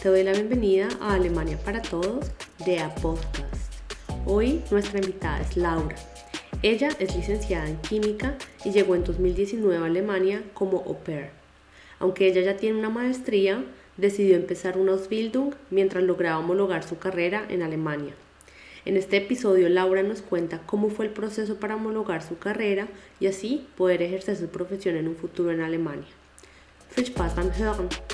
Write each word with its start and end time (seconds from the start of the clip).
te 0.00 0.08
doy 0.08 0.24
la 0.24 0.32
bienvenida 0.32 0.88
a 1.02 1.12
Alemania 1.12 1.58
para 1.62 1.82
Todos 1.82 2.30
de 2.64 2.78
A 2.78 2.94
Podcast. 2.94 3.74
Hoy 4.24 4.62
nuestra 4.70 4.98
invitada 4.98 5.42
es 5.42 5.58
Laura. 5.58 5.94
Ella 6.62 6.88
es 6.98 7.14
licenciada 7.14 7.68
en 7.68 7.76
química 7.82 8.38
y 8.64 8.70
llegó 8.70 8.94
en 8.94 9.04
2019 9.04 9.76
a 9.76 9.84
Alemania 9.84 10.42
como 10.54 10.78
au 10.86 10.96
pair. 10.96 11.28
Aunque 11.98 12.26
ella 12.28 12.40
ya 12.40 12.56
tiene 12.56 12.78
una 12.78 12.88
maestría, 12.88 13.62
decidió 13.98 14.36
empezar 14.36 14.78
una 14.78 14.92
Ausbildung 14.92 15.54
mientras 15.68 16.02
lograba 16.02 16.38
homologar 16.38 16.82
su 16.82 16.98
carrera 16.98 17.44
en 17.50 17.62
Alemania. 17.62 18.14
En 18.86 18.96
este 18.96 19.18
episodio 19.18 19.68
Laura 19.68 20.02
nos 20.02 20.22
cuenta 20.22 20.62
cómo 20.64 20.88
fue 20.88 21.04
el 21.04 21.12
proceso 21.12 21.56
para 21.56 21.76
homologar 21.76 22.22
su 22.22 22.38
carrera 22.38 22.88
y 23.20 23.26
así 23.26 23.66
poder 23.76 24.00
ejercer 24.00 24.36
su 24.36 24.46
profesión 24.46 24.96
en 24.96 25.08
un 25.08 25.16
futuro 25.16 25.50
en 25.50 25.60
Alemania. 25.60 26.08
Viel 26.96 27.06
Spaß 27.06 27.36
beim. 27.36 28.09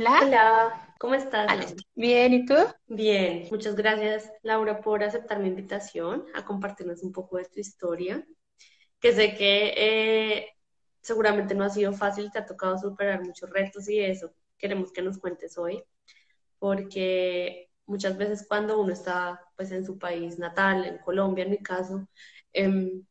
Hola. 0.00 0.20
Hola, 0.22 0.94
¿cómo 0.98 1.14
estás? 1.14 1.74
Bien, 1.94 2.32
¿y 2.32 2.46
tú? 2.46 2.54
Bien, 2.86 3.46
muchas 3.50 3.76
gracias 3.76 4.32
Laura 4.42 4.80
por 4.80 5.04
aceptar 5.04 5.40
mi 5.40 5.48
invitación 5.48 6.24
a 6.32 6.42
compartirnos 6.42 7.02
un 7.02 7.12
poco 7.12 7.36
de 7.36 7.44
tu 7.44 7.60
historia, 7.60 8.26
que 8.98 9.12
sé 9.12 9.34
que 9.34 9.74
eh, 9.76 10.46
seguramente 11.02 11.54
no 11.54 11.64
ha 11.64 11.68
sido 11.68 11.92
fácil, 11.92 12.30
te 12.32 12.38
ha 12.38 12.46
tocado 12.46 12.78
superar 12.78 13.22
muchos 13.22 13.50
retos 13.50 13.90
y 13.90 14.00
eso 14.00 14.32
queremos 14.56 14.90
que 14.90 15.02
nos 15.02 15.18
cuentes 15.18 15.58
hoy 15.58 15.84
porque 16.58 17.68
muchas 17.84 18.16
veces 18.16 18.46
cuando 18.48 18.80
uno 18.80 18.94
está 18.94 19.38
pues 19.54 19.70
en 19.70 19.84
su 19.84 19.98
país 19.98 20.38
natal, 20.38 20.86
en 20.86 20.96
Colombia 20.96 21.44
en 21.44 21.50
mi 21.50 21.58
caso, 21.58 22.08
em, 22.54 23.04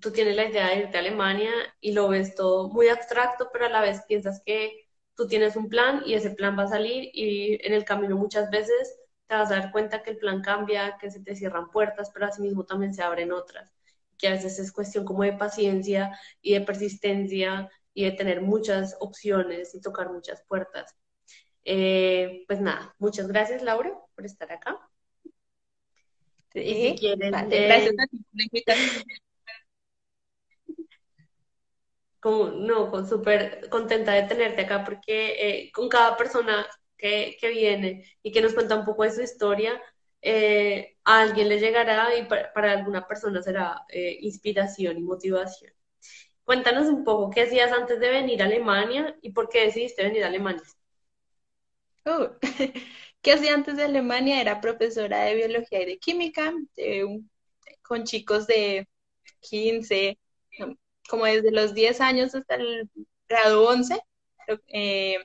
tú 0.00 0.12
tienes 0.12 0.36
la 0.36 0.48
idea 0.48 0.68
de 0.68 0.76
irte 0.76 0.96
a 0.96 1.00
Alemania 1.00 1.50
y 1.80 1.90
lo 1.90 2.08
ves 2.08 2.36
todo 2.36 2.68
muy 2.68 2.86
abstracto, 2.86 3.48
pero 3.52 3.66
a 3.66 3.68
la 3.68 3.80
vez 3.80 4.02
piensas 4.06 4.40
que 4.46 4.81
tú 5.14 5.26
tienes 5.26 5.56
un 5.56 5.68
plan 5.68 6.02
y 6.06 6.14
ese 6.14 6.30
plan 6.30 6.58
va 6.58 6.64
a 6.64 6.68
salir 6.68 7.10
y 7.12 7.58
en 7.66 7.72
el 7.72 7.84
camino 7.84 8.16
muchas 8.16 8.50
veces 8.50 8.98
te 9.26 9.34
vas 9.34 9.50
a 9.50 9.56
dar 9.56 9.72
cuenta 9.72 10.02
que 10.02 10.10
el 10.10 10.18
plan 10.18 10.42
cambia, 10.42 10.98
que 11.00 11.10
se 11.10 11.20
te 11.20 11.34
cierran 11.34 11.70
puertas, 11.70 12.10
pero 12.12 12.26
asimismo 12.26 12.64
también 12.64 12.94
se 12.94 13.02
abren 13.02 13.32
otras, 13.32 13.72
que 14.18 14.28
a 14.28 14.32
veces 14.32 14.58
es 14.58 14.72
cuestión 14.72 15.04
como 15.04 15.22
de 15.22 15.32
paciencia 15.32 16.18
y 16.40 16.54
de 16.54 16.60
persistencia 16.60 17.70
y 17.94 18.04
de 18.04 18.12
tener 18.12 18.40
muchas 18.40 18.96
opciones 19.00 19.74
y 19.74 19.80
tocar 19.80 20.10
muchas 20.10 20.42
puertas. 20.42 20.96
Eh, 21.64 22.44
pues 22.46 22.60
nada, 22.60 22.94
muchas 22.98 23.28
gracias 23.28 23.62
Laura 23.62 23.92
por 24.14 24.26
estar 24.26 24.50
acá. 24.50 24.78
y 26.54 26.74
si 26.74 26.96
quieren, 26.96 27.34
eh, 27.50 27.66
gracias 27.66 27.94
a 27.98 28.06
ti 28.06 28.18
por 28.18 28.34
la 28.34 28.44
invitación. 28.44 29.04
Como, 32.22 32.50
no, 32.50 33.06
súper 33.06 33.68
contenta 33.68 34.12
de 34.12 34.22
tenerte 34.24 34.62
acá 34.62 34.84
porque 34.84 35.66
eh, 35.66 35.72
con 35.72 35.88
cada 35.88 36.16
persona 36.16 36.66
que, 36.96 37.36
que, 37.40 37.48
viene 37.48 38.04
y 38.22 38.32
que 38.32 38.40
nos 38.40 38.54
cuenta 38.54 38.76
un 38.76 38.84
poco 38.84 39.02
de 39.02 39.12
su 39.12 39.22
historia, 39.22 39.80
a 41.04 41.20
alguien 41.20 41.48
le 41.48 41.58
llegará 41.58 42.16
y 42.16 42.26
para, 42.26 42.52
para 42.52 42.72
alguna 42.72 43.08
persona 43.08 43.42
será 43.42 43.84
inspiración 44.20 44.98
y 44.98 45.02
motivación. 45.02 45.72
Cuéntanos 46.44 46.86
un 46.86 47.04
poco 47.04 47.30
qué 47.30 47.42
hacías 47.42 47.72
antes 47.72 48.00
de 48.00 48.08
venir 48.08 48.42
a 48.42 48.46
Alemania 48.46 49.16
y 49.22 49.30
por 49.32 49.48
qué 49.48 49.62
decidiste 49.62 50.02
venir 50.04 50.24
a 50.24 50.28
Alemania. 50.28 50.62
Uh, 52.04 52.28
¿Qué 53.22 53.32
hacía 53.32 53.54
antes 53.54 53.76
de 53.76 53.84
Alemania? 53.84 54.40
Era 54.40 54.60
profesora 54.60 55.24
de 55.24 55.36
biología 55.36 55.82
y 55.82 55.86
de 55.86 55.98
química 55.98 56.52
con 57.82 58.04
chicos 58.04 58.46
de 58.46 58.88
15, 59.40 60.18
como 61.08 61.24
desde 61.26 61.50
los 61.50 61.74
10 61.74 62.00
años 62.00 62.34
hasta 62.34 62.56
el 62.56 62.90
grado 63.28 63.68
11. 63.68 64.00
Eh, 64.68 65.18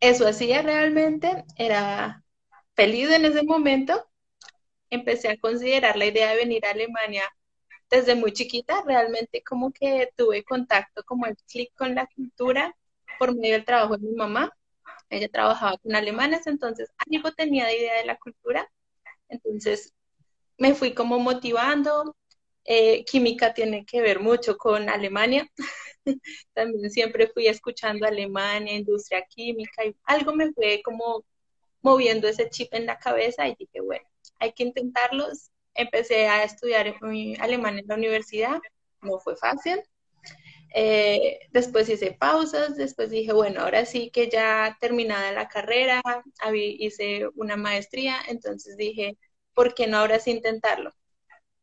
eso 0.00 0.26
hacía 0.26 0.62
realmente, 0.62 1.44
era 1.56 2.24
feliz 2.74 3.10
en 3.10 3.24
ese 3.24 3.42
momento. 3.42 4.06
Empecé 4.90 5.28
a 5.30 5.38
considerar 5.38 5.96
la 5.96 6.06
idea 6.06 6.30
de 6.30 6.36
venir 6.36 6.66
a 6.66 6.70
Alemania 6.70 7.24
desde 7.90 8.14
muy 8.14 8.32
chiquita, 8.32 8.82
realmente 8.86 9.42
como 9.42 9.72
que 9.72 10.10
tuve 10.16 10.44
contacto, 10.44 11.02
como 11.04 11.26
el 11.26 11.36
clic 11.48 11.72
con 11.76 11.94
la 11.94 12.06
cultura 12.06 12.76
por 13.18 13.34
medio 13.36 13.54
del 13.54 13.64
trabajo 13.64 13.96
de 13.96 14.08
mi 14.08 14.14
mamá 14.14 14.52
ella 15.10 15.28
trabajaba 15.28 15.76
con 15.78 15.94
alemanes, 15.94 16.46
entonces 16.46 16.88
algo 17.10 17.32
tenía 17.32 17.66
de 17.66 17.78
idea 17.78 17.98
de 17.98 18.06
la 18.06 18.16
cultura, 18.16 18.70
entonces 19.28 19.92
me 20.56 20.74
fui 20.74 20.94
como 20.94 21.18
motivando. 21.18 22.16
Eh, 22.72 23.04
química 23.04 23.52
tiene 23.52 23.84
que 23.84 24.00
ver 24.00 24.20
mucho 24.20 24.56
con 24.56 24.88
Alemania, 24.88 25.50
también 26.54 26.88
siempre 26.90 27.26
fui 27.26 27.48
escuchando 27.48 28.06
Alemania, 28.06 28.76
industria 28.76 29.24
química, 29.28 29.84
y 29.84 29.96
algo 30.04 30.32
me 30.34 30.52
fue 30.52 30.80
como 30.84 31.24
moviendo 31.82 32.28
ese 32.28 32.48
chip 32.50 32.72
en 32.74 32.86
la 32.86 32.98
cabeza 32.98 33.48
y 33.48 33.56
dije, 33.58 33.80
bueno, 33.80 34.06
hay 34.38 34.52
que 34.52 34.62
intentarlos. 34.64 35.50
Empecé 35.74 36.28
a 36.28 36.44
estudiar 36.44 36.94
alemán 37.40 37.78
en 37.80 37.88
la 37.88 37.96
universidad, 37.96 38.60
no 39.02 39.18
fue 39.18 39.36
fácil, 39.36 39.82
eh, 40.74 41.40
después 41.50 41.88
hice 41.88 42.12
pausas, 42.12 42.76
después 42.76 43.10
dije, 43.10 43.32
bueno, 43.32 43.62
ahora 43.62 43.84
sí 43.86 44.10
que 44.12 44.28
ya 44.30 44.76
terminada 44.80 45.32
la 45.32 45.48
carrera, 45.48 46.02
hice 46.54 47.28
una 47.34 47.56
maestría, 47.56 48.16
entonces 48.28 48.76
dije, 48.76 49.18
¿por 49.54 49.74
qué 49.74 49.88
no 49.88 49.98
ahora 49.98 50.20
sí 50.20 50.30
intentarlo? 50.30 50.92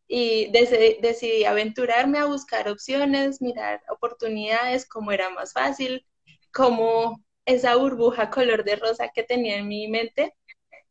Y 0.07 0.49
decidí 0.51 1.45
aventurarme 1.45 2.19
a 2.19 2.25
buscar 2.25 2.69
opciones, 2.69 3.41
mirar 3.41 3.83
oportunidades, 3.89 4.87
cómo 4.87 5.11
era 5.11 5.29
más 5.31 5.53
fácil, 5.53 6.05
cómo 6.53 7.23
esa 7.45 7.75
burbuja 7.75 8.29
color 8.29 8.63
de 8.63 8.77
rosa 8.77 9.09
que 9.13 9.23
tenía 9.23 9.57
en 9.57 9.67
mi 9.67 9.87
mente, 9.87 10.33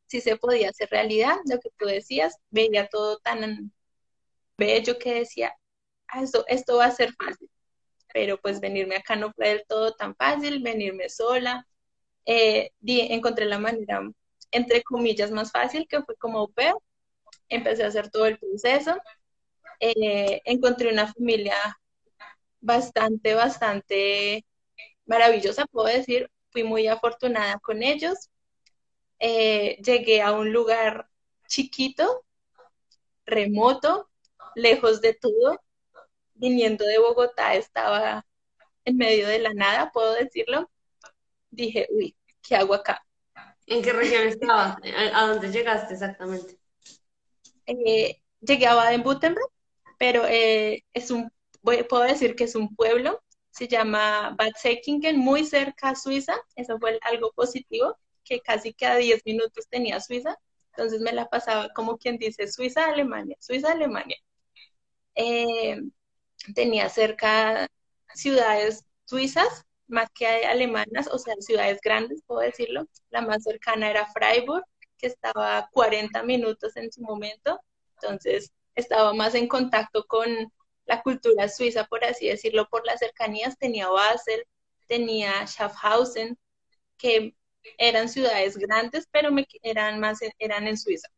si 0.07 0.21
se 0.21 0.37
podía 0.37 0.71
hacer 0.71 0.89
realidad, 0.91 1.37
lo 1.47 1.59
que 1.61 1.71
tú 1.79 1.87
decías, 1.87 2.37
veía 2.51 2.89
todo 2.89 3.19
tan 3.19 3.73
bello 4.59 4.99
que 4.99 5.15
decía, 5.15 5.55
ah, 6.09 6.23
esto, 6.23 6.45
esto 6.49 6.77
va 6.77 6.87
a 6.87 6.91
ser 6.93 7.13
fácil 7.15 7.51
pero 8.17 8.39
pues 8.41 8.61
venirme 8.61 8.97
acá 8.97 9.15
no 9.15 9.31
fue 9.35 9.49
del 9.51 9.65
todo 9.69 9.93
tan 9.93 10.17
fácil, 10.17 10.63
venirme 10.63 11.11
sola. 11.11 11.67
Eh, 12.25 12.71
encontré 12.83 13.45
la 13.45 13.59
manera, 13.59 14.01
entre 14.53 14.83
comillas, 14.83 15.31
más 15.31 15.53
fácil, 15.53 15.87
que 15.87 16.03
fue 16.03 16.17
como 16.17 16.39
au 16.39 16.49
Empecé 17.49 17.85
a 17.85 17.89
hacer 17.89 18.11
todo 18.11 18.27
el 18.27 18.39
proceso. 18.39 18.97
Eh, 19.81 20.43
encontré 20.45 20.93
una 20.93 21.13
familia 21.13 21.55
bastante, 22.61 23.35
bastante 23.35 24.45
maravillosa, 25.07 25.67
puedo 25.67 25.87
decir. 25.89 26.31
Fui 26.51 26.65
muy 26.65 26.87
afortunada 26.89 27.59
con 27.61 27.83
ellos. 27.83 28.31
Eh, 29.19 29.79
llegué 29.83 30.23
a 30.23 30.33
un 30.33 30.53
lugar 30.53 31.09
chiquito, 31.49 32.25
remoto, 33.25 34.11
lejos 34.55 35.01
de 35.01 35.15
todo, 35.15 35.61
viniendo 36.35 36.85
de 36.85 36.99
Bogotá 36.99 37.55
estaba 37.55 38.27
en 38.85 38.97
medio 38.97 39.27
de 39.29 39.39
la 39.39 39.53
nada, 39.55 39.91
puedo 39.93 40.15
decirlo. 40.15 40.71
Dije, 41.51 41.87
uy, 41.91 42.17
¿qué 42.43 42.57
hago 42.57 42.75
acá? 42.75 43.05
¿En 43.67 43.83
qué 43.83 43.93
región 43.93 44.29
estabas? 44.29 44.77
¿A 45.13 45.27
dónde 45.27 45.51
llegaste 45.51 45.95
exactamente? 45.95 46.59
Eh, 47.67 48.21
llegué 48.41 48.67
a 48.67 48.75
Baden-Württemberg, 48.75 49.49
pero 49.99 50.25
eh, 50.27 50.85
es 50.93 51.11
un, 51.11 51.31
puedo 51.63 52.03
decir 52.05 52.37
que 52.37 52.45
es 52.45 52.55
un 52.55 52.75
pueblo, 52.77 53.23
se 53.51 53.69
llama 53.69 54.35
Bad 54.39 54.53
Säckingen, 54.61 55.19
muy 55.19 55.45
cerca 55.45 55.91
a 55.91 55.97
Suiza, 55.97 56.37
eso 56.57 56.79
fue 56.79 56.99
algo 57.03 57.33
positivo, 57.35 57.99
que 58.25 58.41
casi 58.41 58.75
cada 58.75 58.97
10 58.97 59.23
minutos 59.25 59.67
tenía 59.69 60.01
Suiza, 60.01 60.39
entonces 60.73 61.01
me 61.01 61.13
la 61.13 61.29
pasaba 61.29 61.69
como 61.75 61.97
quien 61.99 62.19
dice 62.19 62.49
Suiza, 62.49 62.87
Alemania, 62.87 63.37
Suiza, 63.41 63.73
Alemania. 63.73 64.17
Eh, 65.15 65.81
tenía 66.55 66.89
cerca 66.89 67.69
ciudades 68.15 68.85
suizas 69.05 69.65
más 69.89 70.09
que 70.15 70.27
alemanas, 70.47 71.09
o 71.13 71.19
sea, 71.19 71.35
ciudades 71.41 71.81
grandes, 71.83 72.23
puedo 72.27 72.41
decirlo. 72.41 72.87
La 73.11 73.23
más 73.23 73.45
cercana 73.45 73.91
era 73.91 74.07
Freiburg, 74.13 74.65
que 74.99 75.07
estaba 75.07 75.59
a 75.59 75.69
40 75.71 76.23
minutos 76.23 76.77
en 76.77 76.93
su 76.93 77.03
momento, 77.03 77.61
entonces 77.95 78.53
estaba 78.75 79.13
más 79.15 79.35
en 79.35 79.49
contacto 79.49 80.05
con 80.07 80.53
la 80.85 81.03
cultura 81.03 81.49
suiza, 81.49 81.85
por 81.85 82.05
así 82.05 82.29
decirlo, 82.29 82.69
por 82.69 82.87
las 82.87 83.01
cercanías. 83.01 83.59
Tenía 83.59 83.89
Basel, 83.89 84.45
tenía 84.87 85.45
Schaffhausen, 85.47 86.39
que 86.97 87.35
eran 87.79 88.09
ciudades 88.09 88.57
grandes, 88.57 89.09
pero 89.11 89.33
me, 89.33 89.47
eran 89.63 90.01
más 90.01 90.21
eran 90.39 90.67
en 90.69 90.79
Suiza. 90.79 91.09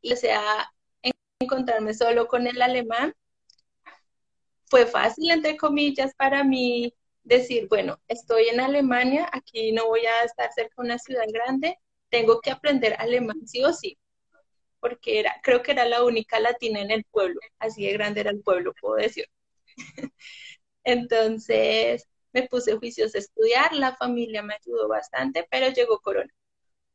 Y 0.00 0.12
o 0.12 0.16
sea, 0.16 0.70
encontrarme 1.40 1.94
solo 1.94 2.28
con 2.28 2.46
el 2.46 2.60
alemán 2.62 3.14
fue 4.66 4.86
fácil, 4.86 5.30
entre 5.30 5.56
comillas, 5.56 6.14
para 6.14 6.44
mí 6.44 6.94
decir, 7.22 7.68
bueno, 7.68 7.98
estoy 8.08 8.48
en 8.48 8.60
Alemania, 8.60 9.28
aquí 9.32 9.72
no 9.72 9.86
voy 9.86 10.04
a 10.06 10.24
estar 10.24 10.52
cerca 10.52 10.74
de 10.76 10.86
una 10.86 10.98
ciudad 10.98 11.24
grande, 11.28 11.78
tengo 12.14 12.40
que 12.40 12.52
aprender 12.52 12.94
alemán 13.00 13.44
sí 13.44 13.64
o 13.64 13.72
sí, 13.72 13.98
porque 14.80 15.20
era, 15.20 15.34
creo 15.42 15.62
que 15.64 15.72
era 15.72 15.84
la 15.86 16.04
única 16.04 16.38
latina 16.40 16.80
en 16.80 16.92
el 16.92 17.04
pueblo, 17.04 17.40
así 17.58 17.84
de 17.86 17.92
grande 17.94 18.20
era 18.20 18.30
el 18.30 18.40
pueblo, 18.42 18.72
puedo 18.80 18.96
decir. 18.96 19.26
Entonces, 20.84 22.08
me 22.32 22.48
puse 22.48 22.76
juicios 22.76 23.14
a 23.16 23.18
estudiar, 23.18 23.74
la 23.74 23.96
familia 23.96 24.42
me 24.42 24.54
ayudó 24.54 24.88
bastante, 24.88 25.46
pero 25.50 25.70
llegó 25.70 26.00
corona. 26.00 26.32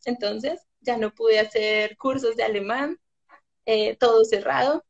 Entonces 0.05 0.61
ya 0.81 0.97
no 0.97 1.13
pude 1.13 1.39
hacer 1.39 1.97
cursos 1.97 2.35
de 2.37 2.43
alemán, 2.43 2.97
eh, 3.65 3.97
todo 3.97 4.25
cerrado, 4.25 4.85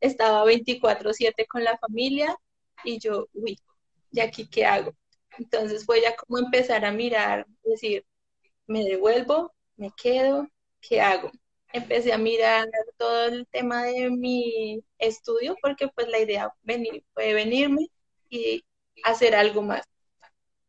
estaba 0.00 0.44
24/7 0.44 1.46
con 1.46 1.64
la 1.64 1.78
familia 1.78 2.36
y 2.84 2.98
yo, 3.00 3.28
uy, 3.34 3.58
¿y 4.12 4.20
aquí 4.20 4.48
qué 4.50 4.66
hago? 4.66 4.94
Entonces 5.38 5.86
fue 5.86 6.02
ya 6.02 6.16
como 6.16 6.38
empezar 6.38 6.84
a 6.84 6.92
mirar, 6.92 7.46
decir, 7.64 8.04
me 8.66 8.84
devuelvo, 8.84 9.52
me 9.80 9.90
quedo, 9.92 10.46
¿qué 10.80 11.00
hago? 11.00 11.30
Empecé 11.72 12.12
a 12.12 12.18
mirar 12.18 12.68
todo 12.98 13.26
el 13.26 13.46
tema 13.48 13.84
de 13.84 14.10
mi 14.10 14.84
estudio 14.98 15.56
porque 15.62 15.88
pues 15.88 16.08
la 16.08 16.18
idea 16.20 16.52
venir, 16.62 17.04
fue 17.14 17.32
venirme 17.34 17.88
y 18.28 18.64
hacer 19.04 19.34
algo 19.34 19.62
más. 19.62 19.82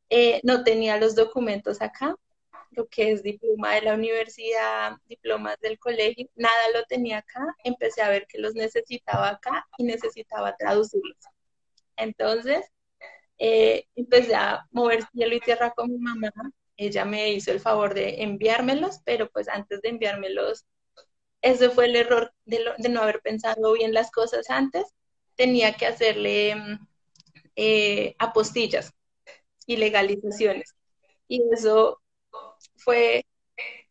Eh, 0.10 0.42
no 0.44 0.64
tenía 0.64 0.98
los 0.98 1.16
documentos 1.16 1.82
acá, 1.82 2.16
lo 2.72 2.88
que 2.88 3.12
es 3.12 3.24
diploma 3.24 3.76
de 3.76 3.82
la 3.84 3.96
universidad, 3.96 4.94
diplomas 5.08 5.58
del 5.60 5.80
colegio, 5.80 6.28
nada 6.36 6.70
lo 6.74 6.84
tenía 6.86 7.20
acá. 7.20 7.46
Empecé 7.66 8.02
a 8.02 8.10
ver 8.10 8.28
que 8.28 8.40
los 8.40 8.56
necesitaba 8.56 9.30
acá 9.30 9.68
y 9.78 9.84
necesitaba 9.84 10.56
traducirlos. 10.56 11.18
Entonces, 11.98 12.66
eh, 13.40 13.86
empecé 13.96 14.36
a 14.36 14.66
mover 14.72 15.04
cielo 15.12 15.36
y 15.36 15.42
tierra 15.42 15.72
con 15.72 15.92
mi 15.92 15.98
mamá. 15.98 16.32
Ella 16.82 17.06
me 17.06 17.32
hizo 17.32 17.52
el 17.52 17.60
favor 17.60 17.94
de 17.94 18.24
enviármelos, 18.24 19.02
pero 19.06 19.30
pues 19.30 19.48
antes 19.48 19.82
de 19.82 19.90
enviármelos, 19.90 20.66
ese 21.42 21.70
fue 21.70 21.86
el 21.86 21.96
error 21.96 22.34
de, 22.46 22.60
no 22.90 23.02
haber 23.04 23.22
pensado 23.22 23.74
bien 23.74 23.94
las 23.94 24.10
cosas 24.10 24.50
antes. 24.50 24.86
Tenía 25.36 25.74
que 25.74 25.86
hacerle 25.86 26.56
eh, 27.56 28.16
apostillas 28.18 28.94
y 29.68 29.78
legalizaciones. 29.78 30.76
Y 31.28 31.44
eso 31.54 32.02
fue 32.78 33.26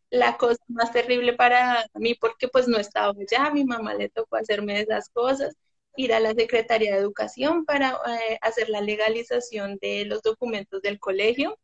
la 0.09 0.37
cosa 0.37 0.61
más 0.67 0.91
terrible 0.91 1.33
para 1.33 1.85
mí 1.95 2.15
porque 2.15 2.49
pues 2.49 2.67
no 2.67 2.77
estaba 2.77 3.13
ya, 3.31 3.51
mi 3.51 3.63
mamá 3.63 3.93
le 3.93 4.09
tocó 4.09 4.35
hacerme 4.35 4.81
esas 4.81 5.09
cosas, 5.09 5.55
ir 5.95 6.13
a 6.13 6.19
la 6.19 6.33
Secretaría 6.33 6.93
de 6.93 6.99
Educación 6.99 7.65
para 7.65 7.91
eh, 7.91 8.37
hacer 8.41 8.69
la 8.69 8.81
legalización 8.81 9.77
de 9.81 10.05
los 10.05 10.21
documentos 10.23 10.81
del 10.81 10.99
colegio, 10.99 11.57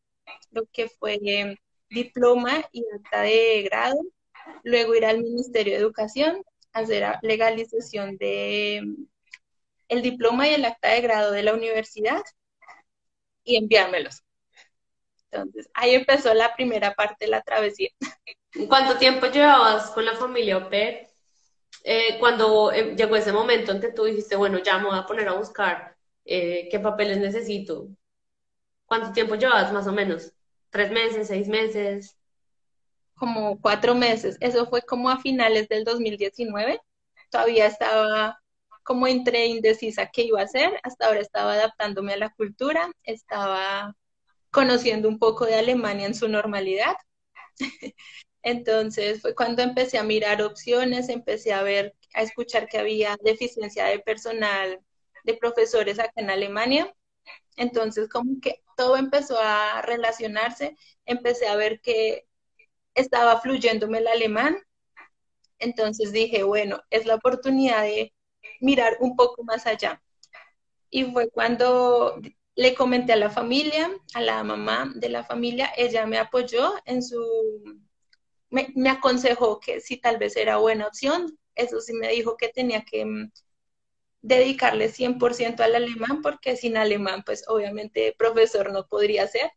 lo 0.52 0.66
que 0.72 0.90
fue 0.90 1.20
eh, 1.24 1.58
diploma 1.90 2.64
y 2.72 2.84
acta 2.96 3.22
de 3.22 3.64
grado, 3.64 4.00
luego 4.64 4.96
ir 4.96 5.06
al 5.06 5.22
Ministerio 5.22 5.74
de 5.74 5.80
Educación, 5.80 6.44
hacer 6.74 7.16
legalización 7.22 8.18
de 8.18 8.84
el 9.88 10.02
diploma 10.02 10.48
y 10.48 10.54
el 10.54 10.66
acta 10.66 10.90
de 10.90 11.02
grado 11.02 11.32
de 11.32 11.44
la 11.44 11.54
universidad 11.54 12.22
y 13.44 13.56
enviármelos. 13.56 14.24
Entonces, 15.32 15.70
ahí 15.74 15.94
empezó 15.96 16.34
la 16.34 16.56
primera 16.56 16.94
parte 16.94 17.26
de 17.26 17.32
la 17.32 17.42
travesía. 17.42 17.90
¿Cuánto 18.70 18.98
tiempo 18.98 19.28
llevabas 19.28 19.92
con 19.92 20.06
la 20.06 20.16
familia 20.16 20.58
Oper? 20.58 21.08
Eh, 21.84 22.18
cuando 22.20 22.72
eh, 22.72 22.96
llegó 22.96 23.16
ese 23.16 23.32
momento 23.32 23.72
en 23.72 23.80
que 23.80 23.92
tú 23.92 24.06
dijiste, 24.06 24.36
bueno, 24.36 24.60
ya 24.60 24.78
me 24.78 24.86
voy 24.86 24.98
a 24.98 25.06
poner 25.06 25.28
a 25.28 25.34
buscar 25.34 25.96
eh, 26.26 26.68
qué 26.70 26.80
papeles 26.80 27.18
necesito. 27.18 27.88
¿Cuánto 28.88 29.12
tiempo 29.12 29.36
llevabas 29.36 29.72
más 29.74 29.86
o 29.86 29.92
menos? 29.92 30.34
¿Tres 30.70 30.92
meses, 30.92 31.28
seis 31.28 31.48
meses? 31.48 32.18
Como 33.16 33.60
cuatro 33.60 33.94
meses. 33.96 34.38
Eso 34.40 34.66
fue 34.68 34.82
como 34.82 35.10
a 35.10 35.20
finales 35.20 35.68
del 35.68 35.84
2019. 35.84 36.80
Todavía 37.30 37.68
estaba 37.68 38.40
como 38.84 39.06
entre 39.08 39.46
indecisa 39.48 40.10
qué 40.12 40.24
iba 40.24 40.40
a 40.40 40.46
hacer. 40.46 40.80
Hasta 40.84 41.08
ahora 41.08 41.20
estaba 41.20 41.54
adaptándome 41.54 42.14
a 42.14 42.18
la 42.18 42.30
cultura, 42.30 42.90
estaba 43.04 43.94
conociendo 44.52 45.10
un 45.10 45.20
poco 45.20 45.46
de 45.46 45.56
Alemania 45.56 46.08
en 46.08 46.16
su 46.16 46.30
normalidad. 46.30 46.96
Entonces 48.44 49.22
fue 49.22 49.36
cuando 49.36 49.62
empecé 49.64 49.98
a 49.98 50.04
mirar 50.04 50.42
opciones, 50.42 51.10
empecé 51.10 51.52
a 51.52 51.64
ver, 51.64 51.94
a 52.14 52.22
escuchar 52.22 52.70
que 52.70 52.78
había 52.78 53.18
deficiencia 53.22 53.86
de 53.86 54.00
personal 54.00 54.80
de 55.26 55.34
profesores 55.34 56.00
acá 56.00 56.14
en 56.16 56.30
Alemania. 56.30 56.94
Entonces 57.58 58.08
como 58.08 58.40
que 58.42 58.62
todo 58.78 58.96
empezó 58.96 59.38
a 59.42 59.82
relacionarse, 59.82 60.78
empecé 61.06 61.48
a 61.48 61.58
ver 61.58 61.82
que 61.82 62.28
estaba 62.94 63.42
fluyéndome 63.42 63.98
el 63.98 64.08
alemán. 64.08 64.58
Entonces 65.60 66.14
dije, 66.14 66.44
bueno, 66.44 66.82
es 66.92 67.06
la 67.06 67.16
oportunidad 67.16 67.82
de 67.82 68.14
mirar 68.62 68.98
un 69.02 69.16
poco 69.16 69.44
más 69.44 69.66
allá. 69.66 70.02
Y 70.90 71.06
fue 71.06 71.30
cuando 71.30 72.22
le 72.56 72.76
comenté 72.76 73.14
a 73.14 73.18
la 73.18 73.30
familia, 73.30 73.90
a 74.14 74.22
la 74.22 74.44
mamá 74.44 74.92
de 74.96 75.10
la 75.10 75.24
familia, 75.24 75.72
ella 75.76 76.06
me 76.06 76.20
apoyó 76.20 76.74
en 76.86 77.04
su, 77.04 77.22
me, 78.50 78.90
aconsejó 78.90 79.60
que 79.60 79.82
si 79.82 79.98
tal 79.98 80.18
vez 80.18 80.36
era 80.38 80.58
buena 80.58 80.88
opción, 80.88 81.38
eso 81.56 81.82
sí 81.82 81.94
me 81.94 82.10
dijo 82.10 82.38
que 82.38 82.50
tenía 82.50 82.84
que 82.84 83.06
mm, 83.06 83.32
dedicarle 84.28 84.90
100% 84.90 85.62
al 85.62 85.76
alemán, 85.76 86.22
porque 86.22 86.58
sin 86.58 86.76
alemán, 86.76 87.24
pues 87.26 87.46
obviamente 87.48 88.14
profesor 88.18 88.74
no 88.74 88.86
podría 88.86 89.26
ser. 89.28 89.52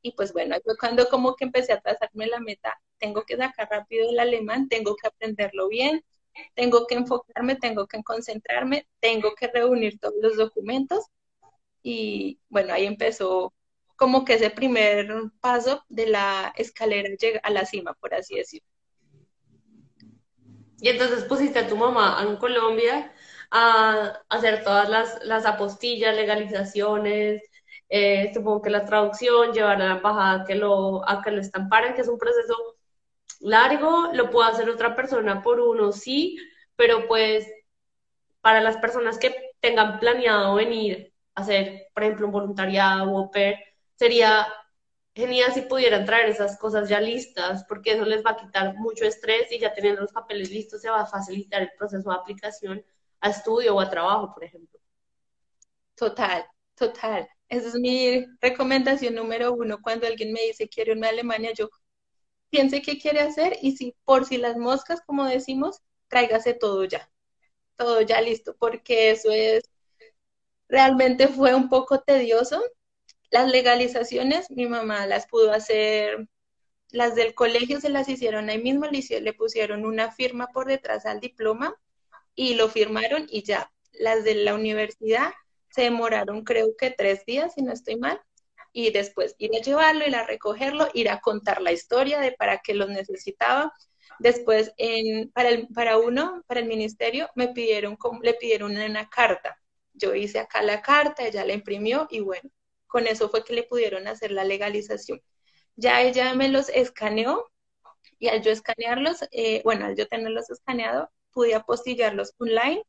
Y 0.00 0.12
pues 0.12 0.32
bueno, 0.32 0.56
fue 0.64 0.78
cuando 0.78 1.08
como 1.08 1.36
que 1.36 1.44
empecé 1.44 1.72
a 1.74 1.80
trazarme 1.80 2.26
la 2.26 2.40
meta, 2.40 2.80
tengo 2.98 3.24
que 3.24 3.36
sacar 3.36 3.68
rápido 3.70 4.08
el 4.08 4.18
alemán, 4.18 4.68
tengo 4.68 4.96
que 4.96 5.08
aprenderlo 5.08 5.68
bien, 5.68 6.02
tengo 6.54 6.86
que 6.86 6.94
enfocarme, 6.94 7.56
tengo 7.56 7.86
que 7.86 8.02
concentrarme, 8.02 8.88
tengo 9.00 9.34
que 9.34 9.48
reunir 9.48 9.98
todos 9.98 10.14
los 10.22 10.36
documentos 10.36 11.04
y 11.82 12.40
bueno, 12.48 12.72
ahí 12.72 12.86
empezó 12.86 13.52
como 13.96 14.24
que 14.24 14.34
ese 14.34 14.50
primer 14.50 15.12
paso 15.40 15.84
de 15.88 16.06
la 16.06 16.52
escalera 16.56 17.10
a 17.42 17.50
la 17.50 17.66
cima, 17.66 17.94
por 17.94 18.14
así 18.14 18.36
decirlo. 18.36 18.68
Y 20.80 20.88
entonces 20.88 21.24
pusiste 21.24 21.58
a 21.58 21.68
tu 21.68 21.76
mamá 21.76 22.24
en 22.26 22.36
Colombia 22.36 23.12
a 23.50 24.22
hacer 24.28 24.64
todas 24.64 24.88
las, 24.88 25.24
las 25.24 25.46
apostillas, 25.46 26.16
legalizaciones, 26.16 27.42
eh, 27.88 28.30
supongo 28.34 28.62
que 28.62 28.70
la 28.70 28.84
traducción, 28.84 29.52
llevar 29.52 29.80
a 29.80 29.88
la 29.88 29.96
embajada 29.96 30.44
que 30.44 30.54
lo, 30.54 31.08
a 31.08 31.22
que 31.22 31.30
lo 31.30 31.40
estamparan, 31.40 31.94
que 31.94 32.02
es 32.02 32.08
un 32.08 32.18
proceso 32.18 32.54
largo, 33.40 34.10
lo 34.12 34.30
puede 34.30 34.50
hacer 34.50 34.68
otra 34.70 34.94
persona 34.96 35.42
por 35.42 35.60
uno, 35.60 35.92
sí, 35.92 36.38
pero 36.76 37.06
pues 37.08 37.46
para 38.40 38.60
las 38.60 38.76
personas 38.78 39.18
que 39.18 39.34
tengan 39.60 39.98
planeado 40.00 40.54
venir 40.56 41.12
a 41.34 41.42
hacer, 41.42 41.88
por 41.94 42.02
ejemplo, 42.04 42.26
un 42.26 42.32
voluntariado 42.32 43.12
o 43.14 43.30
PER, 43.30 43.56
sería 43.96 44.46
genial 45.14 45.52
si 45.52 45.62
pudieran 45.62 46.04
traer 46.04 46.28
esas 46.28 46.58
cosas 46.58 46.88
ya 46.88 47.00
listas, 47.00 47.64
porque 47.68 47.92
eso 47.92 48.04
les 48.04 48.24
va 48.24 48.30
a 48.32 48.36
quitar 48.36 48.74
mucho 48.76 49.04
estrés 49.04 49.50
y 49.52 49.58
ya 49.58 49.72
teniendo 49.74 50.02
los 50.02 50.12
papeles 50.12 50.50
listos 50.50 50.80
se 50.80 50.90
va 50.90 51.02
a 51.02 51.06
facilitar 51.06 51.62
el 51.62 51.72
proceso 51.76 52.10
de 52.10 52.16
aplicación 52.16 52.84
a 53.20 53.30
estudio 53.30 53.76
o 53.76 53.80
a 53.80 53.90
trabajo, 53.90 54.32
por 54.34 54.44
ejemplo. 54.44 54.78
Total, 55.96 56.44
total. 56.74 57.28
Esa 57.48 57.68
es 57.68 57.74
mi 57.74 58.24
recomendación 58.40 59.14
número 59.14 59.52
uno. 59.52 59.80
Cuando 59.82 60.06
alguien 60.06 60.32
me 60.32 60.42
dice 60.42 60.68
quiero 60.68 60.92
irme 60.92 61.06
a 61.06 61.10
Alemania, 61.10 61.52
yo 61.52 61.68
piense 62.50 62.82
qué 62.82 62.98
quiere 62.98 63.20
hacer 63.20 63.56
y 63.62 63.76
si 63.76 63.94
por 64.04 64.24
si 64.26 64.38
las 64.38 64.56
moscas, 64.56 65.00
como 65.06 65.26
decimos, 65.26 65.82
tráigase 66.08 66.54
todo 66.54 66.84
ya, 66.84 67.10
todo 67.76 68.02
ya 68.02 68.20
listo, 68.20 68.56
porque 68.58 69.10
eso 69.12 69.30
es, 69.32 69.64
realmente 70.68 71.28
fue 71.28 71.54
un 71.54 71.68
poco 71.68 72.00
tedioso. 72.00 72.62
Las 73.30 73.48
legalizaciones, 73.50 74.50
mi 74.50 74.66
mamá 74.66 75.06
las 75.06 75.26
pudo 75.28 75.52
hacer, 75.52 76.28
las 76.90 77.14
del 77.16 77.34
colegio 77.34 77.80
se 77.80 77.90
las 77.90 78.08
hicieron 78.08 78.50
ahí 78.50 78.62
mismo, 78.62 78.86
le, 78.86 79.20
le 79.22 79.32
pusieron 79.34 79.86
una 79.86 80.12
firma 80.12 80.48
por 80.48 80.66
detrás 80.68 81.06
al 81.06 81.20
diploma 81.20 81.76
y 82.38 82.54
lo 82.54 82.68
firmaron 82.68 83.26
y 83.28 83.42
ya. 83.42 83.72
Las 83.92 84.22
de 84.22 84.36
la 84.36 84.54
universidad 84.54 85.32
se 85.70 85.82
demoraron 85.82 86.44
creo 86.44 86.68
que 86.78 86.92
tres 86.92 87.24
días, 87.26 87.54
si 87.54 87.62
no 87.62 87.72
estoy 87.72 87.96
mal, 87.96 88.20
y 88.72 88.92
después 88.92 89.34
ir 89.38 89.50
a 89.56 89.60
llevarlo, 89.60 90.06
ir 90.06 90.14
a 90.14 90.24
recogerlo, 90.24 90.88
ir 90.94 91.10
a 91.10 91.20
contar 91.20 91.60
la 91.60 91.72
historia 91.72 92.20
de 92.20 92.30
para 92.32 92.58
qué 92.58 92.74
los 92.74 92.90
necesitaba. 92.90 93.72
Después, 94.20 94.72
en, 94.76 95.32
para, 95.32 95.50
para 95.74 95.98
uno, 95.98 96.44
para 96.46 96.60
el 96.60 96.66
ministerio, 96.66 97.28
me 97.34 97.48
pidieron, 97.48 97.98
le 98.22 98.34
pidieron 98.34 98.76
una 98.76 99.08
carta. 99.08 99.58
Yo 99.94 100.14
hice 100.14 100.38
acá 100.38 100.62
la 100.62 100.80
carta, 100.80 101.26
ella 101.26 101.44
la 101.44 101.54
imprimió 101.54 102.06
y 102.08 102.20
bueno, 102.20 102.48
con 102.86 103.08
eso 103.08 103.28
fue 103.30 103.44
que 103.44 103.54
le 103.54 103.64
pudieron 103.64 104.06
hacer 104.06 104.30
la 104.30 104.44
legalización. 104.44 105.20
Ya 105.74 106.02
ella 106.02 106.34
me 106.34 106.48
los 106.48 106.68
escaneó 106.68 107.50
y 108.20 108.28
al 108.28 108.42
yo 108.42 108.52
escanearlos, 108.52 109.24
eh, 109.32 109.60
bueno, 109.64 109.86
al 109.86 109.96
yo 109.96 110.06
tenerlos 110.06 110.50
escaneados, 110.50 111.08
pude 111.32 111.54
apostillarlos 111.54 112.32
online 112.38 112.82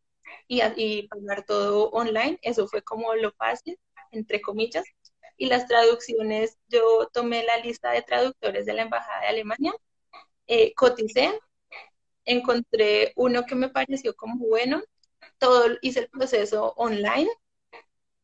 y, 0.48 0.62
y 0.78 1.08
pagar 1.08 1.46
todo 1.46 1.90
online. 1.92 2.40
Eso 2.42 2.68
fue 2.68 2.82
como 2.84 3.14
lo 3.16 3.32
fácil, 3.34 3.80
entre 4.12 4.42
comillas. 4.42 4.86
Y 5.38 5.48
las 5.48 5.68
traducciones, 5.68 6.58
yo 6.68 7.10
tomé 7.14 7.44
la 7.44 7.58
lista 7.58 7.92
de 7.92 8.02
traductores 8.02 8.66
de 8.66 8.74
la 8.74 8.84
Embajada 8.84 9.22
de 9.22 9.28
Alemania, 9.28 9.74
eh, 10.48 10.74
coticé, 10.76 11.40
encontré 12.26 13.14
uno 13.16 13.46
que 13.46 13.56
me 13.56 13.70
pareció 13.70 14.16
como 14.16 14.48
bueno, 14.48 14.82
todo 15.40 15.78
hice 15.82 16.02
el 16.02 16.10
proceso 16.10 16.74
online 16.78 17.30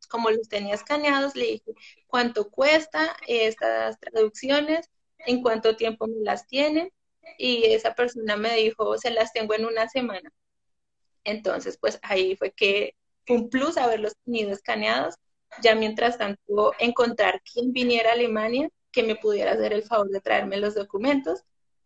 como 0.10 0.30
los 0.32 0.48
tenía 0.50 0.76
escaneados, 0.76 1.36
le 1.36 1.46
dije 1.46 1.74
cuánto 2.08 2.50
cuesta 2.50 3.16
estas 3.28 4.00
traducciones, 4.00 4.90
en 5.20 5.42
cuánto 5.42 5.76
tiempo 5.76 6.08
me 6.08 6.22
las 6.24 6.48
tienen, 6.48 6.92
y 7.38 7.66
esa 7.66 7.96
persona 7.96 8.38
me 8.38 8.56
dijo, 8.56 8.98
se 8.98 9.12
las 9.12 9.34
tengo 9.34 9.54
en 9.54 9.66
una 9.66 9.88
semana. 9.90 10.32
Entonces, 11.24 11.78
pues 11.80 12.00
ahí 12.04 12.36
fue 12.36 12.52
que 12.52 12.96
fue 13.26 13.38
un 13.38 13.50
plus 13.50 13.78
haberlos 13.78 14.14
tenido 14.26 14.52
escaneados. 14.52 15.16
Ya 15.62 15.76
mientras 15.76 16.18
tanto, 16.18 16.74
encontrar 16.80 17.42
quién 17.42 17.74
viniera 17.74 18.12
a 18.12 18.14
Alemania 18.14 18.70
que 18.92 19.04
me 19.04 19.16
pudiera 19.16 19.54
hacer 19.54 19.74
el 19.74 19.84
favor 19.84 20.10
de 20.10 20.22
traerme 20.22 20.58
los 20.58 20.76
documentos, 20.76 21.44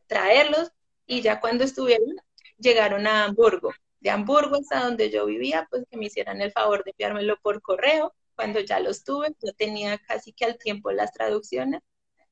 traerlos, 0.08 0.72
y 1.08 1.22
ya 1.22 1.40
cuando 1.40 1.64
estuvieron, 1.64 2.16
llegaron 2.58 3.08
a 3.08 3.26
Hamburgo. 3.26 3.72
De 4.00 4.12
Hamburgo 4.12 4.58
hasta 4.58 4.84
donde 4.84 5.10
yo 5.10 5.26
vivía, 5.26 5.68
pues 5.70 5.84
que 5.90 5.98
me 5.98 6.06
hicieran 6.06 6.42
el 6.42 6.52
favor 6.52 6.84
de 6.84 6.92
enviármelo 6.92 7.38
por 7.42 7.62
correo. 7.62 8.14
Cuando 8.36 8.60
ya 8.62 8.80
los 8.80 9.04
tuve, 9.04 9.36
yo 9.44 9.54
tenía 9.54 9.98
casi 9.98 10.34
que 10.34 10.46
al 10.46 10.58
tiempo 10.58 10.92
las 10.92 11.12
traducciones. 11.12 11.82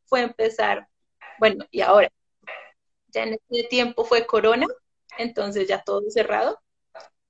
Fue 0.06 0.22
empezar, 0.22 0.88
bueno, 1.40 1.66
y 1.72 1.82
ahora, 1.82 2.10
en 3.24 3.38
ese 3.50 3.68
tiempo 3.68 4.06
fue 4.06 4.26
Corona, 4.26 4.68
entonces 5.18 5.68
ya 5.68 5.84
todo 5.84 6.02
cerrado. 6.10 6.60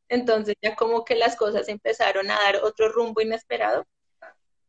Entonces 0.10 0.56
ya 0.62 0.76
como 0.76 1.06
que 1.06 1.16
las 1.16 1.36
cosas 1.36 1.68
empezaron 1.70 2.32
a 2.32 2.36
dar 2.36 2.58
otro 2.64 2.90
rumbo 2.92 3.22
inesperado 3.22 3.86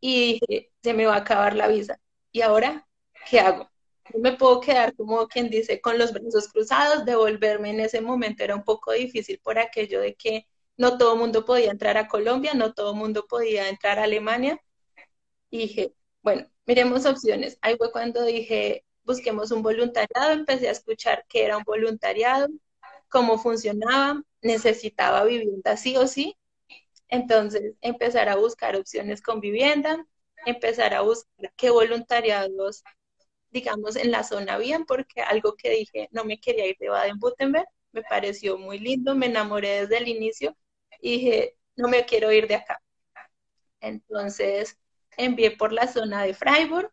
y 0.01 0.41
dije, 0.41 0.73
se 0.83 0.95
me 0.95 1.07
va 1.07 1.15
a 1.15 1.19
acabar 1.19 1.55
la 1.55 1.69
visa. 1.69 2.01
¿Y 2.33 2.43
ahora 2.43 2.87
qué 3.29 3.41
hago? 3.41 3.71
No 4.15 4.21
me 4.21 4.33
puedo 4.37 4.61
quedar 4.61 4.95
como 4.97 5.29
quien 5.29 5.51
dice 5.51 5.81
con 5.81 5.99
los 5.99 6.13
brazos 6.13 6.49
cruzados, 6.49 7.05
devolverme 7.05 7.71
en 7.71 7.81
ese 7.81 8.01
momento 8.01 8.43
era 8.45 8.55
un 8.57 8.65
poco 8.65 8.93
difícil 8.93 9.39
por 9.41 9.59
aquello 9.59 10.01
de 10.01 10.15
que 10.15 10.47
no 10.77 10.97
todo 10.99 11.15
el 11.15 11.19
mundo 11.21 11.45
podía 11.45 11.71
entrar 11.71 11.97
a 11.99 12.09
Colombia, 12.09 12.55
no 12.55 12.73
todo 12.73 12.93
el 12.93 12.99
mundo 12.99 13.27
podía 13.29 13.69
entrar 13.69 13.99
a 13.99 14.05
Alemania. 14.05 14.61
Y 15.51 15.59
dije, 15.59 15.95
bueno, 16.23 16.49
miremos 16.67 17.07
opciones. 17.07 17.59
Ahí 17.63 17.77
fue 17.77 17.93
cuando 17.93 18.25
dije, 18.25 18.85
busquemos 19.09 19.51
un 19.53 19.63
voluntariado, 19.63 20.33
empecé 20.33 20.69
a 20.69 20.73
escuchar 20.73 21.25
qué 21.31 21.47
era 21.47 21.57
un 21.57 21.65
voluntariado, 21.65 22.49
cómo 23.09 23.39
funcionaba, 23.39 24.23
necesitaba 24.43 25.25
vivienda 25.25 25.79
sí 25.79 25.97
o 25.97 26.07
sí. 26.07 26.37
Entonces, 27.09 27.75
empezar 27.81 28.29
a 28.29 28.37
buscar 28.37 28.77
opciones 28.77 29.23
con 29.23 29.41
vivienda, 29.41 30.07
empezar 30.45 30.93
a 30.95 31.01
buscar 31.01 31.53
qué 31.57 31.71
voluntariados, 31.71 32.85
digamos, 33.51 33.97
en 33.97 34.11
la 34.11 34.25
zona 34.25 34.59
bien, 34.59 34.85
porque 34.85 35.23
algo 35.23 35.55
que 35.57 35.71
dije, 35.71 36.09
no 36.13 36.25
me 36.25 36.39
quería 36.39 36.67
ir 36.67 36.77
de 36.79 36.91
Baden-Württemberg, 36.91 37.67
me 37.93 38.03
pareció 38.03 38.59
muy 38.59 38.79
lindo, 38.79 39.15
me 39.15 39.27
enamoré 39.27 39.81
desde 39.81 39.99
el 39.99 40.09
inicio 40.09 40.55
y 41.01 41.13
dije, 41.13 41.57
no 41.77 41.89
me 41.89 42.05
quiero 42.05 42.31
ir 42.31 42.47
de 42.47 42.57
acá. 42.57 42.83
Entonces, 43.81 44.77
envié 45.17 45.53
por 45.53 45.73
la 45.73 45.87
zona 45.89 46.25
de 46.25 46.35
Freiburg, 46.35 46.93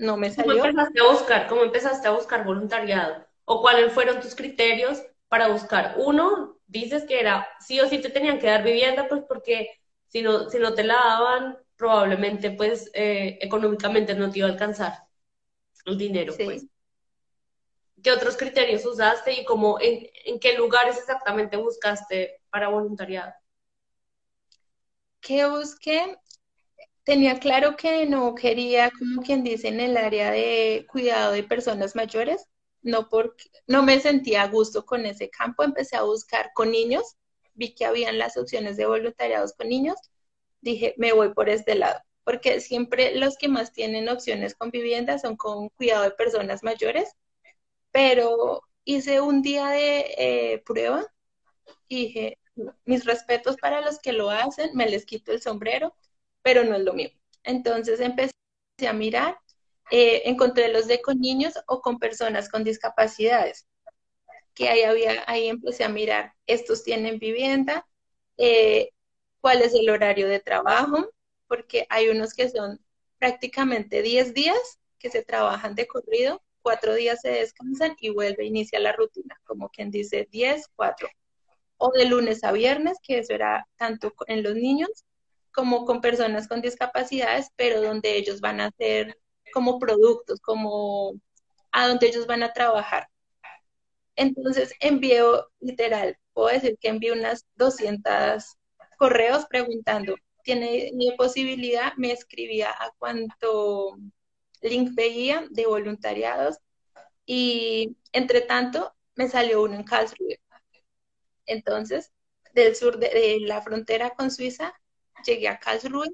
no 0.00 0.16
me 0.16 0.30
salió. 0.30 0.54
¿Cómo 0.54 0.64
empezaste 0.66 1.00
a 1.00 1.10
buscar? 1.10 1.48
¿Cómo 1.48 1.62
empezaste 1.62 2.08
a 2.08 2.12
buscar 2.12 2.44
voluntariado? 2.44 3.26
¿O 3.44 3.60
cuáles 3.60 3.92
fueron 3.92 4.20
tus 4.20 4.34
criterios 4.34 5.02
para 5.28 5.48
buscar? 5.48 5.94
Uno, 5.98 6.58
dices 6.66 7.04
que 7.04 7.20
era 7.20 7.46
sí 7.60 7.80
o 7.80 7.88
sí 7.88 7.98
te 7.98 8.10
tenían 8.10 8.38
que 8.38 8.46
dar 8.46 8.62
vivienda, 8.62 9.08
pues 9.08 9.22
porque 9.28 9.68
si 10.08 10.22
no, 10.22 10.48
si 10.50 10.58
no 10.58 10.74
te 10.74 10.84
la 10.84 10.94
daban, 10.94 11.58
probablemente 11.76 12.50
pues 12.50 12.90
eh, 12.94 13.38
económicamente 13.40 14.14
no 14.14 14.30
te 14.30 14.38
iba 14.40 14.48
a 14.48 14.52
alcanzar 14.52 14.94
el 15.84 15.98
dinero, 15.98 16.34
pues. 16.44 16.66
¿Qué 18.02 18.12
otros 18.12 18.36
criterios 18.36 18.86
usaste 18.86 19.32
y 19.32 19.44
cómo, 19.44 19.78
en, 19.80 20.06
en 20.24 20.40
qué 20.40 20.56
lugares 20.56 20.96
exactamente 20.96 21.56
buscaste 21.56 22.40
para 22.50 22.68
voluntariado? 22.68 23.32
¿Qué 25.20 25.46
busqué? 25.46 26.16
Tenía 27.10 27.40
claro 27.40 27.74
que 27.74 28.06
no 28.06 28.36
quería, 28.36 28.92
como 28.96 29.22
quien 29.22 29.42
dice, 29.42 29.66
en 29.66 29.80
el 29.80 29.96
área 29.96 30.30
de 30.30 30.86
cuidado 30.88 31.32
de 31.32 31.42
personas 31.42 31.96
mayores, 31.96 32.46
no 32.82 33.08
porque 33.08 33.50
no 33.66 33.82
me 33.82 33.98
sentía 33.98 34.42
a 34.42 34.46
gusto 34.46 34.86
con 34.86 35.04
ese 35.04 35.28
campo, 35.28 35.64
empecé 35.64 35.96
a 35.96 36.04
buscar 36.04 36.52
con 36.54 36.70
niños, 36.70 37.16
vi 37.54 37.74
que 37.74 37.84
habían 37.84 38.16
las 38.16 38.36
opciones 38.36 38.76
de 38.76 38.86
voluntariados 38.86 39.54
con 39.54 39.68
niños, 39.68 39.96
dije, 40.60 40.94
me 40.98 41.12
voy 41.12 41.34
por 41.34 41.48
este 41.48 41.74
lado, 41.74 41.98
porque 42.22 42.60
siempre 42.60 43.16
los 43.16 43.36
que 43.36 43.48
más 43.48 43.72
tienen 43.72 44.08
opciones 44.08 44.54
con 44.54 44.70
vivienda 44.70 45.18
son 45.18 45.36
con 45.36 45.68
cuidado 45.70 46.04
de 46.04 46.12
personas 46.12 46.62
mayores, 46.62 47.10
pero 47.90 48.62
hice 48.84 49.20
un 49.20 49.42
día 49.42 49.66
de 49.66 50.14
eh, 50.16 50.62
prueba 50.64 51.04
y 51.88 52.04
dije, 52.06 52.38
mis 52.84 53.04
respetos 53.04 53.56
para 53.56 53.80
los 53.80 53.98
que 53.98 54.12
lo 54.12 54.30
hacen, 54.30 54.70
me 54.74 54.88
les 54.88 55.04
quito 55.04 55.32
el 55.32 55.42
sombrero, 55.42 55.96
pero 56.42 56.64
no 56.64 56.76
es 56.76 56.82
lo 56.82 56.92
mío. 56.92 57.10
Entonces 57.44 58.00
empecé 58.00 58.32
a 58.88 58.92
mirar 58.92 59.38
eh, 59.90 60.22
encontré 60.26 60.68
los 60.68 60.86
de 60.86 61.02
con 61.02 61.20
niños 61.20 61.54
o 61.66 61.80
con 61.82 61.98
personas 61.98 62.48
con 62.48 62.64
discapacidades, 62.64 63.66
que 64.54 64.68
ahí, 64.68 64.82
había, 64.82 65.24
ahí 65.26 65.48
empecé 65.48 65.84
a 65.84 65.88
mirar, 65.88 66.34
estos 66.46 66.84
tienen 66.84 67.18
vivienda, 67.18 67.86
eh, 68.38 68.90
cuál 69.40 69.62
es 69.62 69.74
el 69.74 69.90
horario 69.90 70.28
de 70.28 70.40
trabajo, 70.40 71.10
porque 71.48 71.86
hay 71.90 72.08
unos 72.08 72.34
que 72.34 72.48
son 72.50 72.80
prácticamente 73.18 74.02
10 74.02 74.34
días 74.34 74.80
que 74.98 75.10
se 75.10 75.24
trabajan 75.24 75.74
de 75.74 75.86
corrido, 75.88 76.42
cuatro 76.62 76.94
días 76.94 77.20
se 77.22 77.30
descansan 77.30 77.96
y 78.00 78.10
vuelve 78.10 78.44
a 78.44 78.46
iniciar 78.46 78.82
la 78.82 78.92
rutina, 78.92 79.40
como 79.44 79.70
quien 79.70 79.90
dice 79.90 80.28
10, 80.30 80.68
4. 80.76 81.08
O 81.78 81.90
de 81.92 82.04
lunes 82.04 82.44
a 82.44 82.52
viernes, 82.52 82.98
que 83.02 83.18
eso 83.18 83.32
era 83.34 83.66
tanto 83.76 84.12
en 84.26 84.42
los 84.42 84.54
niños 84.54 85.04
como 85.60 85.84
con 85.84 86.00
personas 86.00 86.48
con 86.48 86.62
discapacidades, 86.62 87.50
pero 87.54 87.82
donde 87.82 88.16
ellos 88.16 88.40
van 88.40 88.62
a 88.62 88.68
hacer 88.68 89.18
como 89.52 89.78
productos, 89.78 90.40
como 90.40 91.12
a 91.70 91.86
donde 91.86 92.08
ellos 92.08 92.26
van 92.26 92.42
a 92.42 92.54
trabajar. 92.54 93.08
Entonces 94.16 94.72
envío, 94.80 95.50
literal, 95.60 96.16
puedo 96.32 96.48
decir 96.48 96.78
que 96.80 96.88
envío 96.88 97.12
unas 97.12 97.46
200 97.56 98.56
correos 98.98 99.44
preguntando, 99.50 100.14
¿tiene 100.44 100.90
posibilidad? 101.18 101.92
Me 101.98 102.12
escribía 102.12 102.70
a 102.70 102.90
cuánto 102.98 103.98
link 104.62 104.94
veía 104.94 105.46
de 105.50 105.66
voluntariados 105.66 106.56
y 107.26 107.98
entre 108.12 108.40
tanto 108.40 108.94
me 109.14 109.28
salió 109.28 109.62
uno 109.62 109.74
en 109.74 109.84
Karlsruhe. 109.84 110.40
Entonces, 111.44 112.12
del 112.54 112.74
sur 112.76 112.98
de, 112.98 113.40
la 113.40 113.62
frontera 113.62 114.10
con 114.10 114.30
Suiza, 114.30 114.72
llegué 115.22 115.48
a 115.48 115.58
Karlsruhe 115.58 116.08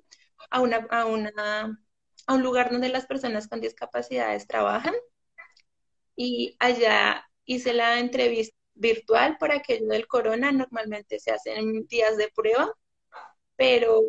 a 0.50 0.60
una, 0.60 0.86
a 0.90 1.06
una 1.06 1.78
a 2.26 2.34
un 2.34 2.42
lugar 2.42 2.70
donde 2.70 2.88
las 2.88 3.06
personas 3.06 3.48
con 3.48 3.60
discapacidades 3.60 4.46
trabajan. 4.46 4.94
Y 6.16 6.56
allá 6.58 7.28
hice 7.44 7.72
la 7.72 7.98
entrevista 7.98 8.56
virtual 8.74 9.36
por 9.38 9.52
aquello 9.52 9.86
del 9.88 10.06
corona, 10.06 10.52
normalmente 10.52 11.18
se 11.18 11.30
hacen 11.30 11.86
días 11.86 12.16
de 12.16 12.30
prueba, 12.34 12.72
pero 13.56 14.02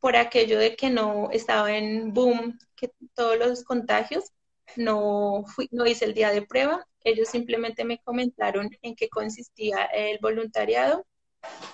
por 0.00 0.16
aquello 0.16 0.58
de 0.58 0.76
que 0.76 0.90
no 0.90 1.30
estaba 1.32 1.76
en 1.76 2.12
boom, 2.12 2.58
que 2.76 2.90
todos 3.14 3.38
los 3.38 3.64
contagios, 3.64 4.32
no, 4.76 5.44
fui, 5.46 5.68
no 5.72 5.86
hice 5.86 6.06
el 6.06 6.14
día 6.14 6.30
de 6.30 6.42
prueba, 6.42 6.86
ellos 7.02 7.28
simplemente 7.28 7.84
me 7.84 7.98
comentaron 8.00 8.70
en 8.82 8.94
qué 8.96 9.08
consistía 9.08 9.84
el 9.86 10.18
voluntariado, 10.20 11.06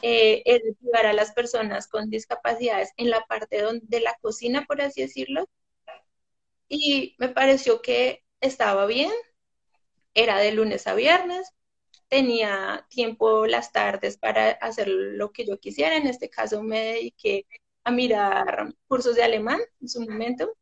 eh, 0.03 0.43
es 0.45 0.63
ayudar 0.81 1.07
a 1.07 1.13
las 1.13 1.33
personas 1.33 1.89
con 1.89 2.11
discapacidades 2.11 2.91
en 2.97 3.11
la 3.11 3.25
parte 3.27 3.63
de 3.83 4.01
la 4.01 4.17
cocina, 4.21 4.65
por 4.67 4.81
así 4.81 5.03
decirlo, 5.03 5.49
y 6.69 7.17
me 7.19 7.29
pareció 7.29 7.83
que 7.83 8.25
estaba 8.41 8.87
bien, 8.87 9.11
era 10.15 10.39
de 10.39 10.53
lunes 10.53 10.87
a 10.87 10.95
viernes, 10.95 11.53
tenía 12.09 12.87
tiempo 12.91 13.47
las 13.47 13.73
tardes 13.73 14.19
para 14.19 14.51
hacer 14.51 14.89
lo 14.89 15.33
que 15.33 15.47
yo 15.47 15.59
quisiera, 15.61 15.97
en 15.97 16.07
este 16.07 16.31
caso 16.31 16.63
me 16.63 16.81
dediqué 16.81 17.47
a 17.85 17.91
mirar 17.91 18.75
cursos 18.89 19.17
de 19.17 19.23
alemán 19.25 19.61
en 19.81 19.89
su 19.89 20.01
momento. 20.03 20.53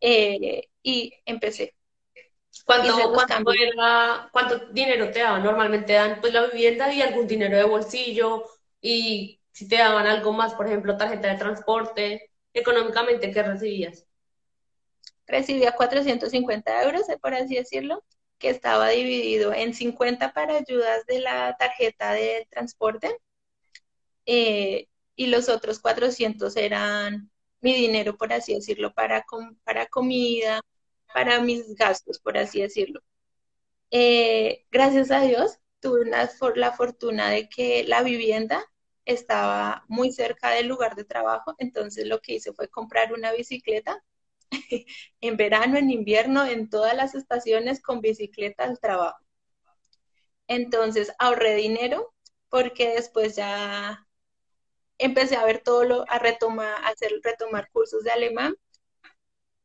Eh, 0.00 0.68
y 0.82 1.12
empecé. 1.26 1.74
¿Cuánto, 2.64 3.12
¿Cuánto 4.32 4.58
dinero 4.72 5.10
te 5.10 5.20
daban? 5.20 5.42
Normalmente 5.42 5.92
dan 5.92 6.20
pues 6.20 6.32
la 6.32 6.46
vivienda 6.46 6.92
y 6.92 7.02
algún 7.02 7.26
dinero 7.26 7.56
de 7.56 7.64
bolsillo 7.64 8.44
y 8.80 9.40
si 9.52 9.68
te 9.68 9.76
daban 9.76 10.06
algo 10.06 10.32
más, 10.32 10.54
por 10.54 10.66
ejemplo, 10.66 10.96
tarjeta 10.96 11.28
de 11.28 11.38
transporte, 11.38 12.30
económicamente, 12.52 13.30
¿qué 13.30 13.42
recibías? 13.42 14.06
recibía 15.30 15.72
450 15.72 16.82
euros, 16.82 17.08
eh, 17.08 17.18
por 17.18 17.34
así 17.34 17.54
decirlo, 17.54 18.04
que 18.38 18.50
estaba 18.50 18.88
dividido 18.88 19.52
en 19.52 19.74
50 19.74 20.32
para 20.32 20.56
ayudas 20.56 21.06
de 21.06 21.20
la 21.20 21.56
tarjeta 21.58 22.12
de 22.12 22.46
transporte 22.50 23.16
eh, 24.26 24.88
y 25.16 25.26
los 25.26 25.48
otros 25.48 25.80
400 25.80 26.56
eran 26.56 27.30
mi 27.60 27.74
dinero, 27.74 28.16
por 28.16 28.32
así 28.32 28.54
decirlo, 28.54 28.92
para, 28.94 29.24
para 29.64 29.86
comida, 29.86 30.62
para 31.14 31.40
mis 31.40 31.74
gastos, 31.74 32.20
por 32.20 32.38
así 32.38 32.60
decirlo. 32.60 33.00
Eh, 33.90 34.66
gracias 34.70 35.10
a 35.10 35.22
Dios, 35.22 35.58
tuve 35.80 36.02
una, 36.02 36.30
la 36.56 36.72
fortuna 36.72 37.30
de 37.30 37.48
que 37.48 37.84
la 37.84 38.02
vivienda 38.02 38.64
estaba 39.04 39.84
muy 39.88 40.12
cerca 40.12 40.50
del 40.50 40.68
lugar 40.68 40.94
de 40.96 41.04
trabajo, 41.04 41.54
entonces 41.58 42.06
lo 42.06 42.20
que 42.20 42.34
hice 42.34 42.52
fue 42.52 42.68
comprar 42.68 43.12
una 43.12 43.32
bicicleta 43.32 44.02
en 45.20 45.36
verano, 45.36 45.78
en 45.78 45.90
invierno, 45.90 46.46
en 46.46 46.68
todas 46.70 46.94
las 46.94 47.14
estaciones 47.14 47.82
con 47.82 48.00
bicicleta 48.00 48.64
al 48.64 48.78
trabajo. 48.80 49.24
Entonces 50.48 51.12
ahorré 51.18 51.54
dinero 51.56 52.12
porque 52.48 52.90
después 52.94 53.36
ya 53.36 54.06
empecé 54.98 55.36
a 55.36 55.44
ver 55.44 55.62
todo 55.62 55.84
lo, 55.84 56.04
a 56.10 56.18
retomar, 56.18 56.74
a 56.84 56.88
hacer, 56.88 57.12
retomar 57.22 57.70
cursos 57.72 58.04
de 58.04 58.10
alemán. 58.10 58.54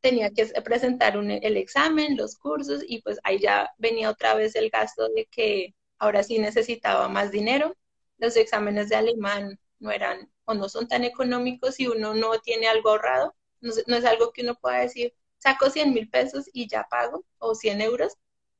Tenía 0.06 0.30
que 0.30 0.46
presentar 0.62 1.16
el 1.16 1.56
examen, 1.56 2.16
los 2.16 2.36
cursos, 2.36 2.80
y 2.86 3.02
pues 3.02 3.18
ahí 3.24 3.40
ya 3.40 3.68
venía 3.76 4.08
otra 4.08 4.34
vez 4.34 4.54
el 4.54 4.70
gasto 4.70 5.08
de 5.08 5.26
que 5.26 5.74
ahora 5.98 6.22
sí 6.22 6.38
necesitaba 6.38 7.08
más 7.08 7.32
dinero. 7.32 7.74
Los 8.18 8.36
exámenes 8.36 8.88
de 8.88 8.94
alemán 8.94 9.58
no 9.80 9.90
eran 9.90 10.30
o 10.44 10.54
no 10.54 10.68
son 10.68 10.86
tan 10.86 11.02
económicos 11.02 11.74
si 11.74 11.88
uno 11.88 12.14
no 12.14 12.38
tiene 12.38 12.68
algo 12.68 12.90
ahorrado. 12.90 13.34
No, 13.60 13.96
es 13.96 14.04
algo 14.04 14.30
que 14.30 14.42
uno 14.42 14.54
pueda 14.54 14.78
decir, 14.78 15.12
saco 15.38 15.70
100 15.70 15.92
mil 15.92 16.08
pesos 16.08 16.48
y 16.52 16.68
ya 16.68 16.86
pago, 16.88 17.24
o 17.38 17.56
100 17.56 17.80
euros. 17.80 18.12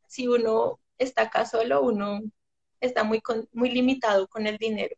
Si 0.09 0.27
uno 0.27 0.81
está 0.99 1.23
acá 1.23 1.47
solo, 1.47 1.81
uno 1.81 2.23
está 2.81 3.05
muy, 3.05 3.23
muy 3.53 3.71
limitado 3.71 4.27
con 4.27 4.49
el 4.49 4.59
dinero. 4.59 4.97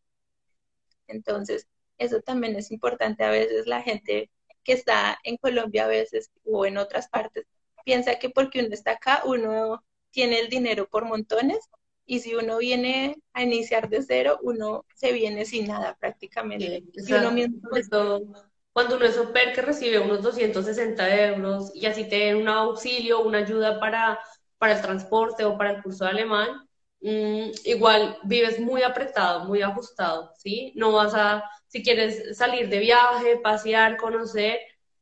Entonces, 1.08 1.68
eso 1.98 2.22
también 2.22 2.56
es 2.56 2.70
importante. 2.70 3.22
A 3.24 3.30
veces 3.30 3.66
la 3.66 3.82
gente 3.82 4.30
que 4.68 4.74
está 4.74 5.18
en 5.24 5.38
Colombia, 5.38 5.84
a 5.84 5.88
veces, 5.88 6.30
o 6.44 6.66
en 6.66 6.76
otras 6.76 7.08
partes, 7.08 7.46
piensa 7.86 8.18
que 8.18 8.28
porque 8.28 8.60
uno 8.60 8.68
está 8.74 8.90
acá, 8.92 9.22
uno 9.24 9.82
tiene 10.10 10.40
el 10.40 10.50
dinero 10.50 10.86
por 10.90 11.06
montones. 11.06 11.58
Y 12.04 12.20
si 12.20 12.34
uno 12.34 12.58
viene 12.58 13.16
a 13.32 13.42
iniciar 13.44 13.88
de 13.88 14.02
cero, 14.02 14.38
uno 14.42 14.84
se 14.94 15.12
viene 15.12 15.46
sin 15.46 15.68
nada 15.68 15.96
prácticamente. 15.98 16.84
cuando 18.74 18.96
uno 18.96 19.06
es 19.06 19.16
OPER 19.16 19.54
que 19.54 19.62
recibe 19.62 20.00
unos 20.00 20.22
260 20.22 21.26
euros 21.28 21.72
y 21.74 21.86
así 21.86 22.06
te 22.06 22.34
un 22.34 22.48
auxilio, 22.48 23.22
una 23.22 23.38
ayuda 23.38 23.80
para, 23.80 24.20
para 24.58 24.74
el 24.74 24.82
transporte 24.82 25.46
o 25.46 25.56
para 25.56 25.70
el 25.70 25.82
curso 25.82 26.04
de 26.04 26.10
alemán, 26.10 26.68
Mm, 27.00 27.50
igual 27.64 28.18
vives 28.24 28.58
muy 28.58 28.82
apretado, 28.82 29.44
muy 29.44 29.62
ajustado, 29.62 30.32
¿sí? 30.36 30.72
No 30.76 30.92
vas 30.92 31.14
a, 31.14 31.44
si 31.68 31.82
quieres 31.82 32.36
salir 32.36 32.68
de 32.68 32.78
viaje, 32.78 33.38
pasear, 33.38 33.96
conocer, 33.96 34.58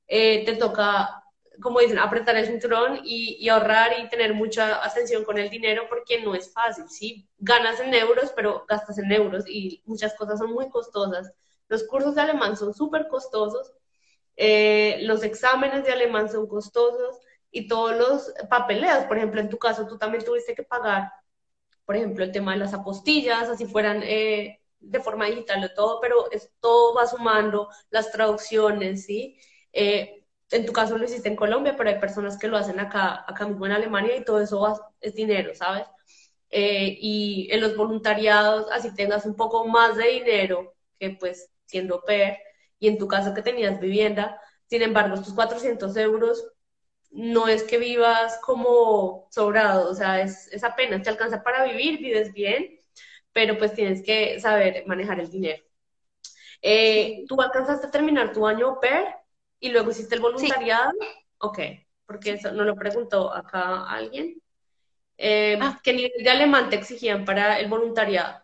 eh, 0.07 0.45
te 0.45 0.55
toca, 0.57 1.25
como 1.63 1.81
dicen, 1.81 1.99
apretar 1.99 2.37
el 2.37 2.47
cinturón 2.47 3.01
y, 3.05 3.49
ahorrar 3.49 3.99
y 3.99 4.09
tener 4.09 4.35
mucha 4.35 4.85
atención 4.85 5.25
con 5.25 5.39
el 5.39 5.51
dinero 5.51 5.85
porque 5.89 6.23
no 6.23 6.35
es 6.35 6.53
fácil, 6.53 6.89
¿sí? 6.89 7.29
Ganas 7.39 7.81
en 7.81 7.95
euros, 7.95 8.33
pero 8.37 8.65
gastas 8.69 8.99
en 8.99 9.11
euros 9.13 9.45
y 9.49 9.83
muchas 9.87 10.15
cosas 10.15 10.39
son 10.39 10.53
muy 10.53 10.69
costosas. 10.69 11.33
Los 11.69 11.85
cursos 11.85 12.15
de 12.15 12.23
alemán 12.23 12.57
son 12.57 12.75
súper 12.75 13.09
costosos, 13.09 13.73
eh, 14.37 14.99
los 15.03 15.23
exámenes 15.23 15.85
de 15.85 15.93
alemán 15.93 16.31
son 16.31 16.47
costosos 16.47 17.19
y 17.51 17.69
todos 17.69 17.97
los 17.97 18.35
papeleos, 18.51 19.05
por 19.05 19.17
ejemplo, 19.17 19.41
en 19.41 19.49
tu 19.49 19.59
caso, 19.59 19.87
tú 19.87 19.99
también 19.99 20.25
tuviste 20.25 20.55
que 20.55 20.63
pagar 20.63 21.11
por 21.87 21.97
ejemplo, 21.97 22.25
el 22.25 22.33
tema 22.33 22.53
de 22.53 22.59
las 22.59 22.75
apostillas, 22.75 23.49
así 23.49 23.65
fueran 23.65 24.03
eh, 24.03 24.61
de 24.90 25.00
forma 25.00 25.26
digital 25.26 25.64
o 25.64 25.75
todo, 25.75 26.00
pero 26.00 26.31
es, 26.31 26.50
todo 26.61 26.95
va 26.95 27.07
sumando, 27.07 27.69
las 27.90 28.11
traducciones, 28.12 29.05
¿sí? 29.07 29.38
Eh, 29.73 30.25
en 30.50 30.66
tu 30.66 30.73
caso 30.73 30.97
lo 30.97 31.05
hiciste 31.05 31.28
en 31.28 31.37
Colombia, 31.37 31.75
pero 31.76 31.90
hay 31.90 31.99
personas 32.00 32.38
que 32.38 32.49
lo 32.49 32.57
hacen 32.57 32.81
acá, 32.81 33.25
acá 33.26 33.47
mismo 33.47 33.66
en 33.66 33.73
Alemania 33.73 34.16
y 34.16 34.25
todo 34.25 34.40
eso 34.40 34.81
es 35.00 35.14
dinero, 35.14 35.55
¿sabes? 35.55 35.87
Eh, 36.50 36.97
y 37.00 37.49
en 37.50 37.61
los 37.61 37.76
voluntariados, 37.76 38.71
así 38.73 38.95
tengas 38.95 39.26
un 39.26 39.37
poco 39.37 39.66
más 39.66 39.97
de 39.97 40.09
dinero 40.09 40.75
que 40.99 41.11
pues 41.11 41.50
siendo 41.66 42.02
PER, 42.02 42.38
y 42.78 42.88
en 42.88 42.99
tu 42.99 43.08
caso 43.08 43.34
que 43.34 43.43
tenías 43.43 43.80
vivienda, 43.80 44.41
sin 44.67 44.82
embargo, 44.82 45.15
estos 45.17 45.34
400 45.34 45.97
euros 45.97 46.47
no 47.11 47.49
es 47.49 47.63
que 47.65 47.78
vivas 47.78 48.39
como 48.43 49.28
sobrado, 49.30 49.91
o 49.91 49.95
sea, 49.95 50.21
es, 50.23 50.50
apenas 50.65 51.02
te 51.02 51.11
alcanza 51.11 51.43
para 51.43 51.65
vivir, 51.65 51.99
vives 51.99 52.32
bien, 52.32 52.78
pero 53.37 53.59
pues 53.59 53.75
tienes 53.75 54.03
que 54.03 54.41
saber 54.41 54.85
manejar 54.87 55.21
el 55.21 55.31
dinero. 55.31 55.63
Eh, 56.63 57.23
¿Tú 57.29 57.39
alcanzaste 57.39 57.87
a 57.87 57.91
terminar 57.91 58.33
tu 58.33 58.47
año 58.47 58.81
PER 58.81 59.15
y 59.61 59.69
luego 59.69 59.91
hiciste 59.91 60.15
el 60.15 60.23
voluntariado? 60.23 60.93
Ok, 61.37 61.59
porque 62.07 62.31
eso 62.31 62.51
no 62.53 62.65
lo 62.65 62.75
preguntó 62.75 63.31
acá 63.31 63.91
alguien. 63.91 64.41
Eh, 65.19 65.59
ah. 65.61 65.79
¿Qué 65.83 65.93
nivel 65.93 66.25
de 66.25 66.31
alemán 66.31 66.71
te 66.71 66.77
exigían 66.77 67.27
para 67.27 67.61
el 67.61 67.69
voluntariado? 67.69 68.43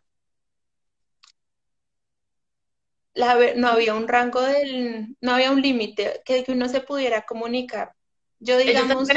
no 3.56 3.68
había 3.68 3.94
un 3.94 4.08
rango 4.08 4.42
del, 4.42 5.16
no 5.22 5.32
había 5.32 5.52
un 5.52 5.62
límite 5.62 6.20
que 6.26 6.44
uno 6.48 6.68
se 6.68 6.82
pudiera 6.82 7.22
comunicar. 7.22 7.94
Yo 8.40 8.58
digamos, 8.58 9.08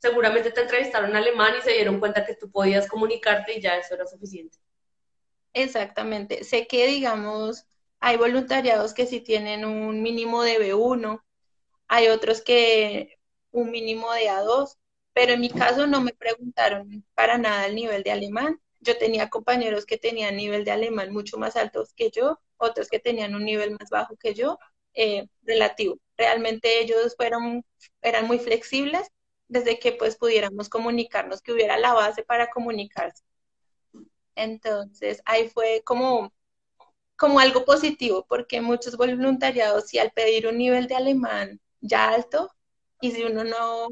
seguramente 0.00 0.50
te 0.50 0.62
entrevistaron 0.62 1.10
en 1.10 1.16
alemán 1.16 1.54
y 1.58 1.62
se 1.62 1.72
dieron 1.72 2.00
cuenta 2.00 2.24
que 2.24 2.36
tú 2.36 2.50
podías 2.50 2.88
comunicarte 2.88 3.58
y 3.58 3.60
ya 3.60 3.76
eso 3.76 3.94
era 3.94 4.06
suficiente. 4.06 4.61
Exactamente. 5.54 6.44
Sé 6.44 6.66
que, 6.66 6.86
digamos, 6.86 7.66
hay 8.00 8.16
voluntariados 8.16 8.94
que 8.94 9.06
sí 9.06 9.20
tienen 9.20 9.64
un 9.64 10.02
mínimo 10.02 10.42
de 10.42 10.58
B1, 10.58 11.24
hay 11.88 12.08
otros 12.08 12.40
que 12.42 13.18
un 13.50 13.70
mínimo 13.70 14.12
de 14.12 14.28
A2, 14.30 14.78
pero 15.12 15.32
en 15.34 15.40
mi 15.40 15.50
caso 15.50 15.86
no 15.86 16.00
me 16.00 16.14
preguntaron 16.14 17.04
para 17.14 17.36
nada 17.38 17.66
el 17.66 17.74
nivel 17.74 18.02
de 18.02 18.12
alemán. 18.12 18.60
Yo 18.80 18.96
tenía 18.98 19.28
compañeros 19.30 19.84
que 19.86 19.98
tenían 19.98 20.36
nivel 20.36 20.64
de 20.64 20.72
alemán 20.72 21.12
mucho 21.12 21.36
más 21.38 21.54
altos 21.56 21.92
que 21.94 22.10
yo, 22.10 22.40
otros 22.56 22.88
que 22.88 22.98
tenían 22.98 23.34
un 23.34 23.44
nivel 23.44 23.72
más 23.72 23.90
bajo 23.90 24.16
que 24.16 24.34
yo, 24.34 24.58
eh, 24.94 25.28
relativo. 25.42 25.98
Realmente 26.16 26.80
ellos 26.80 27.14
fueron, 27.16 27.64
eran 28.02 28.26
muy 28.26 28.38
flexibles 28.38 29.06
desde 29.48 29.78
que 29.78 29.92
pues 29.92 30.16
pudiéramos 30.16 30.68
comunicarnos, 30.70 31.42
que 31.42 31.52
hubiera 31.52 31.76
la 31.78 31.92
base 31.94 32.22
para 32.24 32.48
comunicarse. 32.50 33.22
Entonces, 34.34 35.22
ahí 35.26 35.48
fue 35.48 35.82
como, 35.84 36.32
como 37.16 37.40
algo 37.40 37.64
positivo, 37.64 38.26
porque 38.28 38.60
muchos 38.60 38.96
voluntariados, 38.96 39.88
si 39.88 39.98
al 39.98 40.12
pedir 40.12 40.46
un 40.48 40.58
nivel 40.58 40.86
de 40.88 40.96
alemán 40.96 41.60
ya 41.80 42.10
alto, 42.10 42.50
y 43.00 43.12
si 43.12 43.24
uno 43.24 43.44
no, 43.44 43.88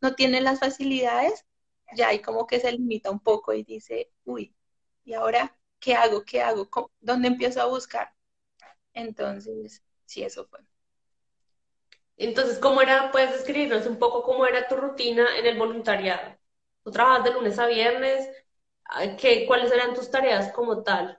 no 0.00 0.14
tiene 0.14 0.40
las 0.40 0.60
facilidades, 0.60 1.46
ya 1.96 2.08
ahí 2.08 2.20
como 2.20 2.46
que 2.46 2.60
se 2.60 2.72
limita 2.72 3.10
un 3.10 3.20
poco 3.20 3.52
y 3.54 3.64
dice, 3.64 4.10
uy, 4.24 4.54
¿y 5.04 5.14
ahora 5.14 5.56
qué 5.80 5.94
hago? 5.94 6.24
¿Qué 6.24 6.42
hago? 6.42 6.68
¿Dónde 7.00 7.28
empiezo 7.28 7.62
a 7.62 7.66
buscar? 7.66 8.14
Entonces, 8.94 9.82
sí, 10.06 10.22
eso 10.24 10.46
fue. 10.46 10.60
Entonces, 12.18 12.58
¿cómo 12.58 12.82
era, 12.82 13.10
puedes 13.12 13.32
describirnos 13.32 13.86
un 13.86 13.98
poco 13.98 14.22
cómo 14.22 14.44
era 14.46 14.66
tu 14.68 14.76
rutina 14.76 15.36
en 15.38 15.46
el 15.46 15.56
voluntariado? 15.58 16.36
¿Tú 16.82 16.90
trabajas 16.90 17.24
de 17.24 17.32
lunes 17.32 17.58
a 17.58 17.66
viernes? 17.66 18.28
¿Qué, 19.18 19.46
¿Cuáles 19.46 19.72
eran 19.72 19.94
tus 19.94 20.10
tareas 20.10 20.52
como 20.52 20.82
tal? 20.82 21.18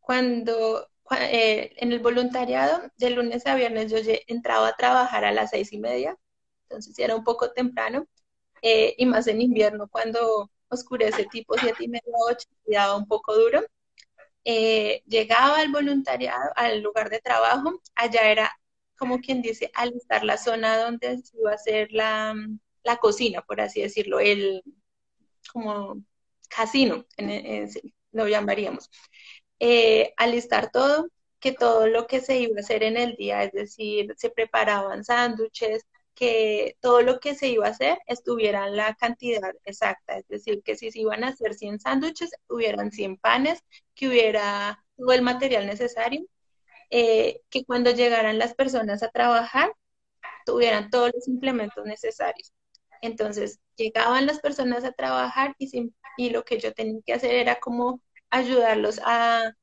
Cuando 0.00 0.88
eh, 1.20 1.72
en 1.76 1.92
el 1.92 2.00
voluntariado, 2.00 2.82
de 2.96 3.10
lunes 3.10 3.46
a 3.46 3.54
viernes, 3.54 3.90
yo 3.90 3.98
entraba 4.26 4.68
a 4.68 4.76
trabajar 4.76 5.24
a 5.24 5.32
las 5.32 5.50
seis 5.50 5.72
y 5.72 5.78
media, 5.78 6.16
entonces 6.64 6.98
era 6.98 7.16
un 7.16 7.24
poco 7.24 7.52
temprano, 7.52 8.06
eh, 8.62 8.94
y 8.98 9.06
más 9.06 9.26
en 9.28 9.40
invierno, 9.42 9.88
cuando 9.88 10.50
oscurece 10.68 11.26
tipo 11.26 11.56
siete 11.58 11.84
y 11.84 11.88
media, 11.88 12.12
ocho, 12.30 12.48
daba 12.66 12.96
un 12.96 13.06
poco 13.06 13.34
duro. 13.34 13.62
Eh, 14.44 15.02
llegaba 15.06 15.58
al 15.58 15.70
voluntariado, 15.72 16.52
al 16.56 16.80
lugar 16.82 17.10
de 17.10 17.20
trabajo, 17.20 17.80
allá 17.94 18.30
era 18.30 18.52
como 18.98 19.20
quien 19.20 19.42
dice, 19.42 19.70
alistar 19.74 20.24
la 20.24 20.38
zona 20.38 20.78
donde 20.78 21.18
se 21.18 21.38
iba 21.38 21.52
a 21.52 21.54
hacer 21.54 21.88
la, 21.92 22.34
cocina, 23.00 23.42
por 23.42 23.60
así 23.60 23.82
decirlo, 23.82 24.18
el 24.20 24.62
como 25.52 26.02
casino, 26.48 27.04
lo 28.12 28.28
llamaríamos. 28.28 28.90
Eh, 29.60 30.14
alistar 30.16 30.70
todo, 30.70 31.08
que 31.40 31.52
todo 31.52 31.86
lo 31.88 32.06
que 32.06 32.20
se 32.20 32.38
iba 32.38 32.56
a 32.58 32.60
hacer 32.60 32.82
en 32.82 32.96
el 32.96 33.16
día, 33.16 33.44
es 33.44 33.52
decir, 33.52 34.14
se 34.16 34.30
preparaban 34.30 35.04
sándwiches, 35.04 35.84
que 36.14 36.76
todo 36.80 37.02
lo 37.02 37.20
que 37.20 37.34
se 37.34 37.48
iba 37.48 37.66
a 37.66 37.70
hacer 37.70 37.98
estuviera 38.06 38.66
en 38.66 38.76
la 38.76 38.94
cantidad 38.94 39.52
exacta, 39.64 40.18
es 40.18 40.26
decir, 40.28 40.62
que 40.64 40.76
si 40.76 40.90
se 40.90 41.00
iban 41.00 41.22
a 41.24 41.28
hacer 41.28 41.54
100 41.54 41.78
sándwiches, 41.80 42.30
hubieran 42.48 42.90
100 42.90 43.16
panes, 43.18 43.62
que 43.94 44.08
hubiera 44.08 44.84
todo 44.96 45.12
el 45.12 45.22
material 45.22 45.66
necesario 45.66 46.26
eh, 46.90 47.42
que 47.50 47.64
cuando 47.64 47.90
llegaran 47.92 48.38
las 48.38 48.54
personas 48.54 49.02
a 49.02 49.10
trabajar 49.10 49.72
tuvieran 50.46 50.90
todos 50.90 51.12
los 51.14 51.28
implementos 51.28 51.84
necesarios. 51.86 52.52
Entonces, 53.02 53.60
llegaban 53.76 54.26
las 54.26 54.40
personas 54.40 54.84
a 54.84 54.92
trabajar 54.92 55.54
y, 55.58 56.30
lo 56.30 56.44
que 56.44 56.58
yo 56.58 56.72
tenía 56.72 57.00
que 57.06 57.12
hacer 57.14 57.34
era 57.34 57.60
como 57.60 58.00
ayudarlos 58.30 59.00
a, 59.04 59.54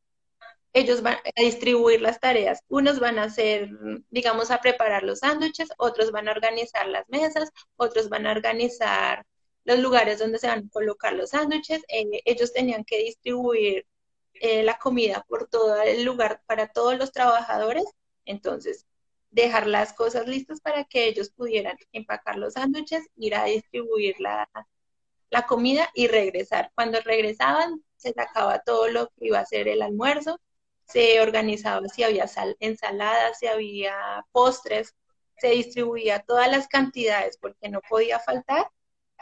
ellos 0.74 1.02
a 1.06 1.42
distribuir 1.42 2.02
las 2.02 2.20
tareas. 2.20 2.60
Unos 2.70 3.00
van 3.00 3.20
a 3.20 3.24
hacer, 3.24 3.70
digamos, 4.10 4.52
a 4.52 4.62
preparar 4.62 5.04
los 5.04 5.20
sándwiches, 5.20 5.70
otros 5.78 6.12
van 6.12 6.28
a 6.28 6.32
organizar 6.32 6.88
las 6.88 7.08
mesas, 7.10 7.52
otros 7.78 8.10
van 8.10 8.28
a 8.28 8.32
organizar 8.32 9.26
los 9.66 9.80
lugares 9.80 10.20
donde 10.20 10.40
se 10.40 10.48
van 10.48 10.66
a 10.68 10.70
colocar 10.72 11.14
los 11.14 11.32
sándwiches. 11.32 11.84
Eh, 11.88 12.22
ellos 12.26 12.54
tenían 12.54 12.84
que 12.86 13.00
distribuir 13.00 13.86
eh, 14.36 14.64
la 14.64 14.78
comida 14.78 15.26
por 15.28 15.48
todo 15.48 15.82
el 15.82 16.04
lugar 16.04 16.42
para 16.46 16.68
todos 16.68 16.98
los 16.98 17.12
trabajadores. 17.12 17.86
Entonces, 18.26 18.86
dejar 19.36 19.68
las 19.68 19.94
cosas 19.94 20.28
listas 20.28 20.62
para 20.62 20.86
que 20.86 21.08
ellos 21.08 21.30
pudieran 21.30 21.78
empacar 21.92 22.38
los 22.38 22.54
sándwiches, 22.54 23.06
ir 23.18 23.36
a 23.36 23.46
distribuir 23.46 24.16
la, 24.20 24.50
la 25.30 25.46
comida 25.46 25.90
y 25.94 26.08
regresar. 26.08 26.72
Cuando 26.76 27.02
regresaban, 27.02 27.84
se 27.98 28.14
sacaba 28.14 28.60
todo 28.60 28.88
lo 28.88 29.08
que 29.10 29.28
iba 29.28 29.40
a 29.40 29.46
ser 29.46 29.68
el 29.68 29.82
almuerzo, 29.82 30.40
se 30.86 31.20
organizaba 31.22 31.88
si 31.90 32.04
había 32.04 32.28
sal, 32.28 32.56
ensaladas, 32.60 33.40
si 33.40 33.48
había 33.48 34.26
postres, 34.32 34.96
se 35.38 35.50
distribuía 35.50 36.24
todas 36.26 36.50
las 36.50 36.68
cantidades 36.68 37.38
porque 37.38 37.70
no 37.70 37.82
podía 37.90 38.20
faltar 38.20 38.70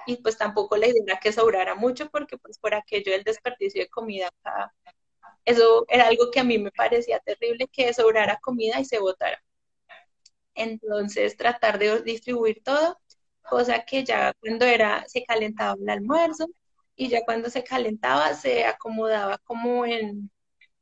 y 0.06 0.18
pues 0.18 0.38
tampoco 0.38 0.78
la 0.78 0.88
idea 0.88 1.04
era 1.08 1.20
que 1.20 1.32
sobrara 1.32 1.76
mucho 1.76 2.10
porque 2.12 2.38
pues 2.38 2.60
por 2.60 2.76
aquello 2.76 3.12
del 3.14 3.24
desperdicio 3.24 3.82
de 3.82 3.90
comida 3.90 4.30
eso 5.46 5.86
era 5.90 6.08
algo 6.08 6.32
que 6.32 6.40
a 6.40 6.44
mí 6.44 6.58
me 6.58 6.72
parecía 6.72 7.20
terrible 7.20 7.68
que 7.68 7.94
sobrara 7.94 8.40
comida 8.42 8.80
y 8.80 8.86
se 8.86 9.00
botara. 9.00 9.42
Entonces 10.56 11.38
tratar 11.38 11.80
de 11.80 12.02
distribuir 12.02 12.62
todo, 12.64 13.00
cosa 13.44 13.84
que 13.86 14.04
ya 14.04 14.34
cuando 14.40 14.66
era, 14.66 15.06
se 15.08 15.24
calentaba 15.26 15.76
el 15.80 15.90
almuerzo 15.90 16.48
y 16.96 17.10
ya 17.10 17.24
cuando 17.26 17.50
se 17.50 17.64
calentaba 17.64 18.34
se 18.36 18.66
acomodaba 18.66 19.38
como 19.40 19.86
en 19.86 20.32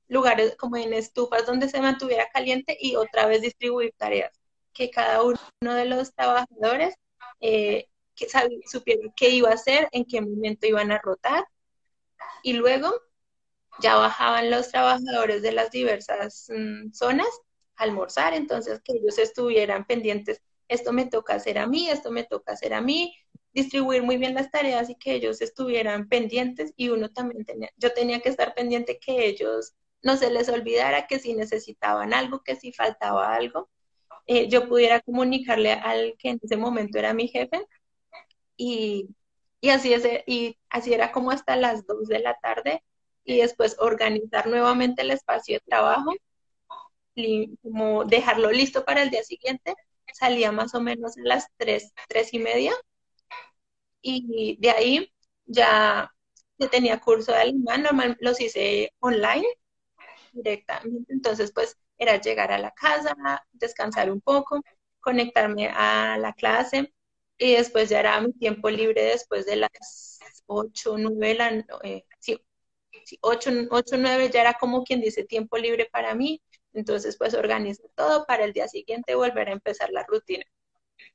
lugares, 0.07 0.55
como 0.57 0.77
en 0.77 0.93
estufas 0.93 1.45
donde 1.45 1.69
se 1.69 1.81
mantuviera 1.81 2.29
caliente 2.29 2.77
y 2.79 2.95
otra 2.95 3.27
vez 3.27 3.41
distribuir 3.41 3.93
tareas, 3.97 4.31
que 4.73 4.89
cada 4.91 5.23
uno 5.23 5.37
de 5.61 5.85
los 5.85 6.13
trabajadores 6.13 6.95
eh, 7.39 7.87
que 8.15 8.27
supiera 8.67 9.01
qué 9.15 9.29
iba 9.29 9.49
a 9.49 9.53
hacer, 9.53 9.87
en 9.91 10.05
qué 10.05 10.21
momento 10.21 10.67
iban 10.67 10.91
a 10.91 10.99
rotar 10.99 11.45
y 12.43 12.53
luego 12.53 12.93
ya 13.79 13.95
bajaban 13.95 14.51
los 14.51 14.69
trabajadores 14.69 15.41
de 15.41 15.51
las 15.53 15.71
diversas 15.71 16.47
mm, 16.49 16.91
zonas 16.91 17.29
almorzar, 17.81 18.33
entonces 18.33 18.81
que 18.83 18.93
ellos 18.93 19.17
estuvieran 19.17 19.85
pendientes, 19.85 20.41
esto 20.67 20.93
me 20.93 21.05
toca 21.05 21.35
hacer 21.35 21.57
a 21.57 21.67
mí, 21.67 21.89
esto 21.89 22.11
me 22.11 22.23
toca 22.23 22.53
hacer 22.53 22.73
a 22.73 22.81
mí, 22.81 23.15
distribuir 23.53 24.03
muy 24.03 24.17
bien 24.17 24.35
las 24.35 24.51
tareas 24.51 24.89
y 24.89 24.95
que 24.95 25.13
ellos 25.13 25.41
estuvieran 25.41 26.07
pendientes 26.07 26.73
y 26.77 26.89
uno 26.89 27.09
también 27.09 27.45
tenía, 27.45 27.69
yo 27.77 27.93
tenía 27.93 28.21
que 28.21 28.29
estar 28.29 28.53
pendiente 28.53 28.99
que 28.99 29.25
ellos 29.25 29.73
no 30.01 30.17
se 30.17 30.31
les 30.31 30.49
olvidara 30.49 31.07
que 31.07 31.19
si 31.19 31.33
necesitaban 31.33 32.13
algo, 32.13 32.43
que 32.43 32.55
si 32.55 32.71
faltaba 32.71 33.35
algo, 33.35 33.69
eh, 34.27 34.47
yo 34.47 34.67
pudiera 34.67 35.01
comunicarle 35.01 35.73
al 35.73 36.15
que 36.17 36.29
en 36.29 36.39
ese 36.41 36.57
momento 36.57 36.97
era 36.99 37.13
mi 37.13 37.27
jefe 37.27 37.65
y, 38.57 39.09
así, 39.69 39.93
es, 39.93 40.07
y 40.27 40.57
así 40.69 40.93
era 40.93 41.11
como 41.11 41.31
hasta 41.31 41.55
las 41.55 41.85
2 41.87 42.07
de 42.07 42.19
la 42.19 42.35
tarde 42.41 42.83
y 43.23 43.37
después 43.37 43.75
organizar 43.79 44.47
nuevamente 44.47 45.01
el 45.03 45.11
espacio 45.11 45.55
de 45.55 45.63
trabajo, 45.67 46.11
y 46.13 46.19
como 47.61 48.05
dejarlo 48.05 48.51
listo 48.51 48.85
para 48.85 49.01
el 49.03 49.09
día 49.09 49.23
siguiente, 49.23 49.75
salía 50.13 50.51
más 50.51 50.73
o 50.75 50.81
menos 50.81 51.17
a 51.17 51.21
las 51.23 51.47
3, 51.57 51.93
3 52.07 52.33
y 52.33 52.39
media 52.39 52.73
y 54.01 54.57
de 54.59 54.69
ahí 54.71 55.13
ya 55.45 56.11
tenía 56.71 56.99
curso 56.99 57.31
de 57.31 57.39
alemán, 57.39 57.83
normal 57.83 58.17
los 58.19 58.39
hice 58.39 58.93
online 58.99 59.45
directamente. 60.33 61.13
Entonces, 61.13 61.51
pues 61.53 61.77
era 61.97 62.19
llegar 62.21 62.51
a 62.51 62.59
la 62.59 62.71
casa, 62.71 63.15
descansar 63.51 64.11
un 64.11 64.21
poco, 64.21 64.61
conectarme 64.99 65.69
a 65.69 66.17
la 66.19 66.33
clase 66.33 66.93
y 67.37 67.53
después 67.55 67.89
ya 67.89 67.99
era 68.01 68.21
mi 68.21 68.33
tiempo 68.33 68.69
libre 68.69 69.03
después 69.03 69.45
de 69.45 69.57
las 69.57 70.19
8, 70.47 70.97
9, 70.97 71.35
la, 71.35 71.65
eh, 71.83 72.05
sí, 72.19 72.39
8, 73.21 73.51
8, 73.71 73.97
9 73.97 74.29
ya 74.31 74.41
era 74.41 74.53
como 74.55 74.83
quien 74.83 75.01
dice 75.01 75.23
tiempo 75.23 75.57
libre 75.57 75.87
para 75.91 76.15
mí. 76.15 76.41
Entonces, 76.73 77.17
pues 77.17 77.33
organizo 77.33 77.83
todo 77.95 78.25
para 78.25 78.45
el 78.45 78.53
día 78.53 78.67
siguiente 78.67 79.15
volver 79.15 79.49
a 79.49 79.53
empezar 79.53 79.89
la 79.91 80.03
rutina. 80.03 80.45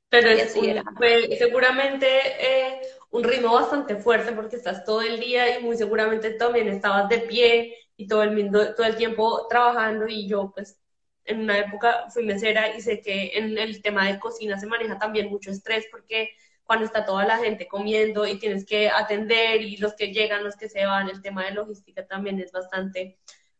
Pero 0.09 0.29
es 0.29 0.53
fue 0.97 1.35
seguramente 1.37 2.07
eh, 2.07 2.81
un 3.11 3.23
ritmo 3.23 3.53
bastante 3.53 3.97
fuerte 3.97 4.31
porque 4.31 4.55
estás 4.55 4.85
todo 4.85 5.01
el 5.01 5.19
día 5.19 5.57
y 5.59 5.63
muy 5.63 5.75
seguramente 5.77 6.31
también 6.31 6.69
estabas 6.69 7.09
de 7.09 7.19
pie 7.19 7.75
y 7.97 8.07
todo 8.07 8.23
el, 8.23 8.31
mundo, 8.31 8.73
todo 8.73 8.87
el 8.87 8.95
tiempo 8.95 9.47
trabajando 9.49 10.07
y 10.07 10.27
yo 10.27 10.51
pues 10.53 10.79
en 11.25 11.41
una 11.41 11.57
época 11.59 12.09
fui 12.09 12.23
mesera 12.23 12.75
y 12.75 12.81
sé 12.81 13.01
que 13.01 13.37
en 13.37 13.57
el 13.57 13.81
tema 13.81 14.07
de 14.07 14.17
cocina 14.17 14.57
se 14.57 14.67
maneja 14.67 14.97
también 14.97 15.29
mucho 15.29 15.51
estrés 15.51 15.85
porque 15.91 16.29
cuando 16.63 16.85
está 16.85 17.05
toda 17.05 17.25
la 17.25 17.37
gente 17.37 17.67
comiendo 17.67 18.25
y 18.25 18.39
tienes 18.39 18.65
que 18.65 18.89
atender 18.89 19.61
y 19.61 19.77
los 19.77 19.93
que 19.93 20.13
llegan, 20.13 20.43
los 20.43 20.55
que 20.55 20.69
se 20.69 20.85
van, 20.85 21.09
el 21.09 21.21
tema 21.21 21.45
de 21.45 21.51
logística 21.51 22.05
también 22.05 22.39
es 22.39 22.51
bastante 22.51 23.17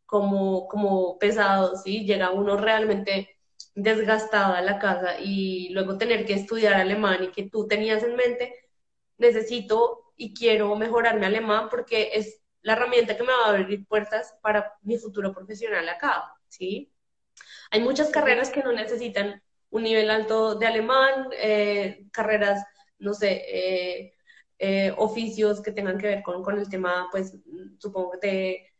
como, 0.08 0.67
como 0.67 1.20
pesado, 1.20 1.76
¿sí? 1.78 2.06
Llega 2.06 2.32
uno 2.32 2.58
realmente 2.58 3.38
desgastado 3.76 4.56
a 4.56 4.62
la 4.62 4.80
casa 4.80 5.20
y 5.20 5.70
luego 5.70 5.98
tener 6.00 6.26
que 6.26 6.34
estudiar 6.34 6.76
alemán 6.76 7.26
y 7.26 7.28
que 7.32 7.50
tú 7.50 7.67
tenías 7.67 8.04
en 8.04 8.15
mente, 8.15 8.54
necesito 9.20 10.13
y 10.17 10.34
quiero 10.34 10.76
mejorar 10.76 11.20
mi 11.20 11.26
alemán 11.28 11.70
porque 11.70 12.12
es 12.13 12.41
la 12.62 12.74
herramienta 12.74 13.15
que 13.15 13.24
me 13.24 13.34
va 13.34 13.46
a 13.46 13.50
abrir 13.50 13.86
puertas 13.88 14.36
para 14.41 14.74
mi 14.82 14.98
futuro 14.98 15.34
profesional 15.34 15.88
acá, 15.89 16.34
¿sí? 16.48 16.91
Hay 17.72 17.82
muchas 17.82 18.10
carreras 18.10 18.50
que 18.50 18.63
no 18.63 18.72
necesitan 18.74 19.41
un 19.70 19.84
nivel 19.84 20.10
alto 20.10 20.56
de 20.56 20.67
alemán, 20.67 21.30
eh, 21.34 22.08
carreras, 22.12 22.63
no 23.00 23.13
sé, 23.13 23.43
eh, 23.48 24.13
eh, 24.60 24.93
oficios 24.98 25.62
que 25.62 25.72
tengan 25.72 25.98
que 25.98 26.08
ver 26.08 26.24
con, 26.24 26.43
con, 26.43 26.58
el 26.58 26.70
tema, 26.70 27.10
pues, 27.12 27.38
supongo 27.78 28.12
que 28.12 28.28
de, 28.28 28.72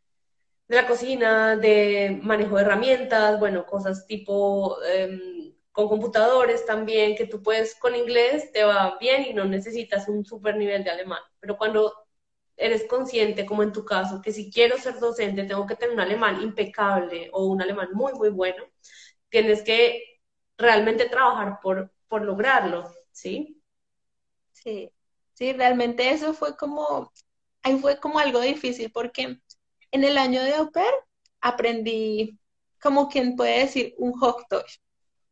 de, 0.68 0.76
la 0.76 0.86
cocina, 0.86 1.56
de 1.56 2.20
manejo 2.22 2.56
de 2.56 2.62
herramientas, 2.62 3.38
bueno, 3.40 3.66
cosas 3.66 4.06
tipo 4.06 4.76
em, 4.84 5.54
con 5.72 5.88
computadores 5.88 6.66
también, 6.66 7.16
que 7.16 7.26
tú 7.26 7.42
puedes 7.42 7.74
con 7.76 7.94
inglés, 7.94 8.52
te 8.52 8.64
va 8.64 8.96
bien 9.00 9.24
y 9.24 9.34
no 9.34 9.44
necesitas 9.44 10.08
un 10.08 10.24
super 10.24 10.56
nivel 10.56 10.84
de 10.84 10.90
alemán. 10.90 11.20
Pero 11.40 11.56
cuando 11.56 11.92
eres 12.56 12.84
consciente, 12.88 13.46
como 13.46 13.62
en 13.62 13.72
tu 13.72 13.84
caso, 13.84 14.20
que 14.20 14.32
si 14.32 14.50
quiero 14.50 14.76
ser 14.78 14.98
docente 14.98 15.44
tengo 15.44 15.66
que 15.66 15.76
tener 15.76 15.94
un 15.94 16.00
alemán 16.00 16.42
impecable 16.42 17.30
o 17.32 17.46
un 17.46 17.62
alemán 17.62 17.90
muy, 17.92 18.12
muy 18.14 18.30
bueno, 18.30 18.64
tienes 19.30 19.62
que 19.62 20.02
realmente 20.56 21.08
trabajar 21.08 21.60
por, 21.62 21.92
por 22.08 22.22
lograrlo, 22.22 22.92
¿sí? 23.12 23.62
Sí, 24.52 24.90
sí, 25.34 25.52
realmente 25.52 26.10
eso 26.10 26.34
fue 26.34 26.56
como, 26.56 27.12
ahí 27.62 27.78
fue 27.78 28.00
como 28.00 28.18
algo 28.18 28.40
difícil 28.40 28.90
porque 28.90 29.40
en 29.90 30.04
el 30.04 30.18
año 30.18 30.42
de 30.42 30.54
au 30.54 30.70
aprendí, 31.40 32.38
como 32.80 33.08
quien 33.08 33.36
puede 33.36 33.60
decir, 33.60 33.94
un 33.98 34.12
Hochdeutsch. 34.20 34.80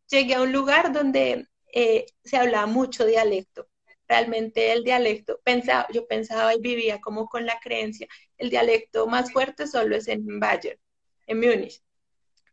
Llegué 0.08 0.34
a 0.34 0.42
un 0.42 0.52
lugar 0.52 0.92
donde 0.92 1.48
eh, 1.72 2.06
se 2.24 2.36
hablaba 2.36 2.66
mucho 2.66 3.04
dialecto 3.04 3.68
realmente 4.08 4.72
el 4.72 4.84
dialecto, 4.84 5.40
pensaba, 5.44 5.86
yo 5.92 6.06
pensaba 6.06 6.54
y 6.54 6.60
vivía 6.60 7.00
como 7.00 7.28
con 7.28 7.46
la 7.46 7.58
creencia, 7.60 8.06
el 8.38 8.50
dialecto 8.50 9.06
más 9.06 9.32
fuerte 9.32 9.66
solo 9.66 9.96
es 9.96 10.08
en 10.08 10.40
Bayern, 10.40 10.78
en 11.26 11.40
Múnich. 11.40 11.82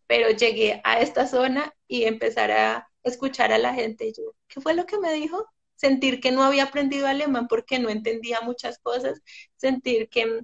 Pero 0.08 0.30
llegué 0.32 0.82
a 0.84 1.00
esta 1.00 1.28
zona 1.28 1.74
y 1.88 2.04
empezar 2.06 2.52
a 2.52 2.90
escuchar 3.04 3.52
a 3.54 3.58
la 3.58 3.74
gente, 3.74 4.12
yo, 4.16 4.36
¿qué 4.48 4.62
fue 4.62 4.74
lo 4.74 4.86
que 4.86 5.00
me 5.00 5.14
dijo? 5.14 5.48
Sentir 5.76 6.20
que 6.22 6.32
no 6.32 6.44
había 6.44 6.66
aprendido 6.66 7.08
alemán 7.08 7.48
porque 7.48 7.80
no 7.80 7.90
entendía 7.90 8.42
muchas 8.42 8.80
cosas, 8.80 9.22
sentir 9.56 10.10
que 10.10 10.44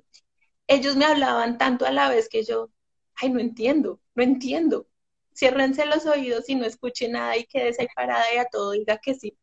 ellos 0.70 0.96
me 0.98 1.06
hablaban 1.06 1.58
tanto 1.60 1.86
a 1.86 1.92
la 1.92 2.10
vez 2.10 2.30
que 2.30 2.44
yo, 2.46 2.72
ay, 3.16 3.30
no 3.32 3.42
entiendo, 3.42 4.02
no 4.16 4.24
entiendo. 4.24 4.88
Ciérrense 5.36 5.86
los 5.86 6.06
oídos 6.08 6.50
y 6.50 6.56
no 6.56 6.66
escuche 6.66 7.10
nada 7.10 7.38
y 7.38 7.46
quédese 7.48 7.90
ahí 7.98 8.36
y 8.36 8.40
a 8.40 8.46
todo 8.46 8.72
diga 8.72 9.00
que 9.00 9.16
sí. 9.16 9.38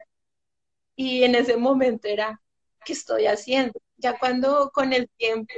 Y 0.97 1.25
en 1.25 1.35
ese 1.35 1.57
momento 1.57 2.09
era, 2.09 2.41
¿qué 2.85 2.93
estoy 2.95 3.27
haciendo? 3.27 3.81
Ya 3.97 4.19
cuando 4.19 4.71
con 4.73 4.93
el 4.93 5.09
tiempo, 5.17 5.53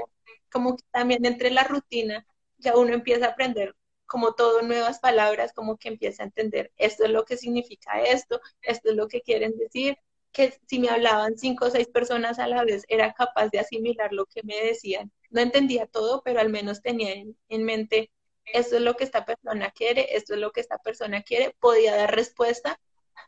como 0.51 0.77
que 0.77 0.85
también 0.91 1.25
entre 1.27 1.51
la 1.51 1.65
rutina, 1.65 2.27
ya 2.59 2.77
uno 2.77 2.93
empieza 2.95 3.27
a 3.27 3.31
aprender 3.31 3.75
como 4.07 4.35
todo 4.35 4.63
nuevas 4.63 5.01
palabras, 5.01 5.53
como 5.53 5.77
que 5.77 5.89
empieza 5.89 6.23
a 6.23 6.27
entender 6.27 6.73
esto 6.79 7.05
es 7.05 7.11
lo 7.11 7.25
que 7.27 7.37
significa 7.37 8.01
esto, 8.03 8.41
esto 8.63 8.91
es 8.91 8.97
lo 8.97 9.07
que 9.09 9.21
quieren 9.23 9.57
decir, 9.59 9.99
que 10.33 10.59
si 10.67 10.79
me 10.79 10.89
hablaban 10.89 11.37
cinco 11.39 11.67
o 11.67 11.71
seis 11.71 11.89
personas 11.89 12.39
a 12.39 12.47
la 12.49 12.65
vez, 12.65 12.85
era 12.89 13.13
capaz 13.13 13.49
de 13.51 13.59
asimilar 13.61 14.13
lo 14.13 14.25
que 14.27 14.43
me 14.45 14.57
decían. 14.65 15.13
No 15.31 15.41
entendía 15.41 15.87
todo, 15.87 16.23
pero 16.25 16.41
al 16.41 16.51
menos 16.51 16.83
tenía 16.83 17.13
en, 17.15 17.37
en 17.49 17.65
mente, 17.65 18.11
esto 18.47 18.77
es 18.77 18.83
lo 18.83 18.95
que 18.97 19.05
esta 19.05 19.25
persona 19.25 19.71
quiere, 19.73 20.17
esto 20.17 20.35
es 20.35 20.41
lo 20.41 20.53
que 20.53 20.61
esta 20.61 20.79
persona 20.79 21.23
quiere, 21.23 21.55
podía 21.61 21.97
dar 21.97 22.15
respuesta. 22.15 22.81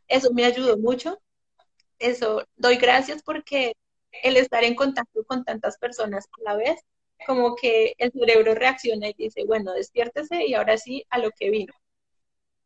Eso 0.08 0.32
me 0.32 0.44
ayudó 0.44 0.78
mucho 0.78 1.18
eso, 1.98 2.44
doy 2.56 2.76
gracias 2.76 3.22
porque 3.22 3.74
el 4.22 4.36
estar 4.36 4.64
en 4.64 4.74
contacto 4.74 5.24
con 5.24 5.44
tantas 5.44 5.78
personas 5.78 6.26
a 6.38 6.42
la 6.52 6.56
vez, 6.56 6.80
como 7.26 7.54
que 7.56 7.94
el 7.98 8.10
cerebro 8.12 8.54
reacciona 8.54 9.08
y 9.08 9.14
dice, 9.16 9.44
bueno, 9.44 9.72
despiértese 9.72 10.46
y 10.46 10.54
ahora 10.54 10.78
sí 10.78 11.04
a 11.10 11.18
lo 11.18 11.30
que 11.32 11.50
vino. 11.50 11.72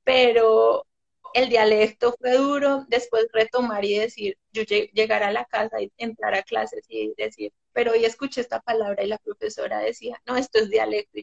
Pero 0.05 0.87
el 1.35 1.49
dialecto 1.49 2.15
fue 2.19 2.33
duro, 2.37 2.85
después 2.89 3.27
retomar 3.33 3.85
y 3.85 3.99
decir, 3.99 4.39
yo 4.53 4.63
llegar 4.63 5.23
a 5.23 5.33
la 5.33 5.45
casa 5.47 5.81
y 5.83 5.91
entrar 5.97 6.35
a 6.35 6.43
clases 6.43 6.85
y 6.89 7.13
decir, 7.17 7.53
pero 7.75 7.93
hoy 7.93 8.05
escuché 8.07 8.41
esta 8.41 8.61
palabra 8.61 9.03
y 9.05 9.09
la 9.09 9.19
profesora 9.19 9.81
decía, 9.81 10.21
no, 10.27 10.37
esto 10.37 10.59
es 10.61 10.71
dialecto. 10.71 11.19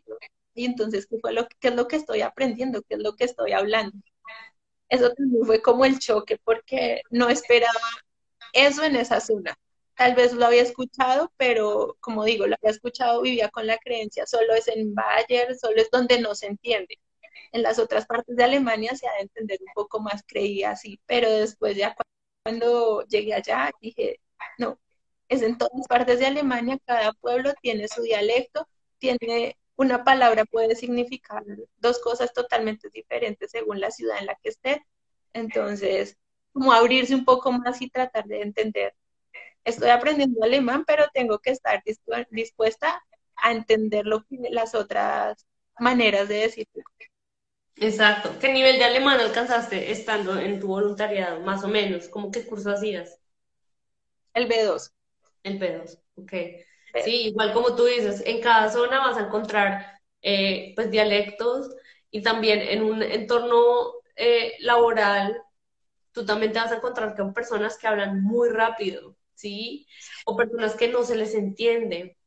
Y 0.54 0.66
entonces, 0.66 1.08
¿qué, 1.08 1.18
fue 1.20 1.34
lo, 1.34 1.48
¿qué 1.60 1.70
es 1.70 1.76
lo 1.76 1.88
que 1.88 1.96
estoy 1.96 2.22
aprendiendo? 2.22 2.84
¿Qué 2.84 2.96
es 2.96 3.00
lo 3.00 3.16
que 3.16 3.24
estoy 3.24 3.54
hablando? 3.54 3.98
Eso 4.90 5.12
también 5.14 5.46
fue 5.46 5.62
como 5.62 5.86
el 5.86 5.98
choque 6.00 6.38
porque 6.44 7.02
no 7.10 7.30
esperaba 7.30 7.80
eso 8.54 8.84
en 8.84 8.98
esa 8.98 9.22
zona. 9.22 9.58
Tal 9.96 10.16
vez 10.16 10.34
lo 10.34 10.46
había 10.46 10.64
escuchado, 10.64 11.32
pero 11.38 11.98
como 12.02 12.26
digo, 12.26 12.48
lo 12.48 12.56
había 12.62 12.72
escuchado, 12.72 13.22
vivía 13.22 13.50
con 13.50 13.68
la 13.68 13.78
creencia, 13.78 14.26
solo 14.28 14.54
es 14.54 14.68
en 14.68 14.94
Bayer, 14.94 15.56
solo 15.58 15.82
es 15.82 15.90
donde 15.92 16.20
no 16.20 16.36
se 16.36 16.48
entiende. 16.48 17.00
En 17.54 17.64
las 17.64 17.80
otras 17.80 18.06
partes 18.06 18.36
de 18.36 18.44
Alemania 18.44 18.96
se 18.96 19.08
ha 19.08 19.14
de 19.14 19.22
entender 19.22 19.60
un 19.62 19.74
poco 19.74 20.00
más, 20.02 20.24
creía 20.28 20.72
así, 20.72 21.00
pero 21.06 21.30
después 21.30 21.78
ya 21.78 21.96
cuando 22.44 23.06
llegué 23.08 23.34
allá 23.34 23.72
dije, 23.82 24.20
no, 24.58 24.80
es 25.32 25.42
en 25.42 25.58
todas 25.58 25.88
partes 25.88 26.20
de 26.20 26.26
Alemania, 26.26 26.78
cada 26.86 27.14
pueblo 27.14 27.54
tiene 27.62 27.88
su 27.88 28.02
dialecto, 28.02 28.68
tiene 28.98 29.58
una 29.78 30.04
palabra 30.04 30.44
puede 30.44 30.76
significar 30.76 31.42
dos 31.78 32.00
cosas 32.00 32.34
totalmente 32.34 32.90
diferentes 32.94 33.50
según 33.50 33.80
la 33.80 33.92
ciudad 33.92 34.20
en 34.20 34.26
la 34.26 34.36
que 34.44 34.50
esté. 34.50 34.86
Entonces, 35.32 36.18
como 36.52 36.74
abrirse 36.74 37.16
un 37.16 37.24
poco 37.24 37.50
más 37.54 37.82
y 37.82 37.90
tratar 37.90 38.26
de 38.26 38.42
entender. 38.42 38.94
Estoy 39.64 39.90
aprendiendo 39.90 40.44
alemán, 40.44 40.84
pero 40.86 41.06
tengo 41.14 41.40
que 41.40 41.52
estar 41.52 41.82
dispuesta 42.30 43.02
a 43.38 43.52
entender 43.54 44.06
lo 44.06 44.26
que, 44.26 44.38
las 44.50 44.76
otras 44.76 45.48
maneras 45.80 46.28
de 46.28 46.36
decirlo. 46.36 46.84
Exacto. 47.78 48.38
¿Qué 48.42 48.52
nivel 48.52 48.80
de 48.80 48.84
alemán 48.84 49.22
alcanzaste 49.22 49.92
estando 49.92 50.38
en 50.38 50.60
tu 50.60 50.68
voluntariado, 50.68 51.40
más 51.40 51.64
o 51.64 51.70
menos? 51.70 52.10
¿Cómo 52.10 52.32
qué 52.32 52.46
curso 52.46 52.72
hacías? 52.72 53.18
El 54.34 54.50
B2. 54.50 54.92
El 55.44 55.58
B2, 55.58 56.00
ok. 56.16 56.34
Sí, 57.04 57.28
igual 57.28 57.54
como 57.54 57.76
tú 57.76 57.86
dices, 57.86 58.22
en 58.26 58.42
cada 58.42 58.70
zona 58.70 59.00
vas 59.00 59.18
a 59.18 59.26
encontrar 59.26 60.00
eh, 60.22 60.74
pues 60.76 60.92
dialectos 60.92 61.70
y 62.12 62.22
también 62.22 62.60
en 62.62 62.84
un 62.84 63.02
entorno 63.02 63.58
eh, 64.16 64.54
laboral 64.60 65.42
tú 66.14 66.26
también 66.26 66.52
te 66.54 66.60
vas 66.60 66.72
a 66.72 66.78
encontrar 66.78 67.16
con 67.16 67.34
personas 67.34 67.78
que 67.78 67.88
hablan 67.88 68.24
muy 68.24 68.50
rápido, 68.50 69.16
¿sí? 69.36 69.88
O 70.26 70.36
personas 70.36 70.76
que 70.76 70.88
no 70.90 71.04
se 71.04 71.16
les 71.16 71.36
entiende. 71.36 72.18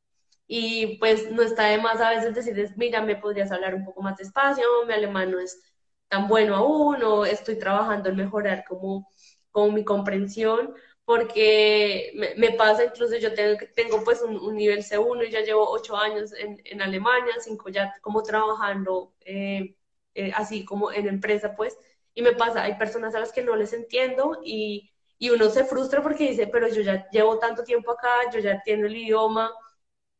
Y 0.47 0.99
pues 0.99 1.31
no 1.33 1.43
está 1.43 1.65
de 1.67 1.79
más 1.79 2.01
a 2.01 2.11
veces 2.11 2.35
decirles, 2.35 2.77
mira, 2.77 3.01
me 3.03 3.17
podrías 3.17 3.51
hablar 3.53 3.75
un 3.75 3.85
poco 3.85 4.03
más 4.03 4.17
despacio, 4.19 4.65
mi 4.87 4.93
alemán 4.95 5.31
no 5.31 5.41
es 5.41 5.63
tan 6.09 6.29
bueno 6.29 6.55
aún, 6.57 7.03
o 7.03 7.25
estoy 7.25 7.59
trabajando 7.59 8.11
en 8.11 8.17
mejorar 8.17 8.65
como, 8.69 9.09
como 9.51 9.73
mi 9.73 9.85
comprensión, 9.85 10.75
porque 11.05 12.13
me, 12.37 12.53
pasa, 12.53 12.85
incluso 12.85 13.17
yo 13.17 13.35
tengo, 13.35 13.59
tengo 13.75 14.03
pues 14.05 14.23
un, 14.23 14.55
nivel 14.57 14.83
C1 14.83 15.29
y 15.29 15.31
ya 15.31 15.43
llevo 15.43 15.69
ocho 15.71 15.97
años 15.97 16.33
en, 16.33 16.81
Alemania, 16.83 17.35
cinco 17.41 17.69
ya 17.69 17.95
como 18.01 18.23
trabajando 18.23 19.15
eh, 19.21 19.77
eh, 20.15 20.33
así 20.35 20.65
como 20.65 20.93
en 20.93 21.09
empresa, 21.09 21.55
pues, 21.57 21.77
y 22.15 22.23
me 22.23 22.33
pasa, 22.33 22.63
hay 22.63 22.75
personas 22.77 23.15
a 23.15 23.21
las 23.21 23.33
que 23.33 23.43
no 23.43 23.57
les 23.57 23.73
entiendo 23.73 24.41
y, 24.45 24.93
y 25.19 25.31
uno 25.31 25.51
se 25.51 25.65
frustra 25.65 26.03
porque 26.03 26.31
dice, 26.31 26.47
pero 26.47 26.69
yo 26.69 26.83
ya 26.83 27.09
llevo 27.11 27.39
tanto 27.39 27.65
tiempo 27.65 27.93
acá, 27.93 28.31
yo 28.33 28.41
ya 28.41 28.53
entiendo 28.53 28.87
el 28.87 28.97
idioma, 28.97 29.53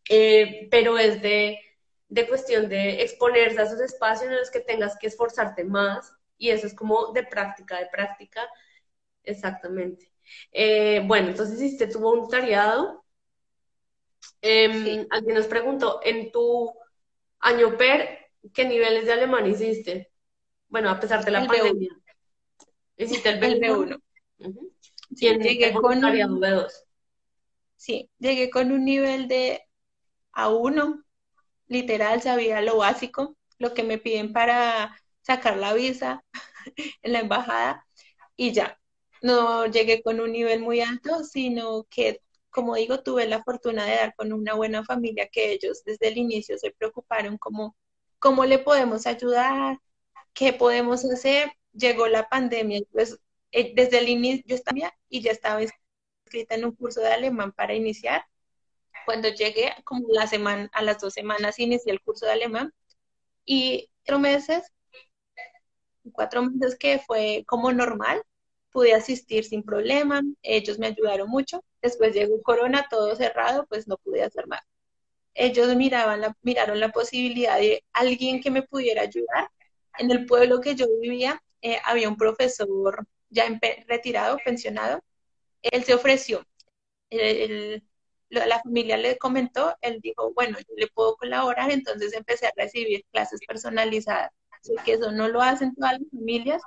eh, 0.09 0.69
pero 0.71 0.99
es 0.99 1.23
de, 1.23 1.59
de 2.09 2.29
cuestión 2.29 2.69
de 2.69 3.03
exponerse 3.03 3.61
a 3.61 3.65
esos 3.65 3.81
espacios 3.81 4.31
en 4.31 4.39
los 4.39 4.51
que 4.51 4.61
tengas 4.61 4.99
que 4.99 5.07
esforzarte 5.09 5.65
más 5.65 6.13
y 6.39 6.51
eso 6.51 6.67
es 6.67 6.75
como 6.75 7.13
de 7.13 7.25
práctica, 7.25 7.79
de 7.79 7.87
práctica, 7.87 8.49
exactamente. 9.25 10.14
Eh, 10.53 11.03
bueno, 11.07 11.29
entonces 11.29 11.61
hiciste 11.61 11.87
tu 11.87 12.01
voluntariado. 12.01 13.05
Eh, 14.43 15.07
Alguien 15.11 15.35
nos 15.37 15.47
preguntó, 15.47 16.01
en 16.03 16.31
tu 16.31 16.73
año 17.41 17.77
PER, 17.77 18.19
¿qué 18.53 18.65
niveles 18.65 19.07
de 19.07 19.13
alemán 19.13 19.47
hiciste? 19.47 20.11
Bueno, 20.69 20.91
a 20.91 20.99
pesar 20.99 21.25
de 21.25 21.31
la 21.31 21.47
pandemia. 21.47 21.91
Hiciste 22.97 23.29
el 23.29 23.41
B1. 23.41 24.01
llegué 25.11 25.73
con 25.73 26.05
un, 26.05 26.41
B2. 26.41 26.73
Sí, 27.77 28.11
llegué 28.19 28.51
con 28.51 28.73
un 28.73 28.85
nivel 28.85 29.29
de 29.29 29.63
A1, 30.33 31.05
literal, 31.67 32.23
sabía 32.23 32.61
lo 32.61 32.79
básico, 32.79 33.37
lo 33.59 33.75
que 33.75 33.83
me 33.83 33.99
piden 33.99 34.33
para 34.33 34.97
sacar 35.23 35.57
la 35.57 35.75
visa 35.75 36.25
en 37.03 37.13
la 37.13 37.21
embajada 37.21 37.87
y 38.37 38.53
ya, 38.53 38.79
no 39.25 39.67
llegué 39.67 40.03
con 40.03 40.21
un 40.21 40.33
nivel 40.33 40.61
muy 40.61 40.81
alto, 40.83 41.25
sino 41.25 41.85
que, 41.85 42.21
como 42.51 42.75
digo, 42.77 43.03
tuve 43.03 43.27
la 43.27 43.43
fortuna 43.43 43.87
de 43.87 43.97
dar 43.97 44.15
con 44.17 44.33
una 44.35 44.55
buena 44.55 44.85
familia 44.85 45.29
que 45.33 45.53
ellos 45.53 45.83
desde 45.85 46.09
el 46.09 46.19
inicio 46.19 46.59
se 46.59 46.73
preocuparon 46.73 47.39
como 47.39 47.75
cómo 48.19 48.45
le 48.45 48.59
podemos 48.59 49.07
ayudar, 49.07 49.79
qué 50.35 50.53
podemos 50.53 51.05
hacer. 51.07 51.53
Llegó 51.73 52.07
la 52.09 52.29
pandemia, 52.29 52.83
pues 52.93 53.19
eh, 53.53 53.73
desde 53.75 53.99
el 54.01 54.09
inicio 54.11 54.45
yo 54.47 54.57
estaba 54.57 54.95
y 55.09 55.23
ya 55.23 55.33
estaba 55.33 55.63
inscrita 55.63 56.55
en 56.57 56.67
un 56.67 56.73
curso 56.77 57.01
de 57.01 57.09
alemán 57.15 57.53
para 57.53 57.75
iniciar. 57.75 58.27
Cuando 59.07 59.29
llegué, 59.31 59.75
como 59.85 60.07
la 60.11 60.27
semana, 60.27 60.71
a 60.75 60.83
las 60.83 61.01
dos 61.01 61.15
semanas 61.15 61.59
inicié 61.59 61.93
el 61.93 62.03
curso 62.03 62.27
de 62.27 62.33
alemán 62.33 62.75
y 63.47 63.91
cuatro 64.05 64.19
meses, 64.19 64.73
cuatro 66.13 66.43
meses 66.43 66.77
que 66.79 66.99
fue 66.99 67.45
como 67.47 67.73
normal, 67.73 68.23
pude 68.75 68.93
asistir 68.93 69.45
sin 69.45 69.63
problema, 69.63 70.23
ellos 70.43 70.81
me 70.81 70.89
ayudaron 70.89 71.31
mucho. 71.31 71.65
Después 71.81 72.13
llegó 72.13 72.43
Corona, 72.43 72.89
todo 72.91 73.15
cerrado, 73.15 73.67
pues 73.69 73.87
no 73.87 73.97
pude 73.99 74.25
hacer 74.25 74.49
más. 74.49 74.63
Ellos 75.35 75.75
miraban 75.77 76.21
la, 76.21 76.37
miraron 76.43 76.81
la 76.81 76.91
posibilidad 76.91 77.59
de 77.59 77.85
alguien 77.93 78.43
que 78.43 78.51
me 78.51 78.63
pudiera 78.63 79.03
ayudar. 79.03 79.49
En 79.99 80.11
el 80.11 80.27
pueblo 80.27 80.61
que 80.61 80.75
yo 80.75 80.87
vivía 81.01 81.41
eh, 81.63 81.79
había 81.85 82.09
un 82.09 82.17
profesor 82.17 83.07
ya 83.31 83.47
retirado, 83.87 84.39
pensionado. 84.45 85.01
Él 85.63 85.85
se 85.85 85.95
ofreció. 85.95 86.45
la 88.31 88.61
familia 88.61 88.97
le 88.97 89.19
comentó, 89.19 89.77
él 89.83 90.01
dijo, 90.03 90.33
bueno, 90.35 90.59
yo 90.59 90.75
le 90.77 90.89
puedo 90.89 91.17
colaborar, 91.17 91.71
entonces 91.71 92.13
empecé 92.13 92.47
a 92.49 92.53
recibir 92.57 93.05
clases 93.13 93.41
personalizadas. 93.47 94.31
Sé 94.63 94.75
que 94.85 94.95
eso 94.95 95.13
no 95.13 95.29
lo 95.29 95.43
hacen 95.43 95.75
todas 95.75 95.93
las 96.01 96.11
familias, 96.11 96.63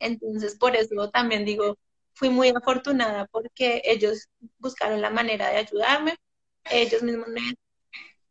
entonces, 0.00 0.56
por 0.56 0.76
eso 0.76 1.10
también 1.10 1.44
digo, 1.44 1.78
fui 2.14 2.30
muy 2.30 2.48
afortunada 2.50 3.26
porque 3.26 3.82
ellos 3.84 4.28
buscaron 4.58 5.00
la 5.02 5.10
manera 5.10 5.50
de 5.50 5.58
ayudarme. 5.58 6.16
Ellos 6.70 7.02
mismos 7.02 7.28
me 7.28 7.40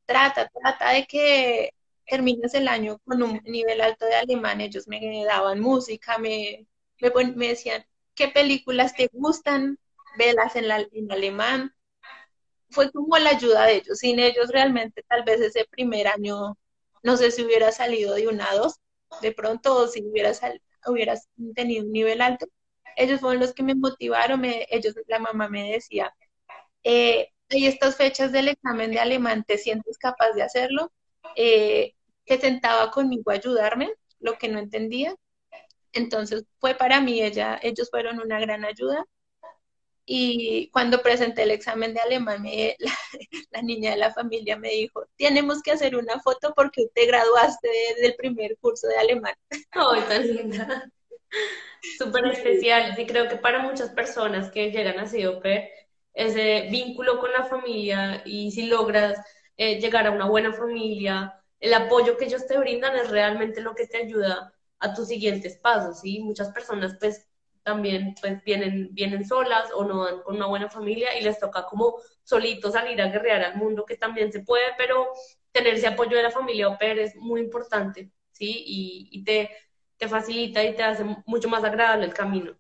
trata, 0.05 0.49
trata 0.49 0.91
de 0.91 1.05
que 1.05 1.73
termines 2.07 2.53
el 2.53 2.67
año 2.67 2.99
con 3.05 3.23
un 3.23 3.41
nivel 3.45 3.81
alto 3.81 4.05
de 4.05 4.15
alemán. 4.15 4.61
Ellos 4.61 4.87
me 4.87 5.25
daban 5.25 5.59
música, 5.59 6.17
me, 6.17 6.67
me, 7.35 7.47
decían, 7.49 7.85
¿qué 8.15 8.27
películas 8.29 8.95
te 8.95 9.09
gustan? 9.13 9.79
Velas 10.17 10.55
en, 10.55 10.67
la, 10.67 10.79
en 10.91 11.11
alemán. 11.11 11.73
Fue 12.69 12.91
como 12.91 13.17
la 13.17 13.31
ayuda 13.31 13.65
de 13.65 13.77
ellos. 13.77 13.99
Sin 13.99 14.19
ellos 14.19 14.49
realmente 14.49 15.03
tal 15.07 15.23
vez 15.23 15.41
ese 15.41 15.65
primer 15.69 16.07
año, 16.07 16.57
no 17.03 17.17
sé 17.17 17.31
si 17.31 17.43
hubiera 17.43 17.71
salido 17.71 18.15
de 18.15 18.27
una 18.27 18.49
a 18.49 18.55
dos, 18.55 18.79
de 19.21 19.31
pronto, 19.31 19.75
o 19.75 19.87
si 19.87 20.03
hubiera 20.03 20.33
salido 20.33 20.63
hubieras 20.87 21.29
tenido 21.55 21.85
un 21.85 21.91
nivel 21.91 22.21
alto. 22.21 22.47
Ellos 22.95 23.19
fueron 23.21 23.41
los 23.41 23.53
que 23.53 23.63
me 23.63 23.75
motivaron, 23.75 24.41
me, 24.41 24.67
ellos, 24.69 24.95
la 25.07 25.19
mamá 25.19 25.49
me 25.49 25.71
decía, 25.71 26.13
eh, 26.83 27.29
hay 27.49 27.67
estas 27.67 27.95
fechas 27.97 28.31
del 28.31 28.49
examen 28.49 28.91
de 28.91 28.99
alemán, 28.99 29.43
¿te 29.45 29.57
sientes 29.57 29.97
capaz 29.97 30.31
de 30.33 30.43
hacerlo? 30.43 30.91
Eh, 31.35 31.95
se 32.25 32.39
sentaba 32.39 32.91
conmigo 32.91 33.31
a 33.31 33.35
ayudarme, 33.35 33.91
lo 34.19 34.37
que 34.37 34.49
no 34.49 34.59
entendía. 34.59 35.15
Entonces 35.93 36.45
fue 36.59 36.75
para 36.75 37.01
mí, 37.01 37.21
ella, 37.21 37.59
ellos 37.63 37.89
fueron 37.89 38.19
una 38.19 38.39
gran 38.39 38.65
ayuda. 38.65 39.05
Y 40.05 40.69
cuando 40.71 41.01
presenté 41.01 41.43
el 41.43 41.51
examen 41.51 41.93
de 41.93 42.01
alemán, 42.01 42.43
la, 43.51 43.61
niña 43.61 43.91
de 43.91 43.97
la 43.97 44.13
familia 44.13 44.57
me 44.57 44.69
dijo, 44.69 45.05
tenemos 45.17 45.61
que 45.61 45.71
hacer 45.71 45.95
una 45.95 46.19
foto 46.19 46.53
porque 46.55 46.87
te 46.93 47.05
graduaste 47.05 47.69
del 48.01 48.15
primer 48.15 48.57
curso 48.57 48.87
de 48.87 48.97
alemán. 48.97 49.35
¡Ay, 49.71 50.01
tan 50.07 50.27
linda! 50.27 50.91
Súper 51.97 52.25
especial. 52.27 52.99
Y 52.99 53.05
creo 53.05 53.27
que 53.27 53.37
para 53.37 53.59
muchas 53.59 53.89
personas 53.89 54.51
que 54.51 54.71
llegan 54.71 54.99
a 54.99 55.07
CIOPER, 55.07 55.69
ese 56.13 56.67
vínculo 56.69 57.19
con 57.19 57.31
la 57.31 57.45
familia 57.45 58.21
y 58.25 58.51
si 58.51 58.67
logras 58.67 59.19
eh, 59.57 59.79
llegar 59.79 60.07
a 60.07 60.11
una 60.11 60.27
buena 60.27 60.53
familia, 60.53 61.41
el 61.59 61.73
apoyo 61.73 62.17
que 62.17 62.25
ellos 62.25 62.45
te 62.45 62.57
brindan 62.57 62.95
es 62.95 63.09
realmente 63.09 63.61
lo 63.61 63.73
que 63.73 63.87
te 63.87 63.97
ayuda 63.97 64.53
a 64.79 64.93
tus 64.93 65.07
siguientes 65.07 65.57
pasos, 65.57 66.01
¿sí? 66.01 66.19
Muchas 66.19 66.49
personas 66.51 66.97
pues 66.99 67.25
también 67.63 68.15
pues 68.19 68.43
vienen, 68.43 68.89
vienen 68.91 69.25
solas 69.25 69.69
o 69.73 69.83
no 69.85 69.99
van 69.99 70.21
con 70.21 70.35
una 70.35 70.47
buena 70.47 70.69
familia 70.69 71.17
y 71.17 71.23
les 71.23 71.39
toca 71.39 71.65
como 71.65 71.95
solitos 72.23 72.73
salir 72.73 73.01
a 73.01 73.09
guerrear 73.09 73.43
al 73.43 73.55
mundo, 73.55 73.85
que 73.85 73.97
también 73.97 74.31
se 74.31 74.41
puede, 74.41 74.65
pero 74.77 75.07
tener 75.51 75.75
ese 75.75 75.87
apoyo 75.87 76.17
de 76.17 76.23
la 76.23 76.31
familia 76.31 76.67
au 76.67 76.77
es 76.79 77.15
muy 77.15 77.41
importante, 77.41 78.11
¿sí? 78.31 78.63
Y, 79.11 79.23
te, 79.23 79.49
te, 79.97 80.07
facilita 80.07 80.63
y 80.63 80.75
te 80.75 80.83
hace 80.83 81.05
mucho 81.25 81.49
más 81.49 81.63
agradable 81.63 82.05
el 82.05 82.13
camino. 82.13 82.57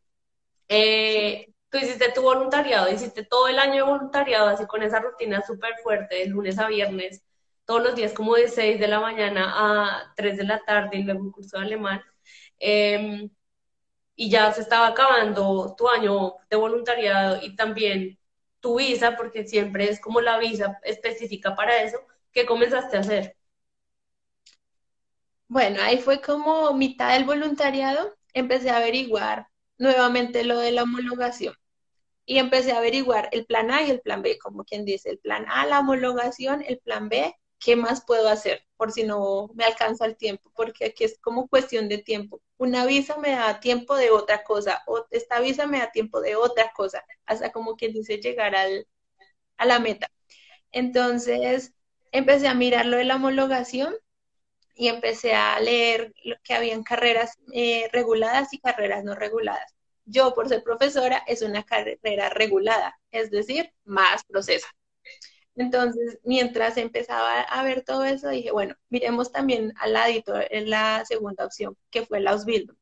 Eh, 0.69 1.53
tú 1.69 1.77
hiciste 1.79 2.11
tu 2.13 2.21
voluntariado, 2.21 2.91
hiciste 2.91 3.25
todo 3.25 3.47
el 3.47 3.59
año 3.59 3.85
de 3.85 3.91
voluntariado, 3.91 4.47
así 4.47 4.65
con 4.67 4.83
esa 4.83 4.99
rutina 4.99 5.41
súper 5.41 5.73
fuerte, 5.83 6.15
de 6.15 6.27
lunes 6.27 6.59
a 6.59 6.67
viernes, 6.67 7.23
todos 7.65 7.83
los 7.83 7.95
días 7.95 8.13
como 8.13 8.35
de 8.35 8.47
6 8.47 8.79
de 8.79 8.87
la 8.87 8.99
mañana 8.99 9.53
a 9.55 10.13
3 10.15 10.37
de 10.37 10.43
la 10.45 10.59
tarde 10.59 10.97
y 10.97 11.03
luego 11.03 11.21
un 11.21 11.31
curso 11.31 11.57
de 11.57 11.65
alemán. 11.65 12.01
Em, 12.59 13.29
y 14.15 14.29
ya 14.29 14.51
se 14.53 14.61
estaba 14.61 14.87
acabando 14.87 15.75
tu 15.77 15.87
año 15.89 16.35
de 16.49 16.57
voluntariado 16.57 17.39
y 17.41 17.55
también 17.55 18.19
tu 18.59 18.77
visa, 18.77 19.17
porque 19.17 19.45
siempre 19.45 19.89
es 19.89 19.99
como 19.99 20.21
la 20.21 20.37
visa 20.37 20.79
específica 20.83 21.55
para 21.55 21.81
eso, 21.83 21.99
¿qué 22.31 22.45
comenzaste 22.45 22.97
a 22.97 23.01
hacer? 23.01 23.37
Bueno, 25.47 25.81
ahí 25.81 25.99
fue 25.99 26.21
como 26.21 26.73
mitad 26.73 27.13
del 27.13 27.25
voluntariado, 27.25 28.15
empecé 28.33 28.69
a 28.71 28.77
averiguar 28.77 29.47
nuevamente 29.77 30.43
lo 30.43 30.57
de 30.59 30.71
la 30.71 30.83
homologación 30.83 31.55
y 32.25 32.39
empecé 32.39 32.71
a 32.71 32.77
averiguar 32.79 33.29
el 33.31 33.45
plan 33.45 33.71
A 33.71 33.83
y 33.83 33.91
el 33.91 34.01
plan 34.01 34.21
B, 34.21 34.37
como 34.39 34.63
quien 34.63 34.85
dice, 34.85 35.09
el 35.09 35.19
plan 35.19 35.45
A, 35.49 35.65
la 35.65 35.79
homologación, 35.79 36.63
el 36.67 36.79
plan 36.79 37.09
B, 37.09 37.35
¿qué 37.59 37.75
más 37.75 38.05
puedo 38.05 38.29
hacer? 38.29 38.65
Por 38.83 38.91
si 38.91 39.05
no 39.05 39.49
me 39.55 39.63
alcanza 39.63 40.05
el 40.05 40.17
tiempo, 40.17 40.51
porque 40.53 40.87
aquí 40.87 41.05
es 41.05 41.17
como 41.19 41.47
cuestión 41.47 41.87
de 41.87 41.99
tiempo. 41.99 42.41
Una 42.57 42.85
visa 42.85 43.17
me 43.17 43.31
da 43.31 43.61
tiempo 43.61 43.95
de 43.95 44.09
otra 44.11 44.43
cosa, 44.43 44.83
o 44.87 45.05
esta 45.09 45.39
visa 45.39 45.67
me 45.67 45.79
da 45.79 45.89
tiempo 45.89 46.19
de 46.19 46.35
otra 46.35 46.73
cosa, 46.75 47.01
hasta 47.25 47.53
como 47.53 47.77
quien 47.77 47.93
dice 47.93 48.17
llegar 48.17 48.55
al, 48.55 48.85
a 49.57 49.65
la 49.65 49.79
meta. 49.79 50.11
Entonces, 50.73 51.73
empecé 52.11 52.49
a 52.49 52.55
mirar 52.55 52.85
lo 52.85 52.97
de 52.97 53.05
la 53.05 53.15
homologación 53.15 53.95
y 54.75 54.89
empecé 54.89 55.33
a 55.33 55.57
leer 55.61 56.13
que 56.43 56.53
habían 56.53 56.83
carreras 56.83 57.37
eh, 57.53 57.89
reguladas 57.93 58.53
y 58.53 58.59
carreras 58.59 59.05
no 59.05 59.15
reguladas. 59.15 59.73
Yo, 60.03 60.33
por 60.33 60.49
ser 60.49 60.61
profesora, 60.61 61.23
es 61.25 61.41
una 61.41 61.63
carrera 61.63 62.29
regulada, 62.31 62.99
es 63.11 63.31
decir, 63.31 63.71
más 63.85 64.25
proceso. 64.25 64.67
Entonces, 65.55 66.19
mientras 66.23 66.77
empezaba 66.77 67.41
a 67.41 67.63
ver 67.63 67.83
todo 67.83 68.03
eso, 68.05 68.29
dije, 68.29 68.51
bueno, 68.51 68.75
miremos 68.89 69.31
también 69.31 69.73
al 69.77 69.93
ladito 69.93 70.33
en 70.49 70.69
la 70.69 71.05
segunda 71.05 71.45
opción, 71.45 71.77
que 71.91 72.05
fue 72.05 72.17
el 72.19 72.27
Ausbildung. 72.27 72.77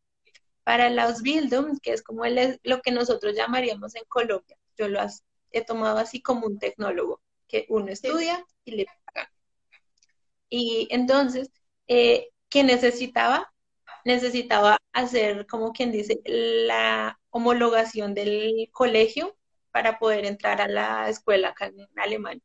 Para 0.64 0.88
el 0.88 1.00
Ausbildung, 1.00 1.80
que 1.82 1.94
es 1.94 2.04
como 2.04 2.26
el, 2.26 2.60
lo 2.64 2.82
que 2.82 2.92
nosotros 2.92 3.36
llamaríamos 3.36 3.96
en 3.96 4.04
Colombia, 4.08 4.58
yo 4.78 4.88
lo 4.88 5.00
he 5.52 5.66
tomado 5.66 6.00
así 6.00 6.22
como 6.22 6.48
un 6.48 6.60
tecnólogo, 6.60 7.22
que 7.48 7.66
uno 7.70 7.92
estudia 7.92 8.46
y 8.66 8.72
le 8.72 8.86
pagan. 9.06 9.28
Y 10.50 10.88
entonces, 10.92 11.50
eh, 11.88 12.30
¿qué 12.50 12.64
necesitaba? 12.64 13.54
Necesitaba 14.06 14.78
hacer, 14.94 15.48
como 15.48 15.74
quien 15.74 15.92
dice, 15.92 16.22
la 16.26 17.20
homologación 17.30 18.14
del 18.14 18.70
colegio 18.72 19.38
para 19.72 20.00
poder 20.00 20.26
entrar 20.26 20.62
a 20.62 20.68
la 20.68 21.10
escuela 21.10 21.50
acá 21.50 21.68
en 21.68 21.88
Alemania. 21.98 22.44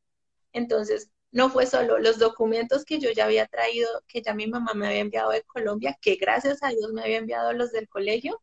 Entonces, 0.56 1.10
no 1.32 1.50
fue 1.50 1.66
solo 1.66 1.98
los 1.98 2.18
documentos 2.18 2.84
que 2.86 2.98
yo 2.98 3.10
ya 3.12 3.26
había 3.26 3.46
traído, 3.46 3.88
que 4.08 4.22
ya 4.22 4.32
mi 4.34 4.46
mamá 4.46 4.72
me 4.74 4.86
había 4.86 5.00
enviado 5.00 5.30
de 5.30 5.42
Colombia, 5.42 5.98
que 6.00 6.16
gracias 6.16 6.62
a 6.62 6.70
Dios 6.70 6.92
me 6.94 7.02
había 7.02 7.18
enviado 7.18 7.52
los 7.52 7.72
del 7.72 7.88
colegio, 7.88 8.42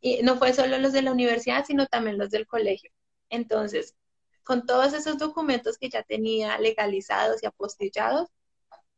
y 0.00 0.22
no 0.22 0.36
fue 0.36 0.52
solo 0.52 0.78
los 0.78 0.92
de 0.92 1.02
la 1.02 1.12
universidad, 1.12 1.64
sino 1.66 1.86
también 1.86 2.18
los 2.18 2.30
del 2.30 2.46
colegio. 2.46 2.92
Entonces, 3.30 3.96
con 4.44 4.64
todos 4.66 4.92
esos 4.94 5.18
documentos 5.18 5.76
que 5.78 5.90
ya 5.90 6.04
tenía 6.04 6.56
legalizados 6.58 7.42
y 7.42 7.46
apostillados, 7.46 8.28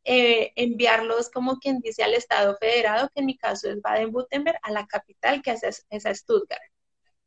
eh, 0.03 0.53
enviarlos 0.55 1.29
como 1.31 1.57
quien 1.59 1.79
dice 1.79 2.03
al 2.03 2.13
Estado 2.13 2.55
federado, 2.59 3.09
que 3.13 3.21
en 3.21 3.25
mi 3.27 3.37
caso 3.37 3.69
es 3.69 3.81
Baden-Württemberg, 3.81 4.59
a 4.61 4.71
la 4.71 4.85
capital, 4.87 5.41
que 5.41 5.51
es, 5.51 6.05
a 6.05 6.13
Stuttgart. 6.15 6.61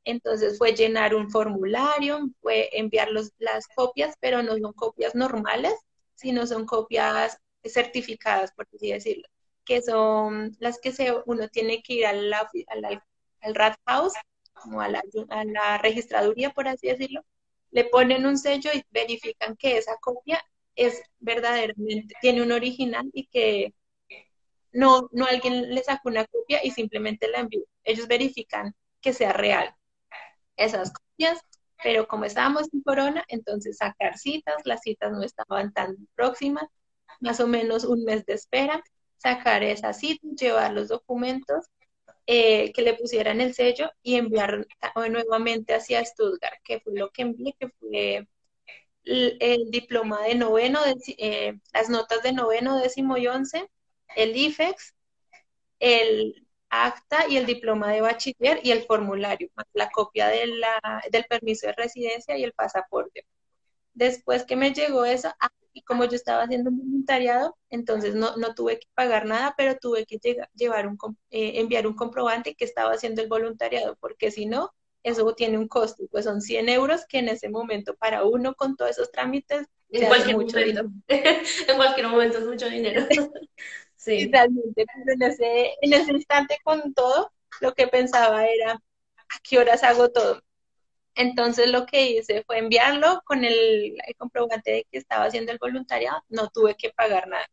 Entonces 0.09 0.57
fue 0.57 0.73
llenar 0.73 1.15
un 1.15 1.31
formulario, 1.31 2.31
fue 2.41 2.71
enviar 2.73 3.11
las 3.11 3.69
copias, 3.77 4.15
pero 4.21 4.43
no 4.43 4.57
son 4.57 4.73
copias 4.73 5.15
normales, 5.15 5.75
sino 6.15 6.47
son 6.47 6.65
copias 6.65 7.37
certificadas, 7.63 8.53
por 8.53 8.67
así 8.75 8.91
decirlo, 8.91 9.29
que 9.67 9.83
son 9.83 10.57
las 10.61 10.79
que 10.81 10.93
se, 10.93 11.15
uno 11.27 11.49
tiene 11.49 11.83
que 11.83 11.93
ir 11.93 12.07
al, 12.07 12.33
al 12.33 13.55
Rathaus, 13.55 14.15
como 14.55 14.81
a 14.81 14.89
la, 14.89 15.03
a 15.29 15.45
la 15.45 15.77
registraduría, 15.77 16.51
por 16.53 16.69
así 16.69 16.87
decirlo, 16.89 17.23
le 17.71 17.85
ponen 17.85 18.25
un 18.25 18.39
sello 18.39 18.71
y 18.73 18.83
verifican 18.91 19.57
que 19.57 19.77
esa 19.77 19.99
copia 19.99 20.43
es 20.75 21.03
verdaderamente, 21.19 22.15
tiene 22.23 22.43
un 22.43 22.53
original 22.53 23.11
y 23.13 23.27
que 23.27 23.75
no, 24.73 25.11
no 25.13 25.27
alguien 25.27 25.75
le 25.75 25.83
sacó 25.83 26.09
una 26.09 26.25
copia 26.25 26.65
y 26.65 26.71
simplemente 26.71 27.29
la 27.29 27.41
envió. 27.41 27.61
Ellos 27.85 28.09
verifican 28.09 28.75
que 29.03 29.13
sea 29.13 29.35
real 29.35 29.75
esas 30.59 30.93
copias, 30.93 31.41
pero 31.83 32.07
como 32.07 32.25
estábamos 32.25 32.69
en 32.73 32.83
corona, 32.83 33.25
entonces 33.29 33.79
sacar 33.79 34.19
citas, 34.19 34.57
las 34.65 34.83
citas 34.83 35.13
no 35.13 35.23
estaban 35.23 35.73
tan 35.73 35.97
próximas, 36.15 36.65
más 37.21 37.41
o 37.41 37.47
menos 37.47 37.85
un 37.85 38.05
mes 38.05 38.27
de 38.27 38.35
espera, 38.35 38.83
sacar 39.17 39.63
esas 39.63 39.99
citas, 39.99 40.31
llevar 40.39 40.73
los 40.73 40.89
documentos, 40.89 41.67
eh, 42.27 42.73
que 42.73 42.83
le 42.83 42.95
pusieran 42.95 43.41
el 43.41 43.55
sello 43.55 43.91
y 44.03 44.17
enviar 44.17 44.67
nuevamente 45.11 45.75
hacia 45.75 46.05
Stuttgart, 46.05 46.61
que 46.63 46.81
fue 46.81 46.93
lo 46.95 47.11
que 47.11 47.23
envié, 47.23 47.55
que 47.59 47.69
fue 47.81 48.29
el, 49.05 49.71
diploma 49.71 50.23
de 50.23 50.35
noveno, 50.35 50.81
eh, 51.17 51.59
las 51.73 51.89
notas 51.89 52.23
de 52.23 52.33
noveno, 52.33 52.79
décimo 52.79 53.17
y 53.17 53.29
once, 53.29 53.71
el 54.15 54.37
IFEX, 54.37 54.95
el 55.81 56.48
acta 56.71 57.27
y 57.29 57.37
el 57.37 57.47
diploma 57.47 57.93
de 57.93 58.01
bachiller 58.01 58.61
y 58.63 58.71
el 58.71 58.83
formulario, 58.83 59.51
la 59.73 59.91
copia 59.91 60.29
de 60.29 60.47
la, 60.47 61.03
del 61.11 61.25
permiso 61.25 61.67
de 61.67 61.73
residencia 61.73 62.37
y 62.37 62.45
el 62.45 62.53
pasaporte. 62.53 63.27
Después 63.95 64.45
que 64.45 64.57
me 64.57 64.73
llegó 64.73 65.05
eso, 65.05 65.33
ah, 65.41 65.51
y 65.73 65.83
como 65.83 66.05
yo 66.05 66.17
estaba 66.17 66.43
haciendo 66.43 66.71
un 66.71 66.79
voluntariado, 66.79 67.57
entonces 67.71 68.15
no, 68.15 68.37
no 68.37 68.55
tuve 68.55 68.79
que 68.79 68.87
pagar 68.95 69.27
nada, 69.27 69.55
pero 69.57 69.77
tuve 69.77 70.07
que 70.07 70.19
llevar 70.55 70.87
un, 70.87 70.99
eh, 71.31 71.61
enviar 71.61 71.87
un 71.87 71.95
comprobante 71.95 72.55
que 72.55 72.65
estaba 72.65 72.93
haciendo 72.93 73.23
el 73.23 73.29
voluntariado, 73.29 73.97
porque 74.01 74.31
si 74.31 74.47
no, 74.47 74.73
eso 75.03 75.35
tiene 75.35 75.59
un 75.59 75.69
costo, 75.69 76.05
pues 76.11 76.25
son 76.25 76.41
100 76.41 76.69
euros 76.69 77.07
que 77.09 77.19
en 77.19 77.29
ese 77.29 77.49
momento 77.49 77.95
para 77.97 78.25
uno 78.25 78.55
con 78.55 78.77
todos 78.77 78.93
esos 78.93 79.11
trámites 79.11 79.67
en 79.91 80.07
cualquier 80.07 80.37
mucho 80.37 80.59
dinero. 80.59 80.91
en 81.09 81.77
cualquier 81.77 82.09
momento 82.09 82.39
es 82.39 82.47
mucho 82.47 82.69
dinero. 82.69 83.07
sí. 83.99 84.31
Realmente, 84.33 84.87
pero 84.87 85.13
en 85.15 85.23
ese, 85.23 85.75
en 85.83 85.93
ese 85.93 86.13
instante 86.13 86.59
con 86.65 86.95
todo, 86.95 87.33
lo 87.61 87.75
que 87.75 87.89
pensaba 87.89 88.47
era, 88.47 88.73
¿a 88.73 89.41
qué 89.43 89.59
horas 89.59 89.85
hago 89.85 90.11
todo? 90.11 90.43
Entonces 91.15 91.71
lo 91.71 91.87
que 91.87 92.13
hice 92.13 92.45
fue 92.47 92.59
enviarlo 92.59 93.23
con 93.27 93.45
el, 93.45 93.97
el, 94.07 94.17
comprobante 94.17 94.71
de 94.73 94.87
que 94.91 94.99
estaba 94.99 95.25
haciendo 95.27 95.53
el 95.53 95.59
voluntariado, 95.59 96.23
no 96.29 96.49
tuve 96.49 96.77
que 96.77 96.91
pagar 96.91 97.29
nada. 97.29 97.47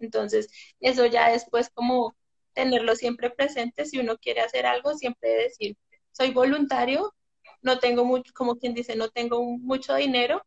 Entonces, 0.00 0.48
eso 0.80 1.06
ya 1.06 1.30
después 1.30 1.70
como 1.70 2.16
tenerlo 2.52 2.96
siempre 2.96 3.30
presente, 3.30 3.84
si 3.86 3.98
uno 3.98 4.18
quiere 4.18 4.40
hacer 4.40 4.66
algo, 4.66 4.94
siempre 4.94 5.30
decir, 5.30 5.76
soy 6.12 6.32
voluntario, 6.32 7.14
no 7.62 7.78
tengo 7.78 8.04
mucho, 8.04 8.32
como 8.34 8.56
quien 8.56 8.74
dice, 8.74 8.96
no 8.96 9.10
tengo 9.10 9.42
mucho 9.44 9.94
dinero, 9.96 10.44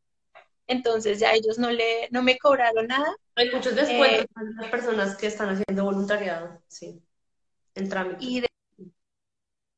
entonces 0.68 1.20
ya 1.20 1.34
ellos 1.34 1.58
no 1.58 1.72
le, 1.72 2.08
no 2.12 2.24
me 2.24 2.38
cobraron 2.38 2.88
nada. 2.88 3.16
Hay 3.36 3.52
muchos 3.52 3.76
descuentos 3.76 4.26
eh, 4.26 4.28
para 4.34 4.50
las 4.52 4.70
personas 4.70 5.18
que 5.18 5.28
están 5.28 5.50
haciendo 5.50 5.84
voluntariado, 5.84 6.62
sí, 6.68 7.02
en 7.76 7.90
trámite. 7.90 8.24
Y 8.24 8.44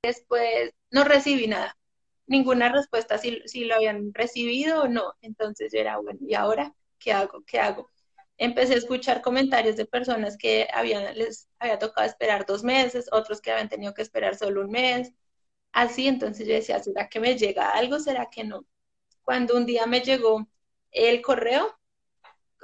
después 0.04 0.72
no 0.92 1.04
recibí 1.04 1.48
nada, 1.48 1.78
ninguna 2.28 2.70
respuesta 2.70 3.18
si, 3.18 3.42
si 3.46 3.66
lo 3.66 3.76
habían 3.76 4.14
recibido 4.14 4.84
o 4.84 4.88
no. 4.88 5.14
Entonces 5.22 5.72
yo 5.74 5.80
era, 5.80 5.98
bueno, 5.98 6.20
¿y 6.22 6.36
ahora 6.36 6.74
qué 7.00 7.14
hago? 7.14 7.44
¿Qué 7.46 7.60
hago? 7.60 7.90
Empecé 8.38 8.74
a 8.74 8.78
escuchar 8.78 9.22
comentarios 9.22 9.78
de 9.78 9.86
personas 9.86 10.38
que 10.38 10.68
habían, 10.74 11.16
les 11.18 11.48
había 11.60 11.80
tocado 11.80 12.08
esperar 12.08 12.46
dos 12.46 12.64
meses, 12.64 13.08
otros 13.12 13.42
que 13.42 13.52
habían 13.52 13.70
tenido 13.70 13.94
que 13.94 14.02
esperar 14.02 14.36
solo 14.36 14.62
un 14.62 14.72
mes, 14.72 15.14
así, 15.72 16.08
entonces 16.08 16.48
yo 16.48 16.54
decía, 16.54 16.80
¿será 16.82 17.10
que 17.10 17.20
me 17.20 17.38
llega 17.38 17.70
algo? 17.70 18.00
¿Será 18.00 18.30
que 18.30 18.44
no? 18.44 18.66
Cuando 19.24 19.56
un 19.56 19.66
día 19.66 19.86
me 19.86 20.02
llegó 20.02 20.48
el 20.94 21.22
correo 21.22 21.78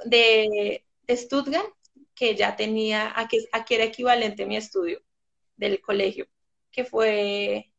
de, 0.04 0.84
Stuttgart, 1.08 1.66
que 2.14 2.36
ya 2.36 2.54
tenía, 2.56 3.12
aquí, 3.16 3.46
aquí 3.52 3.74
era 3.74 3.84
equivalente 3.84 4.44
a 4.44 4.46
mi 4.46 4.56
estudio 4.56 5.02
del 5.56 5.80
colegio, 5.80 6.26
que 6.70 6.84
fue 6.84 7.72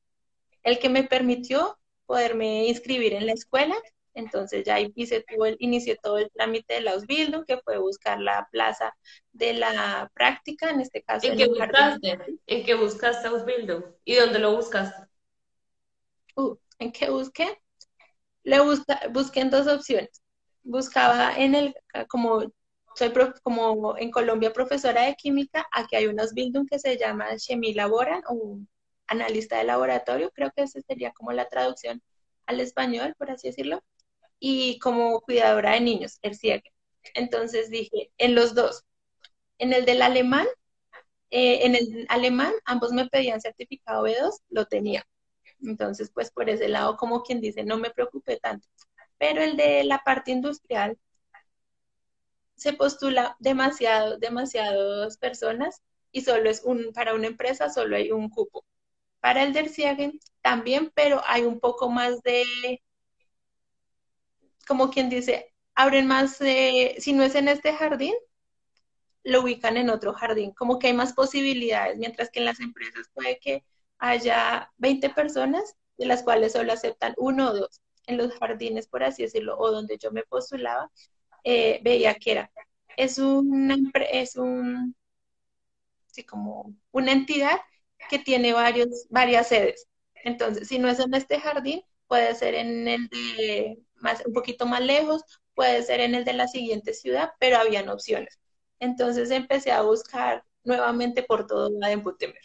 el 0.64 0.80
que 0.80 0.90
me 0.90 1.04
permitió 1.04 1.80
poderme 2.06 2.68
inscribir 2.68 3.14
en 3.14 3.26
la 3.26 3.34
escuela. 3.34 3.76
Entonces 4.14 4.66
ya 4.66 4.78
hice 4.80 5.24
todo 5.24 5.46
el, 5.46 5.56
inicié 5.60 5.96
todo 5.96 6.18
el 6.18 6.30
trámite 6.32 6.74
de 6.74 6.82
la 6.82 6.92
Ausbildung, 6.92 7.46
que 7.46 7.60
fue 7.60 7.78
buscar 7.78 8.20
la 8.20 8.50
plaza 8.52 8.94
de 9.32 9.54
la 9.54 10.12
práctica, 10.14 10.70
en 10.70 10.82
este 10.82 11.02
caso. 11.02 11.28
¿En, 11.28 11.38
qué 11.38 11.48
buscaste? 11.48 12.20
¿En 12.46 12.66
qué 12.66 12.76
buscaste 12.76 13.30
Ausbildung? 13.30 13.86
¿Y 14.04 14.16
dónde 14.16 14.40
lo 14.40 14.54
buscaste? 14.58 15.08
Uh, 16.36 16.58
¿En 16.80 16.92
qué 16.92 17.10
busqué? 17.10 17.62
Le 18.44 18.60
busca, 18.60 19.00
busqué 19.12 19.40
en 19.40 19.50
dos 19.50 19.68
opciones. 19.68 20.22
Buscaba 20.64 21.36
en 21.38 21.56
el, 21.56 21.76
como 22.08 22.42
soy 22.96 23.14
como 23.44 23.98
en 23.98 24.12
Colombia 24.12 24.54
profesora 24.54 25.04
de 25.04 25.16
química, 25.16 25.66
aquí 25.72 25.96
hay 25.96 26.08
unos 26.08 26.34
Bildung 26.34 26.68
que 26.68 26.80
se 26.80 26.98
llama 26.98 27.38
Chemie 27.38 27.74
Laboran 27.74 28.22
o 28.28 28.60
analista 29.08 29.58
de 29.58 29.64
laboratorio, 29.66 30.32
creo 30.32 30.52
que 30.56 30.64
esa 30.64 30.82
sería 30.82 31.12
como 31.12 31.32
la 31.32 31.48
traducción 31.50 32.02
al 32.46 32.60
español, 32.60 33.16
por 33.18 33.32
así 33.32 33.48
decirlo, 33.48 33.84
y 34.40 34.80
como 34.80 35.22
cuidadora 35.22 35.74
de 35.74 35.82
niños, 35.82 36.20
el 36.22 36.36
CIEG. 36.38 36.64
Entonces 37.16 37.70
dije, 37.70 38.12
en 38.18 38.36
los 38.36 38.56
dos. 38.56 38.84
En 39.60 39.74
el 39.74 39.86
del 39.86 40.02
alemán, 40.02 40.48
eh, 41.30 41.66
en 41.66 41.76
el 41.76 42.06
alemán 42.10 42.54
ambos 42.66 42.92
me 42.92 43.08
pedían 43.08 43.42
certificado 43.42 44.04
B2, 44.04 44.40
lo 44.50 44.66
tenía. 44.66 45.06
Entonces, 45.62 46.12
pues 46.14 46.32
por 46.32 46.50
ese 46.50 46.68
lado, 46.70 46.98
como 46.98 47.24
quien 47.24 47.42
dice, 47.42 47.64
no 47.64 47.78
me 47.78 47.92
preocupé 47.92 48.38
tanto. 48.38 48.68
Pero 49.22 49.44
el 49.44 49.56
de 49.56 49.84
la 49.84 50.00
parte 50.00 50.32
industrial, 50.32 50.98
se 52.56 52.74
postula 52.74 53.36
demasiado, 53.40 54.18
demasiadas 54.18 55.18
personas 55.18 55.84
y 56.12 56.22
solo 56.22 56.50
es 56.50 56.64
un, 56.64 56.92
para 56.92 57.14
una 57.14 57.28
empresa 57.28 57.70
solo 57.70 57.96
hay 57.98 58.12
un 58.12 58.30
cupo. 58.30 58.66
Para 59.20 59.44
el 59.44 59.54
Dersiagen 59.54 60.20
también, 60.42 60.92
pero 60.96 61.22
hay 61.28 61.44
un 61.44 61.60
poco 61.60 61.88
más 61.92 62.24
de, 62.24 62.82
como 64.68 64.90
quien 64.90 65.08
dice, 65.10 65.54
abren 65.76 66.08
más, 66.08 66.38
si 66.38 67.14
no 67.14 67.22
es 67.24 67.36
en 67.36 67.48
este 67.48 67.74
jardín, 67.74 68.16
lo 69.24 69.42
ubican 69.42 69.78
en 69.78 69.92
otro 69.92 70.14
jardín, 70.14 70.52
como 70.54 70.80
que 70.80 70.88
hay 70.88 70.94
más 70.94 71.14
posibilidades, 71.14 71.96
mientras 72.00 72.32
que 72.32 72.40
en 72.40 72.46
las 72.46 72.60
empresas 72.60 73.08
puede 73.14 73.38
que 73.38 73.64
haya 74.00 74.72
20 74.78 75.12
personas, 75.12 75.76
de 75.98 76.08
las 76.08 76.24
cuales 76.24 76.54
solo 76.54 76.74
aceptan 76.74 77.14
uno 77.18 77.52
o 77.52 77.54
dos. 77.54 77.82
En 78.12 78.18
los 78.18 78.34
jardines, 78.40 78.88
por 78.88 79.04
así 79.04 79.24
decirlo, 79.24 79.58
o 79.58 79.72
donde 79.72 79.98
yo 79.98 80.12
me 80.12 80.24
postulaba, 80.24 80.92
eh, 81.44 81.80
veía 81.84 82.16
que 82.16 82.32
era, 82.34 82.52
es 82.98 83.18
una, 83.20 83.78
es 84.12 84.36
un, 84.36 84.96
sí, 86.08 86.24
como 86.24 86.76
una 86.92 87.12
entidad 87.12 87.60
que 88.10 88.20
tiene 88.20 88.54
varios, 88.54 89.08
varias 89.10 89.48
sedes. 89.48 89.88
Entonces, 90.24 90.68
si 90.68 90.80
no 90.80 90.90
es 90.90 91.00
en 91.00 91.14
este 91.14 91.40
jardín, 91.40 91.82
puede 92.08 92.36
ser 92.36 92.56
en 92.56 92.88
el 92.88 93.08
de 93.10 93.80
más, 93.96 94.24
un 94.26 94.34
poquito 94.34 94.66
más 94.66 94.82
lejos, 94.82 95.24
puede 95.56 95.84
ser 95.84 96.02
en 96.02 96.16
el 96.16 96.26
de 96.26 96.34
la 96.34 96.48
siguiente 96.48 96.94
ciudad, 96.94 97.32
pero 97.40 97.58
habían 97.58 97.90
opciones. 97.90 98.40
Entonces 98.80 99.32
empecé 99.32 99.72
a 99.72 99.82
buscar 99.84 100.44
nuevamente 100.64 101.24
por 101.24 101.48
todo 101.48 101.70
Baden-Württemberg. 101.80 102.44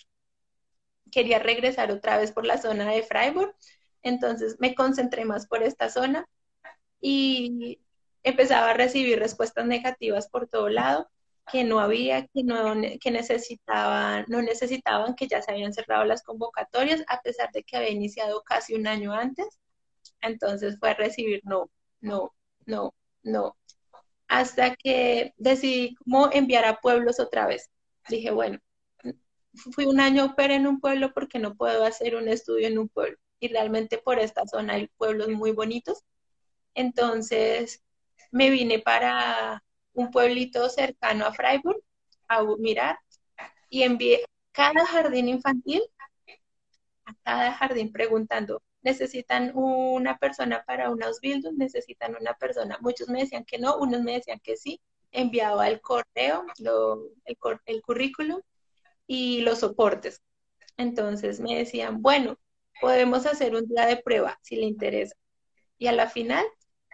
Quería 1.10 1.38
regresar 1.38 1.90
otra 1.92 2.18
vez 2.18 2.32
por 2.32 2.44
la 2.44 2.58
zona 2.58 2.90
de 2.90 3.02
Freiburg, 3.02 3.54
entonces 4.09 4.57
me 4.61 4.74
concentré 4.74 5.24
más 5.24 5.46
por 5.46 5.62
esta 5.62 5.90
zona 5.90 6.26
y 7.00 7.80
empezaba 8.22 8.70
a 8.70 8.74
recibir 8.74 9.18
respuestas 9.18 9.66
negativas 9.66 10.28
por 10.28 10.48
todo 10.48 10.68
lado 10.68 11.09
que 11.50 11.64
no 11.64 11.80
había, 11.80 12.26
que 12.26 12.42
no 12.42 12.74
que 13.00 13.11
necesitaban, 13.11 14.24
no 14.28 14.42
necesitaban, 14.42 15.14
que 15.14 15.28
ya 15.28 15.42
se 15.42 15.52
habían 15.52 15.72
cerrado 15.72 16.04
las 16.04 16.22
convocatorias, 16.22 17.04
a 17.09 17.20
pesar 17.22 17.50
de 17.52 17.62
que 17.62 17.76
había 17.76 17.90
iniciado 17.90 18.42
casi 18.42 18.74
un 18.74 18.86
año 18.86 19.12
antes. 19.12 19.61
Entonces 20.22 20.78
fue 20.80 20.90
a 20.90 20.94
recibir 20.94 21.40
no, 21.44 21.70
no, 22.00 22.34
no, 22.66 22.94
no. 23.22 23.57
Hasta 24.28 24.74
que 24.76 25.34
decidí 25.36 25.94
cómo 25.96 26.30
enviar 26.32 26.64
a 26.64 26.80
pueblos 26.80 27.20
otra 27.20 27.46
vez. 27.46 27.70
Dije, 28.09 28.30
bueno, 28.32 28.59
fui 29.72 29.86
un 29.86 30.00
año 30.00 30.24
opera 30.26 30.54
en 30.54 30.66
un 30.66 30.80
pueblo 30.80 31.12
porque 31.14 31.38
no 31.38 31.54
puedo 31.57 31.84
hacer 31.84 32.16
un 32.16 32.28
estudio 32.28 32.66
en 32.68 32.78
un 32.78 32.88
pueblo. 32.88 33.18
Y 33.41 33.49
realmente 33.49 33.99
por 33.99 34.18
esta 34.18 34.47
zona 34.47 34.74
hay 34.74 34.89
pueblos 34.97 35.28
muy 35.28 35.53
bonitos. 35.53 36.03
Entonces 36.74 37.82
me 38.30 38.51
vine 38.51 38.78
para 38.80 39.62
un 39.95 40.11
pueblito 40.11 40.68
cercano 40.68 41.26
a 41.26 41.32
Freiburg 41.32 41.80
a 42.28 42.43
mirar 42.59 42.99
y 43.70 43.82
envié 43.82 44.24
cada 44.53 44.87
jardín 44.87 45.28
infantil 45.28 45.82
a 47.05 47.14
cada 47.22 47.53
jardín 47.53 47.93
preguntando, 47.93 48.62
¿necesitan 48.82 49.53
una 49.55 50.18
persona 50.18 50.64
para 50.66 50.91
un 50.91 51.03
Ausbildung? 51.03 51.57
¿Necesitan 51.57 52.16
una 52.20 52.34
persona? 52.34 52.78
Muchos 52.80 53.09
me 53.09 53.20
decían 53.20 53.45
que 53.45 53.59
no, 53.59 53.76
unos 53.78 54.03
me 54.03 54.14
decían 54.14 54.41
que 54.41 54.57
sí. 54.57 54.80
Enviaba 55.12 55.68
el 55.68 55.80
correo, 55.80 56.45
el, 56.59 57.39
el 57.66 57.82
currículum 57.82 58.41
y 59.07 59.41
los 59.41 59.61
soportes. 59.61 60.20
Entonces 60.76 61.41
me 61.41 61.57
decían, 61.57 62.03
bueno, 62.03 62.39
podemos 62.81 63.27
hacer 63.27 63.55
un 63.55 63.66
día 63.68 63.87
de 63.87 63.99
prueba 63.99 64.39
si 64.43 64.57
le 64.57 64.66
interesa. 64.66 65.14
Y 65.79 65.89
a 65.89 65.93
la 65.93 66.09
final 66.09 66.45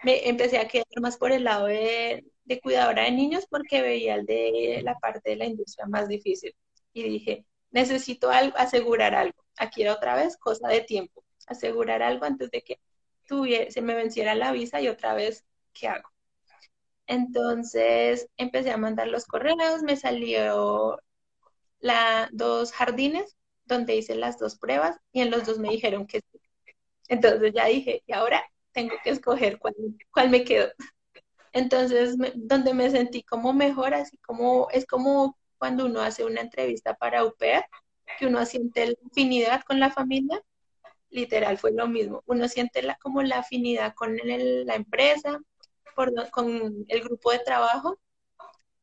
me 0.03 0.27
empecé 0.29 0.57
a 0.59 0.67
quedar 0.67 0.85
más 1.01 1.17
por 1.17 1.31
el 1.31 1.45
lado 1.45 1.67
de, 1.67 2.25
de 2.45 2.61
cuidadora 2.61 3.03
de 3.03 3.11
niños 3.11 3.45
porque 3.49 3.81
veía 3.81 4.15
el 4.15 4.25
de 4.25 4.81
la 4.83 4.95
parte 4.99 5.31
de 5.31 5.35
la 5.37 5.45
industria 5.45 5.85
más 5.87 6.07
difícil. 6.07 6.55
Y 6.93 7.03
dije, 7.03 7.45
necesito 7.71 8.29
algo, 8.31 8.57
asegurar 8.57 9.15
algo. 9.15 9.43
Aquí 9.57 9.81
era 9.83 9.93
otra 9.93 10.15
vez 10.15 10.37
cosa 10.37 10.67
de 10.69 10.81
tiempo. 10.81 11.23
Asegurar 11.47 12.01
algo 12.03 12.25
antes 12.25 12.51
de 12.51 12.61
que 12.63 12.79
tuviera, 13.27 13.71
se 13.71 13.81
me 13.81 13.95
venciera 13.95 14.35
la 14.35 14.51
visa 14.51 14.81
y 14.81 14.87
otra 14.89 15.13
vez, 15.13 15.45
¿qué 15.73 15.87
hago? 15.87 16.09
Entonces 17.07 18.29
empecé 18.37 18.71
a 18.71 18.77
mandar 18.77 19.07
los 19.07 19.25
correos, 19.25 19.83
me 19.83 19.97
salió 19.97 20.99
la, 21.79 22.29
dos 22.31 22.71
jardines 22.73 23.37
donde 23.65 23.95
hice 23.95 24.15
las 24.15 24.37
dos 24.37 24.57
pruebas 24.57 24.97
y 25.11 25.21
en 25.21 25.31
los 25.31 25.45
dos 25.45 25.59
me 25.59 25.69
dijeron 25.69 26.07
que 26.07 26.19
sí. 26.19 26.39
Entonces 27.07 27.53
ya 27.53 27.65
dije, 27.65 28.03
y 28.05 28.13
ahora 28.13 28.43
tengo 28.71 28.95
que 29.03 29.11
escoger 29.11 29.59
cuál, 29.59 29.75
cuál 30.11 30.29
me 30.29 30.43
quedo. 30.43 30.69
Entonces, 31.53 32.15
donde 32.35 32.73
me 32.73 32.89
sentí 32.89 33.23
como 33.23 33.53
mejor, 33.53 33.93
así 33.93 34.17
como 34.17 34.69
es 34.71 34.85
como 34.87 35.37
cuando 35.57 35.85
uno 35.85 36.01
hace 36.01 36.25
una 36.25 36.41
entrevista 36.41 36.95
para 36.95 37.23
UPER, 37.25 37.65
que 38.17 38.27
uno 38.27 38.45
siente 38.45 38.87
la 38.87 38.95
afinidad 39.11 39.61
con 39.63 39.79
la 39.79 39.91
familia, 39.91 40.41
literal 41.09 41.57
fue 41.57 41.71
lo 41.71 41.87
mismo. 41.87 42.23
Uno 42.25 42.47
siente 42.47 42.81
la, 42.81 42.95
como 42.95 43.21
la 43.21 43.39
afinidad 43.39 43.93
con 43.93 44.17
la 44.17 44.75
empresa, 44.75 45.39
con 46.31 46.85
el 46.87 47.01
grupo 47.03 47.31
de 47.31 47.39
trabajo, 47.39 47.99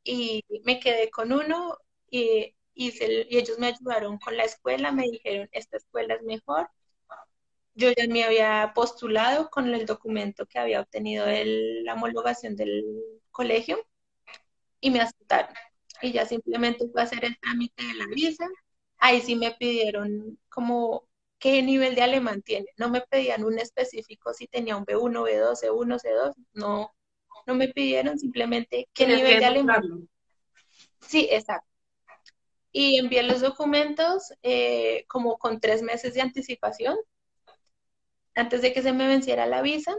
y 0.05 0.45
me 0.65 0.81
quedé 0.81 1.11
con 1.11 1.33
uno 1.33 1.77
y, 2.11 2.55
y 2.89 3.37
ellos 3.37 3.59
me 3.59 3.67
ayudaron 3.69 4.19
con 4.19 4.37
la 4.37 4.45
escuela, 4.45 4.91
me 4.91 5.05
dijeron, 5.05 5.49
esta 5.53 5.77
escuela 5.77 6.15
es 6.15 6.23
mejor, 6.23 6.71
yo 7.75 7.91
ya 7.93 8.07
me 8.09 8.25
había 8.25 8.73
postulado 8.75 9.51
con 9.51 9.73
el 9.75 9.87
documento 9.87 10.47
que 10.47 10.59
había 10.59 10.81
obtenido 10.81 11.27
de 11.27 11.83
la 11.85 11.95
homologación 11.95 12.57
del 12.57 12.85
colegio 13.31 13.79
y 14.81 14.91
me 14.91 15.01
aceptaron. 15.01 15.55
Y 16.03 16.13
ya 16.13 16.25
simplemente 16.25 16.89
fue 16.89 17.03
a 17.03 17.05
hacer 17.05 17.25
el 17.25 17.39
trámite 17.39 17.85
de 17.85 17.95
la 17.95 18.07
visa. 18.07 18.47
Ahí 18.99 19.21
sí 19.21 19.37
me 19.37 19.53
pidieron 19.53 20.39
como 20.49 21.07
qué 21.39 21.63
nivel 21.63 21.95
de 21.95 22.03
alemán 22.03 22.43
tiene. 22.43 22.67
No 22.77 22.89
me 22.89 23.03
pedían 23.03 23.45
un 23.45 23.59
específico 23.59 24.33
si 24.33 24.47
tenía 24.47 24.77
un 24.77 24.85
B1, 24.85 25.23
B2, 25.23 25.55
C1, 25.55 25.99
C2. 25.99 26.35
No, 26.55 26.95
no 27.47 27.55
me 27.55 27.69
pidieron 27.69 28.19
simplemente 28.19 28.89
qué 28.95 29.07
nivel 29.07 29.39
de 29.39 29.45
alemán. 29.45 30.09
Sí, 31.01 31.29
exacto. 31.31 31.70
Y 32.73 32.99
envié 32.99 33.23
los 33.23 33.41
documentos 33.41 34.33
eh, 34.43 35.05
como 35.09 35.39
con 35.39 35.61
tres 35.61 35.83
meses 35.83 36.15
de 36.15 36.23
anticipación 36.23 36.97
antes 38.35 38.63
de 38.63 38.73
que 38.73 38.83
se 38.83 38.93
me 38.93 39.07
venciera 39.07 39.47
la 39.47 39.63
visa 39.63 39.97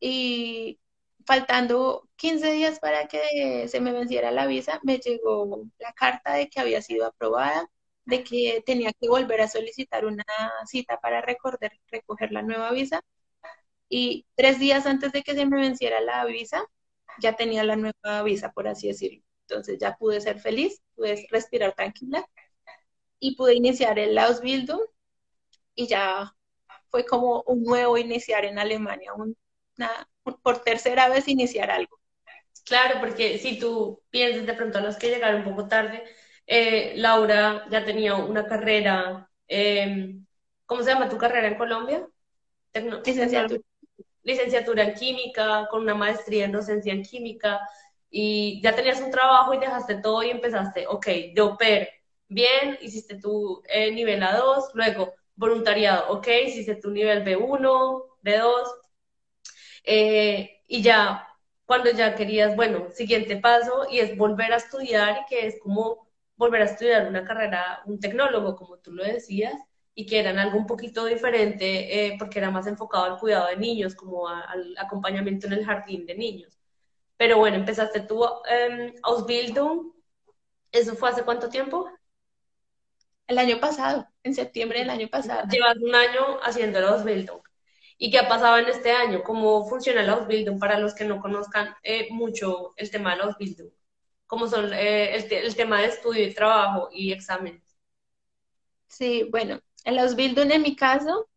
y 0.00 0.80
faltando 1.26 2.08
15 2.16 2.52
días 2.52 2.80
para 2.80 3.08
que 3.08 3.68
se 3.68 3.80
me 3.80 3.92
venciera 3.92 4.30
la 4.30 4.46
visa, 4.46 4.80
me 4.82 4.98
llegó 4.98 5.64
la 5.78 5.92
carta 5.94 6.34
de 6.34 6.48
que 6.48 6.60
había 6.60 6.82
sido 6.82 7.06
aprobada, 7.06 7.70
de 8.04 8.24
que 8.24 8.62
tenía 8.66 8.92
que 8.92 9.08
volver 9.08 9.40
a 9.40 9.48
solicitar 9.48 10.04
una 10.06 10.24
cita 10.66 10.98
para 11.00 11.20
recoger, 11.22 11.72
recoger 11.90 12.32
la 12.32 12.42
nueva 12.42 12.70
visa. 12.72 13.02
Y 13.88 14.26
tres 14.36 14.58
días 14.58 14.86
antes 14.86 15.12
de 15.12 15.22
que 15.22 15.34
se 15.34 15.46
me 15.46 15.60
venciera 15.60 16.00
la 16.00 16.24
visa, 16.26 16.64
ya 17.20 17.34
tenía 17.36 17.64
la 17.64 17.76
nueva 17.76 18.22
visa, 18.24 18.52
por 18.52 18.68
así 18.68 18.88
decirlo. 18.88 19.22
Entonces 19.48 19.78
ya 19.78 19.96
pude 19.96 20.20
ser 20.20 20.40
feliz, 20.40 20.82
pude 20.94 21.26
respirar 21.30 21.74
tranquila 21.74 22.26
y 23.18 23.36
pude 23.36 23.54
iniciar 23.54 23.98
el 23.98 24.16
Ausbildung 24.18 24.82
y 25.74 25.86
ya 25.86 26.34
fue 26.90 27.04
como 27.04 27.42
un 27.46 27.62
nuevo 27.64 27.98
iniciar 27.98 28.44
en 28.44 28.58
Alemania, 28.58 29.12
por 30.42 30.62
tercera 30.62 31.08
vez 31.08 31.28
iniciar 31.28 31.70
algo. 31.70 31.98
Claro, 32.64 33.00
porque 33.00 33.38
si 33.38 33.58
tú 33.58 34.02
piensas 34.10 34.46
de 34.46 34.54
pronto 34.54 34.78
a 34.78 34.80
los 34.80 34.96
que 34.96 35.08
llegaron 35.08 35.42
un 35.42 35.44
poco 35.44 35.68
tarde, 35.68 36.02
eh, 36.46 36.94
Laura 36.96 37.66
ya 37.70 37.84
tenía 37.84 38.14
una 38.14 38.46
carrera, 38.46 39.28
em, 39.48 40.24
¿cómo 40.66 40.82
se 40.82 40.90
llama 40.90 41.08
tu 41.08 41.18
carrera 41.18 41.48
en 41.48 41.56
Colombia? 41.56 42.06
licenciatura. 43.04 43.60
Licenciatura 44.22 44.84
en 44.84 44.94
química, 44.94 45.66
con 45.70 45.82
una 45.82 45.94
maestría 45.94 46.46
en 46.46 46.52
docencia 46.52 46.92
en 46.92 47.02
química, 47.02 47.60
y 48.16 48.60
ya 48.62 48.74
tenías 48.76 49.00
un 49.00 49.10
trabajo 49.10 49.54
y 49.54 49.58
dejaste 49.58 49.96
todo 49.96 50.22
y 50.22 50.30
empezaste, 50.30 50.86
ok, 50.86 51.06
de 51.34 51.40
OPER, 51.40 51.88
bien, 52.28 52.78
hiciste 52.80 53.16
tu 53.20 53.60
eh, 53.68 53.90
nivel 53.90 54.22
A2, 54.22 54.70
luego 54.74 55.14
voluntariado, 55.34 56.12
ok, 56.12 56.28
hiciste 56.46 56.76
tu 56.76 56.90
nivel 56.92 57.24
B1, 57.24 58.04
B2, 58.22 58.68
eh, 59.84 60.62
y 60.68 60.82
ya 60.82 61.26
cuando 61.64 61.90
ya 61.90 62.14
querías, 62.14 62.54
bueno, 62.54 62.88
siguiente 62.92 63.36
paso 63.36 63.86
y 63.90 63.98
es 63.98 64.16
volver 64.16 64.52
a 64.52 64.56
estudiar 64.58 65.22
y 65.22 65.26
que 65.28 65.46
es 65.48 65.58
como 65.60 66.08
volver 66.36 66.62
a 66.62 66.66
estudiar 66.66 67.08
una 67.08 67.24
carrera, 67.24 67.82
un 67.86 67.98
tecnólogo, 67.98 68.54
como 68.54 68.78
tú 68.78 68.92
lo 68.92 69.02
decías, 69.04 69.54
y 69.94 70.06
que 70.06 70.20
eran 70.20 70.38
algo 70.38 70.56
un 70.58 70.66
poquito 70.66 71.04
diferente 71.06 72.06
eh, 72.06 72.16
porque 72.18 72.38
era 72.38 72.50
más 72.52 72.66
enfocado 72.68 73.04
al 73.06 73.18
cuidado 73.18 73.48
de 73.48 73.56
niños, 73.56 73.94
como 73.96 74.28
al 74.28 74.76
acompañamiento 74.78 75.46
en 75.48 75.54
el 75.54 75.64
jardín 75.64 76.06
de 76.06 76.14
niños. 76.16 76.58
Pero 77.16 77.38
bueno, 77.38 77.56
empezaste 77.56 78.00
tu 78.00 78.24
eh, 78.24 78.94
Ausbildung. 79.02 79.92
¿Eso 80.72 80.96
fue 80.96 81.10
hace 81.10 81.24
cuánto 81.24 81.48
tiempo? 81.48 81.88
El 83.26 83.38
año 83.38 83.58
pasado, 83.58 84.06
en 84.22 84.34
septiembre 84.34 84.80
del 84.80 84.90
año 84.90 85.08
pasado. 85.08 85.48
Llevas 85.50 85.76
un 85.78 85.94
año 85.94 86.38
haciendo 86.42 86.78
el 86.78 86.86
Ausbildung. 86.86 87.40
¿Y 87.96 88.10
qué 88.10 88.18
ha 88.18 88.28
pasado 88.28 88.58
en 88.58 88.66
este 88.66 88.92
año? 88.92 89.22
¿Cómo 89.22 89.66
funciona 89.68 90.02
el 90.02 90.10
Ausbildung 90.10 90.58
para 90.58 90.78
los 90.78 90.94
que 90.94 91.04
no 91.04 91.20
conozcan 91.20 91.74
eh, 91.82 92.08
mucho 92.10 92.74
el 92.76 92.90
tema 92.90 93.12
del 93.12 93.22
Ausbildung? 93.22 93.70
¿Cómo 94.26 94.46
son 94.48 94.72
eh, 94.74 95.14
el, 95.14 95.32
el, 95.32 95.54
tema 95.54 95.80
de 95.80 95.86
estudio 95.86 96.26
y 96.26 96.34
trabajo 96.34 96.88
y 96.92 97.12
exámenes? 97.12 97.62
Sí, 98.88 99.28
bueno, 99.30 99.60
el 99.84 99.98
Ausbildung 99.98 100.50
en 100.50 100.62
mi 100.62 100.74
caso, 100.74 101.28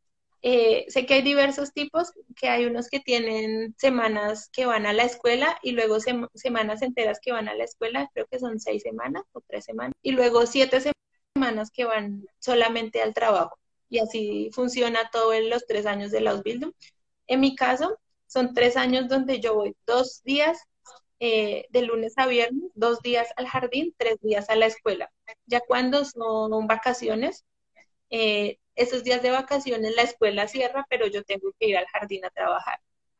eh, 0.42 0.86
sé 0.90 1.06
que 1.06 1.16
hay 1.16 1.22
diversos 1.22 1.74
tipos, 1.74 2.12
que 2.36 2.50
hay 2.50 2.66
unos 2.66 2.90
que 2.90 3.00
tienen 3.00 3.76
semanas 3.78 4.50
que 4.52 4.66
van 4.66 4.86
a 4.86 4.94
la 4.94 5.04
escuela 5.04 5.58
y 5.64 5.72
luego 5.72 5.98
semanas 6.36 6.82
enteras 6.82 7.20
que 7.22 7.32
van 7.32 7.48
a 7.50 7.56
la 7.56 7.64
escuela, 7.64 8.10
creo 8.14 8.28
que 8.28 8.40
son 8.40 8.60
seis 8.60 8.84
semanas 8.84 9.24
o 9.34 9.42
tres 9.42 9.66
semanas, 9.66 9.96
y 10.02 10.12
luego 10.12 10.46
siete 10.46 10.80
semanas 11.36 11.72
que 11.72 11.86
van 11.86 12.26
solamente 12.40 13.02
al 13.02 13.14
trabajo 13.14 13.58
y 13.90 14.00
así 14.00 14.50
funciona 14.54 15.10
todo 15.12 15.34
en 15.34 15.50
los 15.50 15.66
tres 15.66 15.86
años 15.86 16.12
de 16.12 16.22
la 16.22 16.32
Ausbildung. 16.32 16.74
En 17.28 17.40
mi 17.40 17.56
caso, 17.56 18.00
son 18.28 18.54
tres 18.54 18.78
años 18.78 19.08
donde 19.08 19.40
yo 19.40 19.56
voy 19.56 19.76
dos 19.86 20.22
días 20.24 20.60
eh, 21.20 21.66
de 21.70 21.82
lunes 21.84 22.14
a 22.18 22.28
viernes, 22.28 22.72
dos 22.76 23.02
días 23.02 23.30
al 23.38 23.48
jardín, 23.48 23.94
tres 23.98 24.18
días 24.22 24.50
a 24.50 24.56
la 24.56 24.68
escuela. 24.68 25.12
Ya 25.46 25.62
cuando 25.62 26.06
son 26.06 26.68
vacaciones, 26.68 27.46
eh, 28.10 28.60
esos 28.78 29.04
días 29.04 29.22
de 29.24 29.32
vacaciones 29.32 29.96
la 29.96 30.04
escuela 30.04 30.48
cierra, 30.48 30.86
pero 30.90 31.08
yo 31.08 31.24
tengo 31.24 31.52
que 31.60 31.68
ir 31.68 31.78
al 31.78 31.88
jardín 31.88 32.24
a 32.26 32.30
trabajar. 32.30 32.80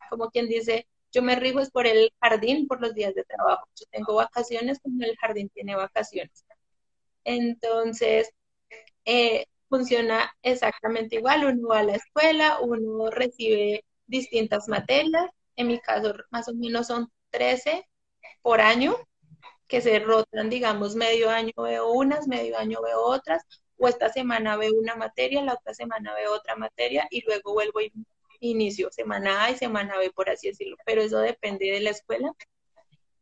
Como 0.10 0.30
quien 0.30 0.48
dice, 0.48 0.88
yo 1.12 1.22
me 1.24 1.36
rijo 1.36 1.60
es 1.60 1.72
por 1.72 1.88
el 1.88 2.14
jardín, 2.22 2.68
por 2.68 2.82
los 2.82 2.94
días 2.94 3.16
de 3.16 3.24
trabajo. 3.26 3.68
Yo 3.76 3.86
tengo 3.92 4.16
vacaciones 4.16 4.80
como 4.80 5.04
el 5.04 5.18
jardín 5.18 5.50
tiene 5.50 5.76
vacaciones. 5.76 6.46
Entonces, 7.24 8.32
eh, 9.06 9.46
funciona 9.70 10.32
exactamente 10.44 11.18
igual. 11.18 11.46
Uno 11.46 11.70
va 11.70 11.80
a 11.80 11.84
la 11.84 11.96
escuela, 11.96 12.60
uno 12.62 13.10
recibe 13.12 13.86
distintas 14.08 14.68
materias. 14.68 15.30
En 15.56 15.68
mi 15.68 15.80
caso, 15.80 16.14
más 16.32 16.48
o 16.50 16.54
menos 16.54 16.88
son 16.88 17.12
13 17.32 17.88
por 18.42 18.62
año, 18.62 18.96
que 19.68 19.82
se 19.82 20.00
rotan, 20.00 20.50
digamos, 20.50 20.96
medio 20.96 21.30
año 21.30 21.54
veo 21.58 21.92
unas, 21.92 22.28
medio 22.28 22.58
año 22.58 22.82
veo 22.82 23.02
otras, 23.02 23.44
o 23.78 23.88
esta 23.88 24.10
semana 24.10 24.58
veo 24.58 24.74
una 24.74 24.96
materia, 24.96 25.42
la 25.44 25.54
otra 25.54 25.74
semana 25.74 26.14
veo 26.16 26.34
otra 26.34 26.56
materia 26.56 27.08
y 27.12 27.22
luego 27.26 27.54
vuelvo 27.54 27.82
y 27.82 27.92
inicio 28.40 28.90
semana 28.92 29.46
A 29.46 29.52
y 29.52 29.58
semana 29.58 29.98
B, 29.98 30.12
por 30.12 30.30
así 30.30 30.48
decirlo, 30.48 30.78
pero 30.86 31.02
eso 31.02 31.20
depende 31.20 31.72
de 31.72 31.82
la 31.82 31.92
escuela. 31.92 32.34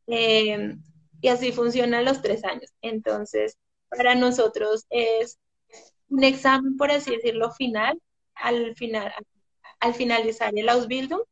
Eh, 0.07 0.75
y 1.21 1.27
así 1.27 1.51
funcionan 1.51 2.05
los 2.05 2.21
tres 2.21 2.43
años. 2.43 2.71
Entonces, 2.81 3.57
para 3.89 4.15
nosotros 4.15 4.85
es 4.89 5.39
un 6.09 6.23
examen, 6.23 6.77
por 6.77 6.91
así 6.91 7.11
decirlo, 7.11 7.51
final, 7.51 7.99
al, 8.35 8.75
final, 8.75 9.13
al 9.79 9.93
finalizar 9.93 10.53
el 10.55 10.69
Ausbildung, 10.69 11.23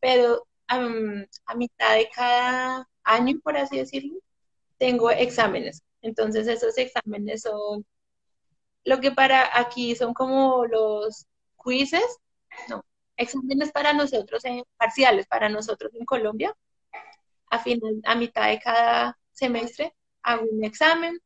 pero 0.00 0.46
a 0.68 1.54
mitad 1.54 1.94
de 1.94 2.08
cada 2.14 2.88
año, 3.04 3.38
por 3.42 3.56
así 3.56 3.78
decirlo, 3.78 4.18
tengo 4.78 5.10
exámenes. 5.10 5.82
Entonces 6.02 6.46
esos 6.48 6.76
exámenes 6.78 7.42
son 7.42 7.84
lo 8.86 9.00
que 9.00 9.10
para 9.10 9.58
aquí 9.58 9.94
son 9.96 10.14
como 10.14 10.64
los 10.66 11.26
quizzes, 11.62 12.18
no, 12.68 12.82
exámenes 13.16 13.72
para 13.72 13.92
nosotros, 13.92 14.44
en, 14.44 14.62
parciales 14.78 15.26
para 15.26 15.48
nosotros 15.48 15.92
en 15.94 16.06
Colombia. 16.06 16.56
A, 17.50 17.58
final, 17.58 18.00
a 18.04 18.14
mitad 18.14 18.48
de 18.48 18.60
cada 18.60 19.18
semestre 19.32 19.94
hago 20.22 20.46
un 20.50 20.64
examen 20.64 21.18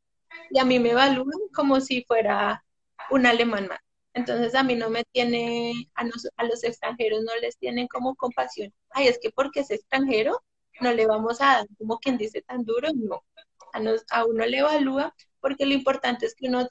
y 0.50 0.58
a 0.58 0.64
mí 0.64 0.78
me 0.78 0.90
evalúan 0.90 1.38
como 1.54 1.80
si 1.80 2.04
fuera 2.04 2.64
un 3.10 3.26
alemán 3.26 3.68
más. 3.68 3.80
Entonces 4.14 4.54
a 4.54 4.62
mí 4.62 4.74
no 4.74 4.90
me 4.90 5.04
tiene, 5.12 5.72
a, 5.94 6.04
a 6.36 6.44
los 6.44 6.64
extranjeros 6.64 7.22
no 7.22 7.32
les 7.42 7.58
tienen 7.58 7.88
como 7.88 8.14
compasión. 8.16 8.72
Ay, 8.90 9.08
es 9.08 9.18
que 9.20 9.30
porque 9.30 9.60
es 9.60 9.70
extranjero, 9.70 10.42
no 10.80 10.92
le 10.92 11.06
vamos 11.06 11.40
a 11.42 11.46
dar 11.58 11.66
como 11.78 11.98
quien 11.98 12.16
dice 12.18 12.42
tan 12.42 12.64
duro, 12.64 12.88
no. 12.94 13.22
A, 13.72 13.80
a 14.18 14.24
uno 14.24 14.46
le 14.46 14.58
evalúa 14.58 15.14
porque 15.40 15.66
lo 15.66 15.74
importante 15.74 16.26
es 16.26 16.34
que 16.34 16.48
uno 16.48 16.68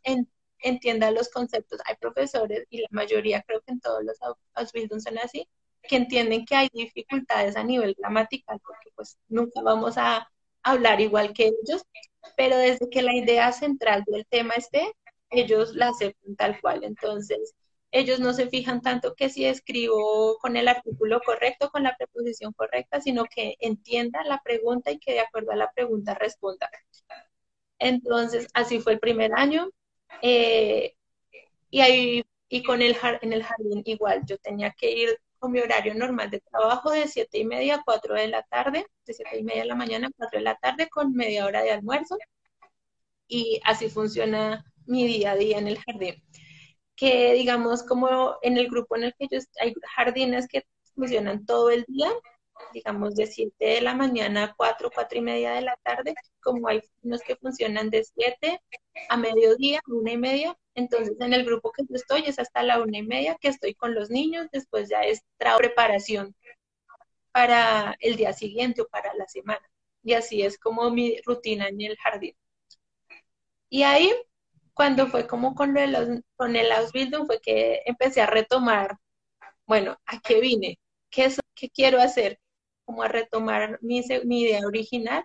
entienda 0.61 1.11
los 1.11 1.29
conceptos. 1.29 1.79
Hay 1.85 1.95
profesores, 1.95 2.65
y 2.69 2.81
la 2.81 2.87
mayoría 2.91 3.41
creo 3.43 3.61
que 3.61 3.71
en 3.73 3.79
todos 3.79 4.03
los 4.03 4.17
Ausbildung 4.53 5.01
son 5.01 5.17
así, 5.19 5.47
que 5.83 5.95
entienden 5.97 6.45
que 6.45 6.55
hay 6.55 6.69
dificultades 6.73 7.55
a 7.55 7.63
nivel 7.63 7.95
gramatical, 7.97 8.59
porque 8.65 8.91
pues 8.95 9.17
nunca 9.27 9.61
vamos 9.61 9.97
a 9.97 10.29
hablar 10.63 11.01
igual 11.01 11.33
que 11.33 11.47
ellos, 11.47 11.83
pero 12.37 12.57
desde 12.57 12.89
que 12.89 13.01
la 13.01 13.15
idea 13.15 13.51
central 13.51 14.03
del 14.07 14.25
tema 14.27 14.53
esté, 14.55 14.91
ellos 15.29 15.75
la 15.75 15.89
aceptan 15.89 16.35
tal 16.35 16.59
cual. 16.61 16.83
Entonces, 16.83 17.55
ellos 17.91 18.19
no 18.19 18.33
se 18.33 18.47
fijan 18.49 18.81
tanto 18.81 19.15
que 19.15 19.29
si 19.29 19.45
escribo 19.45 20.37
con 20.39 20.57
el 20.57 20.67
artículo 20.67 21.21
correcto, 21.25 21.69
con 21.71 21.83
la 21.83 21.95
preposición 21.97 22.53
correcta, 22.53 23.01
sino 23.01 23.25
que 23.25 23.55
entienda 23.59 24.23
la 24.25 24.41
pregunta 24.43 24.91
y 24.91 24.99
que 24.99 25.13
de 25.13 25.21
acuerdo 25.21 25.51
a 25.51 25.55
la 25.55 25.71
pregunta 25.71 26.13
responda. 26.13 26.69
Entonces, 27.79 28.47
así 28.53 28.79
fue 28.79 28.93
el 28.93 28.99
primer 28.99 29.33
año. 29.33 29.69
Eh, 30.21 30.95
y 31.69 31.81
ahí, 31.81 32.23
y 32.49 32.63
con 32.63 32.81
el, 32.81 32.97
en 33.21 33.33
el 33.33 33.43
jardín 33.43 33.83
igual, 33.85 34.23
yo 34.25 34.37
tenía 34.39 34.71
que 34.71 34.91
ir 34.91 35.19
con 35.39 35.51
mi 35.51 35.59
horario 35.59 35.95
normal 35.95 36.29
de 36.29 36.41
trabajo 36.41 36.91
de 36.91 37.07
siete 37.07 37.39
y 37.39 37.45
media 37.45 37.75
a 37.75 37.83
4 37.83 38.15
de 38.15 38.27
la 38.27 38.43
tarde, 38.43 38.85
de 39.05 39.13
siete 39.13 39.39
y 39.39 39.43
media 39.43 39.61
de 39.63 39.69
la 39.69 39.75
mañana 39.75 40.07
a 40.07 40.11
4 40.15 40.39
de 40.39 40.43
la 40.43 40.55
tarde 40.55 40.89
con 40.89 41.13
media 41.13 41.45
hora 41.45 41.63
de 41.63 41.71
almuerzo. 41.71 42.17
Y 43.27 43.61
así 43.63 43.89
funciona 43.89 44.65
mi 44.85 45.05
día 45.07 45.31
a 45.31 45.35
día 45.35 45.57
en 45.59 45.67
el 45.67 45.79
jardín. 45.79 46.15
Que 46.95 47.33
digamos, 47.33 47.83
como 47.83 48.37
en 48.41 48.57
el 48.57 48.67
grupo 48.69 48.95
en 48.97 49.05
el 49.05 49.13
que 49.17 49.27
yo 49.31 49.39
hay 49.61 49.73
jardines 49.95 50.47
que 50.47 50.65
funcionan 50.95 51.45
todo 51.45 51.69
el 51.69 51.85
día, 51.87 52.11
digamos 52.73 53.15
de 53.15 53.27
7 53.27 53.65
de 53.65 53.81
la 53.81 53.93
mañana 53.95 54.43
a 54.43 54.53
4, 54.55 54.89
4 54.93 55.17
y 55.19 55.21
media 55.21 55.53
de 55.53 55.61
la 55.61 55.77
tarde, 55.83 56.15
como 56.41 56.67
hay 56.67 56.81
unos 57.03 57.21
que 57.21 57.35
funcionan 57.35 57.89
de 57.89 58.03
7 58.03 58.61
a 59.09 59.17
mediodía, 59.17 59.81
una 59.87 60.11
y 60.11 60.17
media. 60.17 60.57
Entonces, 60.75 61.15
en 61.19 61.33
el 61.33 61.45
grupo 61.45 61.71
que 61.71 61.83
yo 61.87 61.95
estoy 61.95 62.23
es 62.25 62.39
hasta 62.39 62.63
la 62.63 62.81
una 62.81 62.97
y 62.99 63.03
media 63.03 63.37
que 63.39 63.49
estoy 63.49 63.75
con 63.75 63.95
los 63.95 64.09
niños, 64.09 64.47
después 64.51 64.89
ya 64.89 65.01
es 65.01 65.21
preparación 65.37 66.35
para 67.31 67.95
el 67.99 68.15
día 68.15 68.33
siguiente 68.33 68.81
o 68.81 68.87
para 68.87 69.13
la 69.15 69.27
semana. 69.27 69.61
Y 70.03 70.13
así 70.13 70.41
es 70.43 70.57
como 70.59 70.89
mi 70.91 71.19
rutina 71.25 71.67
en 71.67 71.81
el 71.81 71.97
jardín. 71.97 72.35
Y 73.69 73.83
ahí 73.83 74.11
cuando 74.73 75.07
fue 75.07 75.27
como 75.27 75.55
con 75.55 75.77
el, 75.77 76.23
con 76.35 76.55
el 76.55 76.71
Ausbildung 76.71 77.27
fue 77.27 77.41
que 77.41 77.81
empecé 77.85 78.21
a 78.21 78.27
retomar, 78.27 78.97
bueno, 79.65 79.97
¿a 80.05 80.19
qué 80.21 80.39
vine? 80.41 80.79
¿Qué, 81.09 81.25
es, 81.25 81.39
qué 81.55 81.69
quiero 81.69 81.99
hacer? 81.99 82.39
Como 82.89 83.03
a 83.03 83.07
retomar 83.07 83.77
mi, 83.83 84.01
mi 84.25 84.41
idea 84.41 84.65
original. 84.65 85.23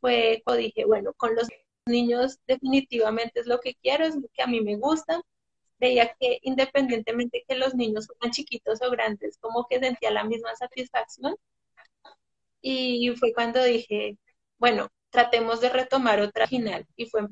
Fue 0.00 0.40
cuando 0.44 0.62
dije, 0.62 0.84
bueno, 0.84 1.12
con 1.14 1.34
los 1.34 1.48
niños 1.84 2.38
definitivamente 2.46 3.40
es 3.40 3.46
lo 3.46 3.58
que 3.58 3.74
quiero, 3.74 4.04
es 4.06 4.14
lo 4.14 4.28
que 4.32 4.42
a 4.44 4.46
mí 4.46 4.60
me 4.60 4.76
gusta. 4.76 5.20
Veía 5.80 6.14
que 6.14 6.38
independientemente 6.42 7.44
que 7.48 7.56
los 7.56 7.74
niños 7.74 8.06
fueran 8.06 8.30
chiquitos 8.30 8.80
o 8.82 8.90
grandes, 8.92 9.36
como 9.38 9.66
que 9.68 9.80
sentía 9.80 10.12
la 10.12 10.22
misma 10.22 10.54
satisfacción. 10.54 11.34
Y 12.60 13.12
fue 13.16 13.34
cuando 13.34 13.64
dije, 13.64 14.16
bueno, 14.58 14.88
tratemos 15.10 15.60
de 15.60 15.70
retomar 15.70 16.20
otra 16.20 16.46
final. 16.46 16.86
Y 16.94 17.06
fue 17.06 17.26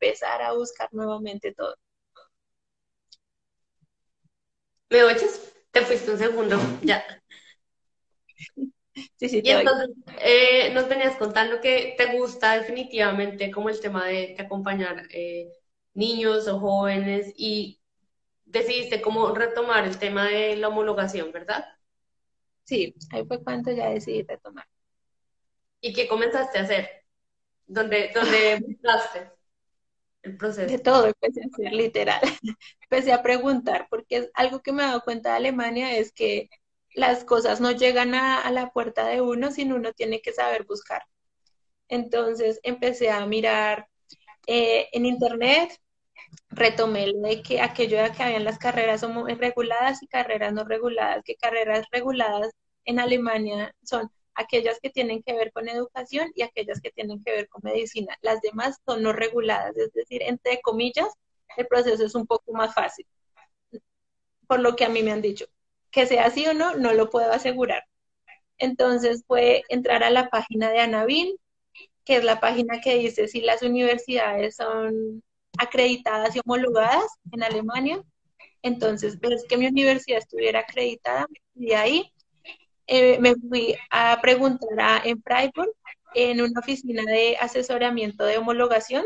empezar 0.00 0.40
a 0.40 0.54
buscar 0.54 0.88
nuevamente 0.92 1.52
todo. 1.52 1.76
¿Me 4.88 5.02
oyes? 5.04 5.52
Te 5.70 5.82
fuiste 5.82 6.10
un 6.10 6.18
segundo, 6.18 6.56
ya. 6.82 7.21
Sí, 9.16 9.28
sí, 9.28 9.40
y 9.42 9.50
entonces 9.50 9.88
eh, 10.20 10.70
nos 10.74 10.88
venías 10.88 11.16
contando 11.16 11.60
que 11.60 11.94
te 11.96 12.16
gusta 12.16 12.58
definitivamente 12.58 13.50
como 13.50 13.70
el 13.70 13.80
tema 13.80 14.06
de, 14.06 14.36
acompañar 14.38 15.06
eh, 15.10 15.50
niños 15.94 16.46
o 16.46 16.60
jóvenes 16.60 17.32
y 17.36 17.80
decidiste 18.44 19.00
como 19.00 19.34
retomar 19.34 19.86
el 19.86 19.98
tema 19.98 20.28
de 20.28 20.56
la 20.56 20.68
homologación, 20.68 21.32
¿verdad? 21.32 21.64
Sí, 22.64 22.94
ahí 23.10 23.24
fue 23.24 23.42
cuando 23.42 23.72
ya 23.72 23.88
decidí 23.88 24.22
retomar. 24.22 24.66
¿Y 25.80 25.94
qué 25.94 26.06
comenzaste 26.06 26.58
a 26.58 26.62
hacer? 26.62 26.90
¿Dónde, 27.66 28.10
dónde 28.14 28.60
buscaste? 28.66 29.32
el 30.22 30.36
proceso. 30.36 30.68
De 30.68 30.78
todo 30.78 31.06
empecé 31.06 31.42
a 31.42 31.46
hacer, 31.46 31.72
literal. 31.72 32.20
empecé 32.82 33.12
a 33.12 33.22
preguntar, 33.22 33.86
porque 33.90 34.16
es 34.16 34.30
algo 34.34 34.62
que 34.62 34.72
me 34.72 34.82
he 34.82 34.86
dado 34.86 35.02
cuenta 35.02 35.30
de 35.30 35.36
Alemania 35.36 35.96
es 35.96 36.12
que 36.12 36.48
las 36.94 37.24
cosas 37.24 37.60
no 37.60 37.72
llegan 37.72 38.14
a, 38.14 38.50
la 38.50 38.70
puerta 38.70 39.06
de 39.06 39.20
uno, 39.20 39.50
sino 39.50 39.76
uno 39.76 39.92
tiene 39.92 40.20
que 40.20 40.32
saber 40.32 40.64
buscar. 40.64 41.02
Entonces 41.88 42.60
empecé 42.62 43.10
a 43.10 43.26
mirar 43.26 43.88
eh, 44.46 44.88
en 44.92 45.06
internet, 45.06 45.78
retomé 46.50 47.08
lo 47.08 47.20
de 47.20 47.42
que 47.42 47.60
aquello 47.60 48.02
de 48.02 48.12
que 48.12 48.22
habían 48.22 48.44
las 48.44 48.58
carreras 48.58 49.02
reguladas 49.38 50.02
y 50.02 50.08
carreras 50.08 50.52
no 50.52 50.64
reguladas, 50.64 51.22
que 51.24 51.36
carreras 51.36 51.86
reguladas 51.90 52.52
en 52.84 53.00
Alemania 53.00 53.74
son 53.82 54.10
aquellas 54.34 54.78
que 54.80 54.90
tienen 54.90 55.22
que 55.22 55.34
ver 55.34 55.52
con 55.52 55.68
educación 55.68 56.30
y 56.34 56.42
aquellas 56.42 56.80
que 56.80 56.90
tienen 56.90 57.22
que 57.22 57.32
ver 57.32 57.48
con 57.48 57.62
medicina. 57.64 58.16
Las 58.22 58.40
demás 58.40 58.80
son 58.86 59.02
no 59.02 59.12
reguladas, 59.12 59.76
es 59.76 59.92
decir, 59.92 60.22
entre 60.22 60.60
comillas, 60.62 61.08
el 61.56 61.66
proceso 61.66 62.04
es 62.04 62.14
un 62.14 62.26
poco 62.26 62.52
más 62.52 62.74
fácil, 62.74 63.06
por 64.46 64.60
lo 64.60 64.76
que 64.76 64.84
a 64.84 64.88
mí 64.88 65.02
me 65.02 65.12
han 65.12 65.22
dicho. 65.22 65.46
Que 65.92 66.06
sea 66.06 66.26
así 66.26 66.46
o 66.46 66.54
no, 66.54 66.74
no 66.74 66.92
lo 66.92 67.08
puedo 67.10 67.30
asegurar. 67.32 67.84
Entonces 68.58 69.24
fue 69.26 69.62
entrar 69.68 70.02
a 70.02 70.10
la 70.10 70.28
página 70.28 70.70
de 70.70 70.80
Anabin, 70.80 71.36
que 72.04 72.16
es 72.16 72.24
la 72.24 72.40
página 72.40 72.80
que 72.80 72.98
dice 72.98 73.28
si 73.28 73.40
las 73.42 73.62
universidades 73.62 74.56
son 74.56 75.22
acreditadas 75.58 76.34
y 76.34 76.40
homologadas 76.44 77.06
en 77.32 77.42
Alemania. 77.42 78.02
Entonces, 78.62 79.18
ves 79.20 79.44
que 79.48 79.56
mi 79.56 79.66
universidad 79.66 80.18
estuviera 80.18 80.60
acreditada 80.60 81.26
y 81.54 81.72
ahí 81.72 82.12
eh, 82.86 83.18
me 83.20 83.34
fui 83.34 83.76
a 83.90 84.20
preguntar 84.20 85.06
en 85.06 85.22
Freiburg, 85.22 85.72
en 86.14 86.40
una 86.42 86.60
oficina 86.60 87.02
de 87.04 87.36
asesoramiento 87.40 88.24
de 88.24 88.38
homologación. 88.38 89.04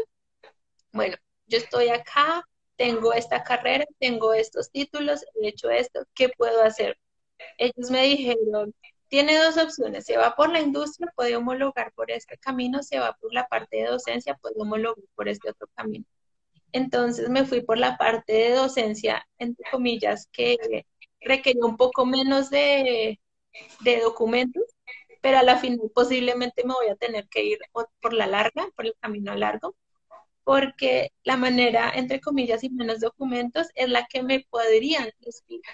Bueno, 0.93 1.17
yo 1.47 1.59
estoy 1.59 1.89
acá, 1.89 2.45
tengo 2.77 3.13
esta 3.13 3.43
carrera, 3.43 3.87
tengo 3.99 4.35
estos 4.35 4.71
títulos, 4.71 5.25
he 5.41 5.49
hecho 5.49 5.71
esto, 5.71 6.05
¿qué 6.15 6.29
puedo 6.31 6.63
hacer? 6.63 6.99
Ellos 7.59 7.91
me 7.91 8.03
dijeron, 8.03 8.75
tiene 9.09 9.39
dos 9.39 9.57
opciones, 9.59 10.05
se 10.05 10.17
va 10.19 10.35
por 10.37 10.51
la 10.51 10.61
industria, 10.61 11.13
puede 11.17 11.37
homologar 11.37 11.93
por 11.93 12.11
este 12.11 12.37
camino, 12.39 12.83
se 12.83 12.99
va 12.99 13.15
por 13.21 13.33
la 13.33 13.47
parte 13.47 13.79
de 13.79 13.87
docencia, 13.87 14.37
puede 14.37 14.57
homologar 14.59 15.05
por 15.15 15.29
este 15.29 15.51
otro 15.51 15.69
camino. 15.75 16.05
Entonces 16.73 17.29
me 17.31 17.45
fui 17.45 17.63
por 17.63 17.79
la 17.79 17.97
parte 17.97 18.33
de 18.33 18.51
docencia, 18.53 19.27
entre 19.39 19.69
comillas, 19.71 20.29
que 20.33 20.87
requería 21.21 21.65
un 21.65 21.77
poco 21.77 22.07
menos 22.07 22.51
de, 22.51 23.21
de 23.81 24.01
documentos, 24.01 24.65
pero 25.23 25.39
a 25.39 25.43
la 25.43 25.59
final 25.59 25.91
posiblemente 25.95 26.65
me 26.65 26.75
voy 26.75 26.89
a 26.89 26.97
tener 26.97 27.29
que 27.29 27.45
ir 27.45 27.59
por 28.01 28.13
la 28.13 28.27
larga, 28.27 28.69
por 28.77 28.87
el 28.87 28.95
camino 29.01 29.35
largo, 29.35 29.77
porque 30.47 31.11
la 31.25 31.37
manera, 31.37 31.91
entre 31.93 32.21
comillas, 32.21 32.63
y 32.63 32.71
menos 32.71 33.01
documentos 33.01 33.67
es 33.75 33.89
la 33.89 34.07
que 34.07 34.23
me 34.23 34.47
podrían, 34.49 35.11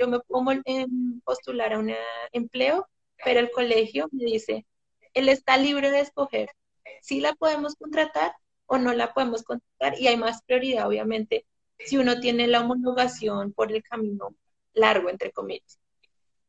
yo 0.00 0.08
me 0.08 0.18
puedo 0.20 0.50
em, 0.64 1.20
postular 1.20 1.74
a 1.74 1.78
un 1.78 1.92
empleo, 2.32 2.88
pero 3.22 3.40
el 3.40 3.50
colegio 3.50 4.08
me 4.12 4.24
dice, 4.24 4.64
él 5.12 5.28
está 5.28 5.58
libre 5.58 5.90
de 5.90 6.00
escoger 6.00 6.48
si 7.02 7.20
la 7.20 7.34
podemos 7.34 7.74
contratar 7.74 8.32
o 8.64 8.78
no 8.78 8.94
la 8.94 9.12
podemos 9.12 9.42
contratar 9.42 10.00
y 10.00 10.08
hay 10.08 10.16
más 10.16 10.42
prioridad, 10.42 10.88
obviamente, 10.88 11.44
si 11.78 11.98
uno 11.98 12.18
tiene 12.18 12.46
la 12.46 12.62
homologación 12.62 13.52
por 13.52 13.72
el 13.72 13.82
camino 13.82 14.34
largo, 14.72 15.10
entre 15.10 15.32
comillas. 15.32 15.78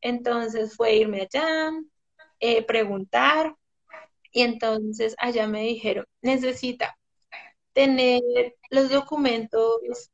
Entonces 0.00 0.74
fue 0.74 0.96
irme 0.96 1.28
allá, 1.30 1.72
eh, 2.40 2.64
preguntar, 2.64 3.54
y 4.32 4.40
entonces 4.40 5.14
allá 5.18 5.46
me 5.46 5.60
dijeron, 5.64 6.06
necesita 6.22 6.96
tener 7.74 8.22
los 8.70 8.88
documentos, 8.90 10.10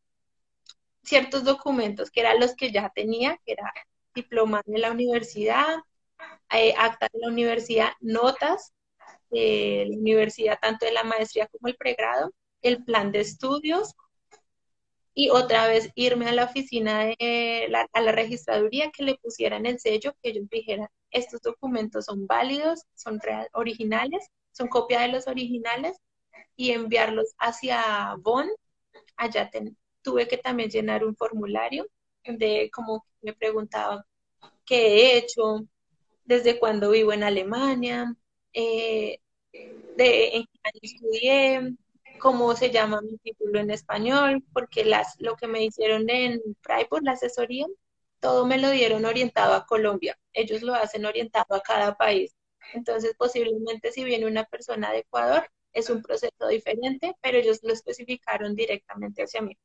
ciertos 1.03 1.45
documentos, 1.45 2.11
que 2.11 2.21
eran 2.21 2.41
los 2.41 2.57
que 2.57 2.73
ya 2.73 2.91
tenía, 2.95 3.39
que 3.45 3.53
era 3.53 3.73
diploma 4.15 4.63
de 4.67 4.79
la 4.79 4.91
universidad, 4.91 5.77
eh, 6.51 6.75
acta 6.77 7.09
de 7.13 7.21
la 7.21 7.29
universidad, 7.29 7.93
notas 8.01 8.73
de 9.31 9.87
la 9.89 9.97
universidad, 9.97 10.59
tanto 10.61 10.87
de 10.87 10.93
la 10.93 11.05
maestría 11.05 11.47
como 11.49 11.69
el 11.69 11.77
pregrado, 11.77 12.33
el 12.63 12.85
plan 12.85 13.13
de 13.13 13.21
estudios, 13.21 13.95
y 15.15 15.29
otra 15.31 15.67
vez 15.69 15.91
irme 15.97 16.29
a 16.29 16.33
la 16.33 16.45
oficina 16.45 17.05
de 17.05 17.67
la, 17.69 17.87
a 17.93 18.01
la 18.01 18.13
registraduría 18.13 18.91
que 18.91 19.03
le 19.05 19.17
pusieran 19.17 19.67
el 19.67 19.79
sello, 19.81 20.15
que 20.23 20.31
ellos 20.31 20.49
dijeran, 20.51 20.89
estos 21.11 21.43
documentos 21.43 22.07
son 22.07 22.27
válidos, 22.27 22.85
son 22.95 23.21
originales, 23.53 24.29
son 24.53 24.69
copia 24.69 25.01
de 25.01 25.09
los 25.09 25.27
originales 25.27 25.97
y 26.61 26.73
enviarlos 26.73 27.35
hacia 27.39 28.15
Bonn. 28.19 28.51
Allá 29.17 29.51
tuve 30.03 30.29
que 30.29 30.37
también 30.37 30.71
llenar 30.71 31.05
un 31.07 31.17
formulario 31.17 31.87
de 32.25 32.71
como 32.71 33.07
me 33.23 33.33
preguntaban 33.33 34.03
qué 34.67 34.77
he 35.15 35.19
hecho, 35.19 35.67
desde 36.25 36.59
cuándo 36.59 36.91
vivo 36.91 37.15
en 37.15 37.25
Alemania, 37.25 38.15
eh, 38.53 39.21
de 39.53 40.37
en 40.37 40.45
qué 40.45 40.59
año 40.65 40.81
estudié, 40.83 41.77
cómo 42.21 42.55
se 42.55 42.71
llama 42.71 43.01
mi 43.01 43.17
título 43.19 43.59
en 43.61 43.71
español, 43.71 44.45
porque 44.53 44.85
las, 44.85 45.17
lo 45.19 45.37
que 45.37 45.47
me 45.49 45.65
hicieron 45.65 46.11
en 46.11 46.41
Freiburg, 46.61 47.05
la 47.05 47.13
asesoría, 47.13 47.67
todo 48.21 48.45
me 48.47 48.59
lo 48.59 48.71
dieron 48.71 49.07
orientado 49.07 49.55
a 49.55 49.65
Colombia. 49.67 50.19
Ellos 50.35 50.63
lo 50.63 50.75
hacen 50.75 51.07
orientado 51.07 51.55
a 51.55 51.63
cada 51.63 51.97
país. 51.97 52.35
Entonces, 52.75 53.15
posiblemente 53.17 53.93
si 53.93 54.05
viene 54.05 54.27
una 54.27 54.45
persona 54.45 54.93
de 54.93 54.99
Ecuador, 55.01 55.51
es 55.73 55.91
un 55.91 56.03
proceso 56.03 56.49
diferente, 56.49 57.17
pero 57.23 57.39
ellos 57.39 57.61
lo 57.63 57.73
especificaron 57.73 58.55
directamente 58.55 59.23
hacia 59.23 59.43
mí. 59.43 59.57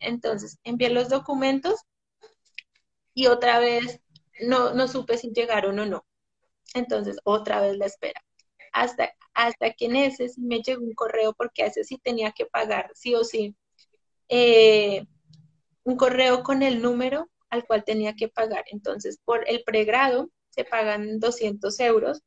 Entonces, 0.00 0.58
envié 0.64 0.90
los 0.90 1.08
documentos 1.08 1.80
y 3.14 3.26
otra 3.26 3.58
vez 3.58 4.00
no, 4.40 4.74
no 4.74 4.88
supe 4.88 5.18
si 5.18 5.30
llegaron 5.32 5.78
o 5.78 5.86
no. 5.86 6.06
Entonces, 6.74 7.18
otra 7.24 7.60
vez 7.60 7.76
la 7.76 7.86
espera 7.86 8.22
hasta, 8.72 9.12
hasta 9.34 9.72
que 9.72 9.86
en 9.86 9.96
ese 9.96 10.28
sí 10.28 10.40
me 10.42 10.62
llegó 10.62 10.82
un 10.84 10.94
correo, 10.94 11.32
porque 11.34 11.64
ese 11.64 11.84
sí 11.84 11.98
tenía 11.98 12.32
que 12.32 12.46
pagar, 12.46 12.90
sí 12.94 13.14
o 13.14 13.24
sí, 13.24 13.56
eh, 14.28 15.06
un 15.84 15.96
correo 15.96 16.42
con 16.42 16.62
el 16.62 16.82
número 16.82 17.28
al 17.50 17.66
cual 17.66 17.84
tenía 17.84 18.14
que 18.14 18.28
pagar. 18.28 18.64
Entonces, 18.70 19.18
por 19.24 19.48
el 19.48 19.62
pregrado 19.64 20.30
se 20.50 20.64
pagan 20.64 21.20
200 21.20 21.80
euros, 21.80 22.22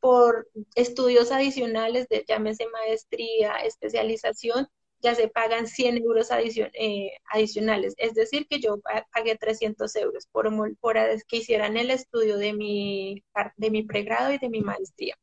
por 0.00 0.48
estudios 0.74 1.32
adicionales, 1.32 2.08
de, 2.08 2.24
llámese 2.28 2.66
maestría, 2.68 3.56
especialización, 3.58 4.68
ya 5.00 5.14
se 5.14 5.28
pagan 5.28 5.66
100 5.68 5.98
euros 5.98 6.28
eh, 6.32 7.10
adicionales. 7.32 7.94
Es 7.98 8.14
decir, 8.14 8.46
que 8.48 8.60
yo 8.60 8.80
pagué 9.12 9.36
300 9.36 9.94
euros 9.96 10.26
por, 10.32 10.50
por 10.80 10.96
que 11.28 11.36
hicieran 11.38 11.76
el 11.76 11.90
estudio 11.90 12.36
de 12.38 12.52
mi, 12.52 13.24
de 13.56 13.70
mi 13.70 13.84
pregrado 13.84 14.32
y 14.32 14.38
de 14.38 14.48
mi 14.48 14.60
maestría 14.60 15.16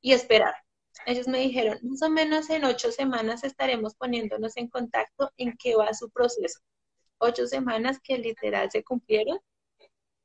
y 0.00 0.12
esperar. 0.12 0.54
Ellos 1.06 1.28
me 1.28 1.40
dijeron, 1.40 1.78
más 1.82 2.02
o 2.02 2.10
menos 2.10 2.48
en 2.50 2.64
ocho 2.64 2.90
semanas 2.92 3.44
estaremos 3.44 3.94
poniéndonos 3.96 4.56
en 4.56 4.68
contacto 4.68 5.30
en 5.36 5.56
qué 5.58 5.76
va 5.76 5.92
su 5.94 6.10
proceso. 6.10 6.60
Ocho 7.18 7.46
semanas 7.46 8.00
que 8.02 8.18
literal 8.18 8.70
se 8.70 8.84
cumplieron 8.84 9.38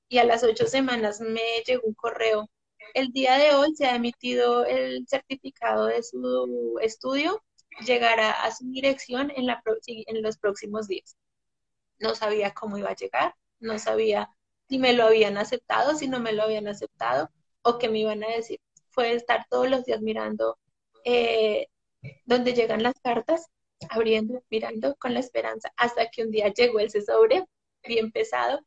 y 0.09 0.19
a 0.19 0.23
las 0.23 0.43
ocho 0.43 0.67
semanas 0.67 1.21
me 1.21 1.63
llegó 1.65 1.87
un 1.87 1.93
correo. 1.93 2.49
El 2.93 3.11
día 3.11 3.37
de 3.37 3.53
hoy 3.55 3.75
se 3.75 3.85
ha 3.85 3.95
emitido 3.95 4.65
el 4.65 5.05
certificado 5.07 5.85
de 5.85 6.03
su 6.03 6.77
estudio, 6.81 7.43
llegará 7.85 8.31
a 8.31 8.51
su 8.51 8.65
dirección 8.69 9.31
en, 9.35 9.47
los 10.21 10.37
próximos 10.37 10.87
días. 10.87 11.17
No 11.99 12.15
sabía 12.15 12.53
cómo 12.53 12.77
iba 12.77 12.89
a 12.89 12.95
llegar, 12.95 13.35
no 13.59 13.79
sabía 13.79 14.29
si 14.69 14.79
me 14.79 14.93
lo 14.93 15.05
habían 15.05 15.37
aceptado, 15.37 15.95
si 15.95 16.07
no 16.07 16.19
me 16.19 16.33
lo 16.33 16.43
habían 16.43 16.67
aceptado 16.67 17.29
o 17.63 17.77
qué 17.77 17.89
me 17.89 17.99
iban 17.99 18.23
a 18.23 18.29
decir 18.29 18.59
fue 18.91 19.13
estar 19.13 19.45
todos 19.49 19.69
los 19.69 19.85
días 19.85 20.01
mirando 20.01 20.57
eh, 21.05 21.67
donde 22.25 22.53
llegan 22.53 22.83
las 22.83 22.99
cartas, 23.01 23.47
abriendo, 23.89 24.43
mirando 24.49 24.95
con 24.97 25.13
la 25.13 25.19
esperanza, 25.19 25.73
hasta 25.77 26.09
que 26.09 26.23
un 26.23 26.31
día 26.31 26.53
llegó 26.53 26.79
ese 26.79 27.01
sobre 27.01 27.45
bien 27.83 28.11
pesado, 28.11 28.61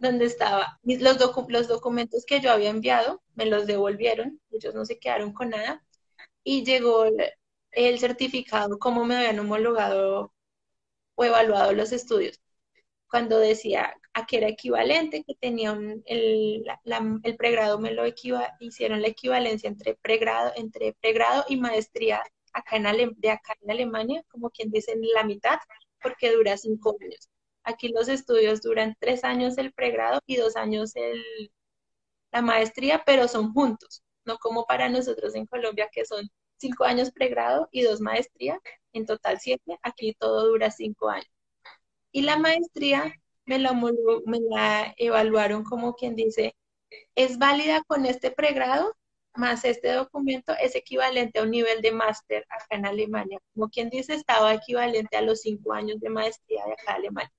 donde 0.00 0.26
estaba. 0.26 0.78
Los, 0.82 1.18
los 1.48 1.68
documentos 1.68 2.24
que 2.26 2.40
yo 2.40 2.50
había 2.52 2.70
enviado, 2.70 3.22
me 3.34 3.46
los 3.46 3.66
devolvieron, 3.66 4.40
ellos 4.50 4.74
no 4.74 4.84
se 4.84 4.98
quedaron 4.98 5.32
con 5.32 5.50
nada, 5.50 5.84
y 6.44 6.64
llegó 6.64 7.04
el 7.72 7.98
certificado, 7.98 8.78
cómo 8.78 9.04
me 9.04 9.16
habían 9.16 9.38
homologado 9.40 10.32
o 11.16 11.24
evaluado 11.24 11.72
los 11.72 11.92
estudios. 11.92 12.40
Cuando 13.10 13.38
decía 13.38 13.94
a 14.14 14.26
que 14.26 14.38
era 14.38 14.48
equivalente, 14.48 15.24
que 15.24 15.34
tenía 15.34 15.72
el, 16.06 16.64
el, 17.24 17.36
pregrado, 17.36 17.78
me 17.78 17.92
lo 17.92 18.04
equiva, 18.04 18.56
hicieron 18.60 19.02
la 19.02 19.08
equivalencia 19.08 19.68
entre 19.68 19.94
pregrado, 19.96 20.52
entre 20.56 20.94
pregrado 21.00 21.44
y 21.48 21.56
maestría 21.56 22.22
acá 22.52 22.76
en 22.76 23.14
de 23.16 23.30
acá 23.30 23.54
en 23.62 23.70
Alemania, 23.70 24.22
como 24.30 24.50
quien 24.50 24.70
dice 24.70 24.94
la 25.14 25.24
mitad, 25.24 25.58
porque 26.02 26.32
dura 26.32 26.56
cinco 26.56 26.96
años. 27.00 27.28
Aquí 27.68 27.88
los 27.88 28.08
estudios 28.08 28.62
duran 28.62 28.96
tres 28.98 29.24
años 29.24 29.58
el 29.58 29.72
pregrado 29.72 30.20
y 30.26 30.36
dos 30.36 30.56
años 30.56 30.96
el, 30.96 31.22
la 32.32 32.42
maestría, 32.42 33.02
pero 33.06 33.28
son 33.28 33.52
juntos, 33.52 34.02
no 34.24 34.38
como 34.38 34.64
para 34.66 34.88
nosotros 34.88 35.34
en 35.34 35.46
Colombia 35.46 35.88
que 35.92 36.04
son 36.06 36.28
cinco 36.56 36.84
años 36.84 37.10
pregrado 37.12 37.68
y 37.72 37.82
dos 37.82 38.00
maestría, 38.00 38.60
en 38.92 39.06
total 39.06 39.38
siete, 39.40 39.78
aquí 39.82 40.14
todo 40.18 40.46
dura 40.48 40.70
cinco 40.70 41.08
años. 41.10 41.28
Y 42.12 42.22
la 42.22 42.36
maestría 42.38 43.12
me 43.46 43.58
la, 43.58 43.72
me 43.72 44.40
la 44.50 44.94
evaluaron 44.98 45.64
como 45.64 45.94
quien 45.94 46.16
dice, 46.16 46.54
es 47.16 47.38
válida 47.38 47.82
con 47.86 48.06
este 48.06 48.30
pregrado, 48.30 48.96
más 49.34 49.64
este 49.64 49.92
documento 49.92 50.54
es 50.60 50.74
equivalente 50.76 51.40
a 51.40 51.44
un 51.44 51.50
nivel 51.52 51.82
de 51.82 51.92
máster 51.92 52.46
acá 52.50 52.66
en 52.76 52.86
Alemania. 52.86 53.38
Como 53.54 53.70
quien 53.70 53.90
dice, 53.90 54.14
estaba 54.14 54.54
equivalente 54.54 55.16
a 55.16 55.22
los 55.22 55.42
cinco 55.42 55.72
años 55.74 56.00
de 56.00 56.10
maestría 56.10 56.64
de 56.66 56.72
acá 56.74 56.92
en 56.92 56.96
Alemania. 56.98 57.32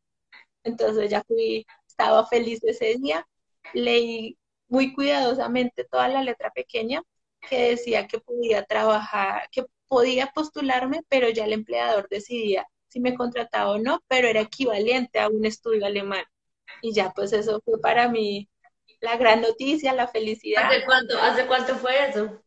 Entonces 0.64 1.10
ya 1.10 1.24
fui, 1.24 1.66
estaba 1.88 2.26
feliz 2.28 2.64
ese 2.64 2.96
día, 2.98 3.28
leí 3.74 4.38
muy 4.68 4.94
cuidadosamente 4.94 5.86
toda 5.86 6.08
la 6.08 6.24
letra 6.24 6.52
pequeña 6.52 7.02
que 7.50 7.70
decía 7.72 8.08
que 8.08 8.20
podía 8.20 8.64
trabajar, 8.64 9.50
que 9.52 9.66
podía 9.88 10.28
postularme, 10.28 11.02
pero 11.10 11.30
ya 11.30 11.46
el 11.46 11.54
empleador 11.54 12.08
decidía 12.10 12.68
si 12.90 13.00
me 13.00 13.16
contrataba 13.16 13.72
o 13.72 13.78
no, 13.78 14.04
pero 14.08 14.28
era 14.28 14.42
equivalente 14.42 15.20
a 15.20 15.30
un 15.30 15.46
estudio 15.46 15.86
alemán. 15.86 16.24
Y 16.82 16.94
ya, 16.94 17.12
pues 17.12 17.34
eso 17.34 17.62
fue 17.64 17.80
para 17.80 18.08
mí 18.08 18.50
la 19.00 19.16
gran 19.18 19.42
noticia, 19.42 19.94
la 19.94 20.08
felicidad. 20.08 20.66
¿Hace 20.66 20.86
cuánto, 20.86 21.18
¿hace 21.20 21.48
cuánto 21.48 21.76
fue 21.76 22.10
eso? 22.10 22.42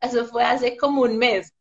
Eso 0.00 0.26
fue 0.26 0.44
hace 0.44 0.76
como 0.76 1.02
un 1.02 1.16
mes. 1.16 1.52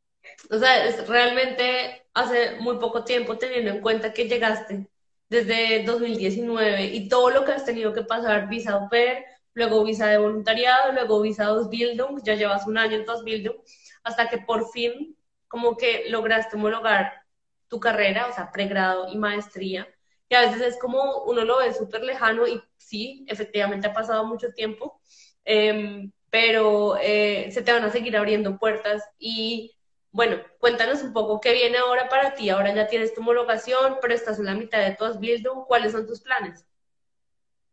O 0.49 0.57
sea, 0.57 0.85
es 0.85 1.07
realmente 1.07 2.05
hace 2.13 2.55
muy 2.59 2.77
poco 2.77 3.03
tiempo 3.03 3.37
teniendo 3.37 3.71
en 3.71 3.81
cuenta 3.81 4.13
que 4.13 4.27
llegaste 4.27 4.87
desde 5.33 5.83
2019 5.83 6.85
y 6.85 7.09
todo 7.09 7.31
lo 7.31 7.43
que 7.43 7.53
has 7.53 7.65
tenido 7.65 7.91
que 7.91 8.03
pasar, 8.03 8.47
visa 8.47 8.73
au 8.73 8.87
pair, 8.87 9.25
luego 9.55 9.83
visa 9.83 10.07
de 10.07 10.19
voluntariado, 10.19 10.91
luego 10.91 11.21
visa 11.21 11.45
Ausbildung, 11.45 12.21
ya 12.23 12.35
llevas 12.35 12.67
un 12.67 12.77
año 12.77 12.97
en 12.97 13.09
Ausbildung, 13.09 13.55
hasta 14.03 14.29
que 14.29 14.37
por 14.37 14.69
fin 14.71 15.17
como 15.47 15.75
que 15.75 16.05
lograste 16.09 16.55
homologar 16.55 17.23
tu 17.67 17.79
carrera, 17.79 18.27
o 18.27 18.33
sea, 18.33 18.51
pregrado 18.51 19.07
y 19.11 19.17
maestría, 19.17 19.87
que 20.29 20.35
a 20.35 20.41
veces 20.41 20.61
es 20.61 20.79
como 20.79 21.23
uno 21.23 21.43
lo 21.43 21.57
ve 21.57 21.73
súper 21.73 22.03
lejano 22.03 22.47
y 22.47 22.61
sí, 22.77 23.25
efectivamente 23.27 23.87
ha 23.87 23.93
pasado 23.93 24.25
mucho 24.25 24.51
tiempo, 24.53 25.01
em, 25.45 26.11
pero 26.29 26.97
eh, 27.01 27.49
se 27.51 27.63
te 27.63 27.73
van 27.73 27.83
a 27.83 27.91
seguir 27.91 28.15
abriendo 28.17 28.57
puertas 28.59 29.03
y 29.17 29.72
bueno, 30.13 30.37
cuéntanos 30.59 31.01
un 31.01 31.11
poco 31.11 31.41
qué 31.41 31.53
viene 31.53 31.79
ahora 31.79 32.07
para 32.07 32.35
ti. 32.35 32.49
Ahora 32.49 32.73
ya 32.73 32.87
tienes 32.87 33.13
tu 33.15 33.21
homologación, 33.21 33.97
pero 33.99 34.13
estás 34.13 34.37
en 34.39 34.45
la 34.45 34.53
mitad 34.53 34.79
de 34.79 34.95
tu 34.95 35.05
Ausbildung. 35.05 35.65
¿Cuáles 35.65 35.91
son 35.91 36.05
tus 36.05 36.21
planes? 36.21 36.65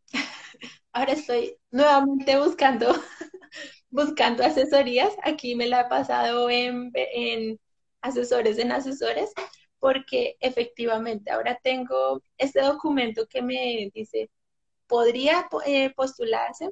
Ahora 0.91 1.13
estoy 1.13 1.57
nuevamente 1.69 2.37
buscando, 2.39 2.93
buscando 3.91 4.43
asesorías. 4.43 5.13
Aquí 5.23 5.55
me 5.55 5.67
la 5.67 5.81
he 5.81 5.85
pasado 5.87 6.49
en, 6.49 6.91
en 6.95 7.59
asesores 8.01 8.57
en 8.57 8.71
asesores, 8.71 9.31
porque 9.79 10.35
efectivamente 10.39 11.31
ahora 11.31 11.59
tengo 11.63 12.23
este 12.39 12.61
documento 12.61 13.27
que 13.27 13.43
me 13.43 13.91
dice, 13.93 14.31
podría 14.87 15.47
eh, 15.65 15.91
postularse, 15.95 16.71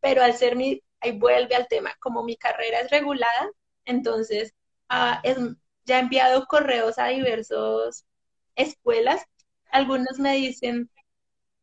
pero 0.00 0.22
al 0.22 0.34
ser 0.34 0.56
mi, 0.56 0.82
ahí 1.00 1.12
vuelve 1.12 1.54
al 1.54 1.68
tema, 1.68 1.94
como 2.00 2.24
mi 2.24 2.36
carrera 2.36 2.80
es 2.80 2.90
regulada, 2.90 3.50
entonces 3.84 4.55
ya 4.88 5.96
he 5.96 6.00
enviado 6.00 6.46
correos 6.46 6.98
a 6.98 7.08
diversas 7.08 8.06
escuelas. 8.54 9.22
Algunos 9.70 10.18
me 10.18 10.36
dicen, 10.36 10.90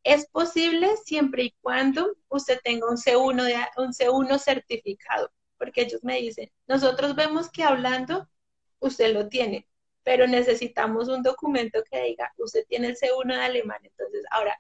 es 0.04 0.28
posible 0.28 0.96
siempre 1.06 1.44
y 1.44 1.56
cuando 1.62 2.16
usted 2.30 2.60
tenga 2.64 2.90
un 2.90 2.98
C1, 2.98 3.44
de, 3.44 3.56
un 3.78 3.94
C1 3.94 4.40
certificado, 4.40 5.32
porque 5.58 5.82
ellos 5.82 6.04
me 6.04 6.18
dicen, 6.20 6.52
nosotros 6.68 7.16
vemos 7.16 7.50
que 7.50 7.64
hablando 7.64 8.28
usted 8.80 9.14
lo 9.14 9.30
tiene, 9.30 9.68
pero 10.04 10.28
necesitamos 10.28 11.08
un 11.08 11.24
documento 11.24 11.84
que 11.90 12.04
diga, 12.04 12.34
usted 12.38 12.66
tiene 12.68 12.88
el 12.90 12.98
C1 12.98 13.36
de 13.36 13.42
alemán. 13.42 13.80
Entonces, 13.84 14.24
ahora, 14.32 14.60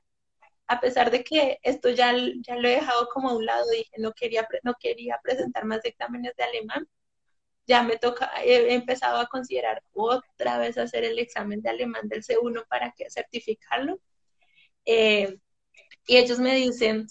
a 0.67 0.79
pesar 0.79 1.11
de 1.11 1.23
que 1.23 1.59
esto 1.63 1.89
ya, 1.89 2.13
ya 2.41 2.55
lo 2.55 2.67
he 2.67 2.75
dejado 2.75 3.09
como 3.09 3.29
a 3.29 3.35
un 3.35 3.45
lado, 3.45 3.69
dije, 3.69 3.91
no 3.97 4.13
quería, 4.13 4.47
no 4.63 4.75
quería 4.79 5.19
presentar 5.21 5.65
más 5.65 5.83
exámenes 5.83 6.35
de 6.37 6.43
alemán, 6.43 6.87
ya 7.65 7.83
me 7.83 7.97
toca, 7.97 8.31
he 8.43 8.73
empezado 8.73 9.19
a 9.19 9.27
considerar 9.27 9.83
otra 9.93 10.57
vez 10.57 10.77
hacer 10.77 11.03
el 11.05 11.19
examen 11.19 11.61
de 11.61 11.69
alemán 11.69 12.07
del 12.09 12.23
C1 12.23 12.65
para 12.67 12.91
que 12.91 13.09
certificarlo. 13.09 13.99
Eh, 14.85 15.37
y 16.05 16.17
ellos 16.17 16.39
me 16.39 16.55
dicen, 16.55 17.07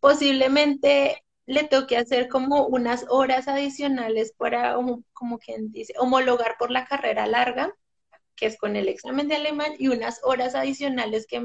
posiblemente 0.00 1.24
le 1.46 1.64
toque 1.64 1.96
hacer 1.96 2.28
como 2.28 2.66
unas 2.66 3.06
horas 3.08 3.48
adicionales 3.48 4.32
para, 4.36 4.76
como 5.12 5.38
quien 5.38 5.72
dice, 5.72 5.94
homologar 5.98 6.56
por 6.58 6.70
la 6.70 6.86
carrera 6.86 7.26
larga, 7.26 7.74
que 8.36 8.46
es 8.46 8.58
con 8.58 8.76
el 8.76 8.88
examen 8.88 9.28
de 9.28 9.36
alemán, 9.36 9.72
y 9.78 9.88
unas 9.88 10.20
horas 10.24 10.54
adicionales 10.54 11.26
que 11.26 11.40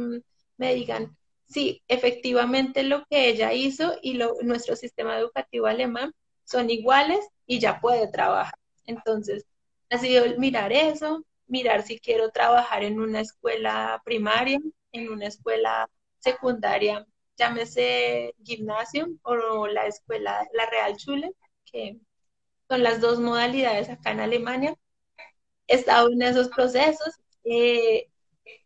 me 0.57 0.73
digan, 0.73 1.17
sí, 1.47 1.83
efectivamente 1.87 2.83
lo 2.83 3.05
que 3.09 3.29
ella 3.29 3.53
hizo 3.53 3.97
y 4.01 4.13
lo, 4.13 4.35
nuestro 4.41 4.75
sistema 4.75 5.17
educativo 5.17 5.67
alemán 5.67 6.13
son 6.45 6.69
iguales 6.69 7.19
y 7.49 7.59
ya 7.59 7.79
puede 7.81 8.07
trabajar. 8.07 8.53
Entonces, 8.85 9.45
ha 9.89 9.97
sido 9.97 10.23
mirar 10.37 10.71
eso, 10.71 11.25
mirar 11.47 11.81
si 11.83 11.99
quiero 11.99 12.29
trabajar 12.31 12.83
en 12.83 12.99
una 13.01 13.21
escuela 13.21 14.01
primaria, 14.05 14.59
en 14.91 15.09
una 15.09 15.27
escuela 15.27 15.89
secundaria, 16.19 17.05
llámese 17.37 18.35
gimnasio 18.43 19.07
o 19.23 19.67
la 19.67 19.87
escuela, 19.87 20.47
la 20.53 20.65
Real 20.67 20.95
Schule, 20.99 21.31
que 21.65 21.97
son 22.69 22.83
las 22.83 23.01
dos 23.01 23.19
modalidades 23.19 23.89
acá 23.89 24.11
en 24.11 24.19
Alemania. 24.19 24.75
He 25.67 25.75
estado 25.75 26.11
en 26.11 26.21
esos 26.21 26.49
procesos. 26.49 27.15
Eh, 27.45 28.09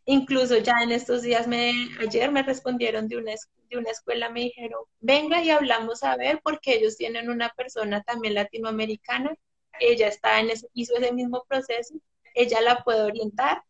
incluso 0.06 0.58
ya 0.58 0.82
en 0.82 0.92
estos 0.92 1.22
días, 1.22 1.46
me, 1.46 1.72
ayer 2.00 2.30
me 2.30 2.42
respondieron 2.42 3.08
de 3.08 3.16
una, 3.16 3.32
de 3.70 3.76
una 3.78 3.90
escuela, 3.90 4.30
me 4.30 4.40
dijeron, 4.40 4.80
venga 5.00 5.42
y 5.42 5.50
hablamos 5.50 6.02
a 6.02 6.16
ver, 6.16 6.40
porque 6.42 6.74
ellos 6.74 6.96
tienen 6.96 7.30
una 7.30 7.50
persona 7.50 8.02
también 8.02 8.34
latinoamericana, 8.34 9.34
ella 9.80 10.08
está 10.08 10.40
en 10.40 10.50
ese, 10.50 10.68
hizo 10.74 10.96
ese 10.96 11.12
mismo 11.12 11.44
proceso, 11.48 11.94
ella 12.34 12.60
la 12.60 12.82
puede 12.84 13.02
orientar. 13.02 13.62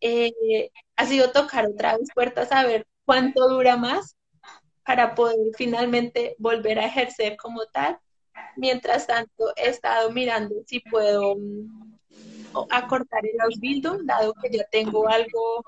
Eh, 0.00 0.70
ha 0.96 1.06
sido 1.06 1.32
tocar 1.32 1.66
otra 1.66 1.96
vez 1.96 2.08
puertas 2.14 2.52
a 2.52 2.64
ver 2.64 2.86
cuánto 3.04 3.48
dura 3.48 3.76
más 3.76 4.16
para 4.84 5.14
poder 5.14 5.38
finalmente 5.56 6.36
volver 6.38 6.78
a 6.78 6.86
ejercer 6.86 7.36
como 7.36 7.64
tal. 7.66 7.98
Mientras 8.56 9.06
tanto, 9.06 9.52
he 9.56 9.68
estado 9.70 10.10
mirando 10.10 10.56
si 10.66 10.80
puedo 10.80 11.36
mm, 11.36 11.93
acortar 12.70 13.24
el 13.26 13.40
Ausbildung, 13.40 14.04
dado 14.04 14.34
que 14.34 14.50
ya 14.50 14.64
tengo 14.70 15.08
algo 15.08 15.64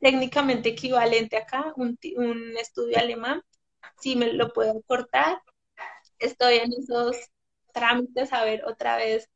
técnicamente 0.00 0.70
equivalente 0.70 1.36
acá, 1.36 1.72
un, 1.76 1.98
un 2.16 2.56
estudio 2.56 2.98
alemán, 2.98 3.42
si 4.00 4.16
me 4.16 4.32
lo 4.32 4.52
puedo 4.52 4.82
cortar. 4.82 5.40
Estoy 6.18 6.56
en 6.56 6.72
esos 6.72 7.16
trámites 7.72 8.32
a 8.32 8.44
ver 8.44 8.64
otra 8.64 8.96
vez 8.96 9.28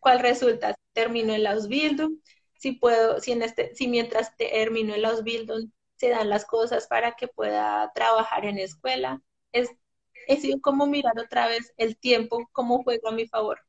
cuál 0.00 0.20
resulta. 0.20 0.74
Termino 0.92 1.34
el 1.34 1.46
Ausbildung, 1.46 2.18
si 2.56 2.72
puedo, 2.72 3.20
si 3.20 3.32
en 3.32 3.42
este, 3.42 3.74
si 3.74 3.88
mientras 3.88 4.36
termino 4.36 4.94
el 4.94 5.04
Ausbildung 5.04 5.70
se 5.96 6.10
dan 6.10 6.28
las 6.28 6.44
cosas 6.44 6.86
para 6.86 7.12
que 7.12 7.28
pueda 7.28 7.90
trabajar 7.94 8.44
en 8.44 8.58
escuela. 8.58 9.20
Es, 9.52 9.70
he 10.28 10.36
sido 10.36 10.60
como 10.60 10.86
mirar 10.86 11.18
otra 11.18 11.48
vez 11.48 11.72
el 11.76 11.96
tiempo, 11.96 12.48
cómo 12.52 12.82
juega 12.82 13.10
a 13.10 13.12
mi 13.12 13.26
favor. 13.26 13.60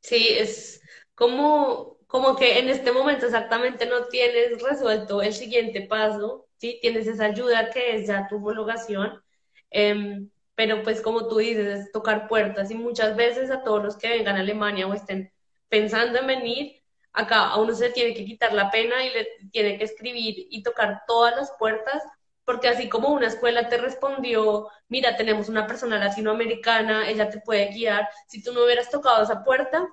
Sí, 0.00 0.28
es 0.30 0.80
como, 1.14 1.98
como 2.06 2.36
que 2.36 2.58
en 2.58 2.68
este 2.68 2.92
momento 2.92 3.26
exactamente 3.26 3.86
no 3.86 4.06
tienes 4.08 4.62
resuelto 4.62 5.22
el 5.22 5.32
siguiente 5.34 5.82
paso, 5.82 6.48
¿sí? 6.56 6.78
Tienes 6.80 7.06
esa 7.06 7.26
ayuda 7.26 7.70
que 7.70 7.96
es 7.96 8.06
ya 8.08 8.26
tu 8.28 8.36
homologación, 8.36 9.22
em, 9.70 10.30
pero 10.54 10.82
pues 10.82 11.00
como 11.00 11.28
tú 11.28 11.38
dices, 11.38 11.66
es 11.80 11.92
tocar 11.92 12.28
puertas 12.28 12.70
y 12.70 12.74
muchas 12.74 13.16
veces 13.16 13.50
a 13.50 13.62
todos 13.62 13.82
los 13.82 13.96
que 13.96 14.08
vengan 14.10 14.36
a 14.36 14.40
Alemania 14.40 14.86
o 14.86 14.94
estén 14.94 15.32
pensando 15.68 16.18
en 16.18 16.26
venir, 16.26 16.82
acá 17.12 17.48
a 17.48 17.60
uno 17.60 17.74
se 17.74 17.90
tiene 17.90 18.14
que 18.14 18.24
quitar 18.24 18.52
la 18.52 18.70
pena 18.70 19.04
y 19.04 19.10
le 19.10 19.28
tiene 19.52 19.78
que 19.78 19.84
escribir 19.84 20.34
y 20.50 20.62
tocar 20.62 21.02
todas 21.06 21.36
las 21.36 21.52
puertas, 21.58 22.02
porque 22.50 22.66
así 22.66 22.88
como 22.88 23.10
una 23.10 23.28
escuela 23.28 23.68
te 23.68 23.78
respondió, 23.78 24.66
mira, 24.88 25.16
tenemos 25.16 25.48
una 25.48 25.68
persona 25.68 25.98
latinoamericana, 25.98 27.08
ella 27.08 27.30
te 27.30 27.38
puede 27.38 27.68
guiar, 27.68 28.08
si 28.26 28.42
tú 28.42 28.52
no 28.52 28.64
hubieras 28.64 28.90
tocado 28.90 29.22
esa 29.22 29.44
puerta, 29.44 29.86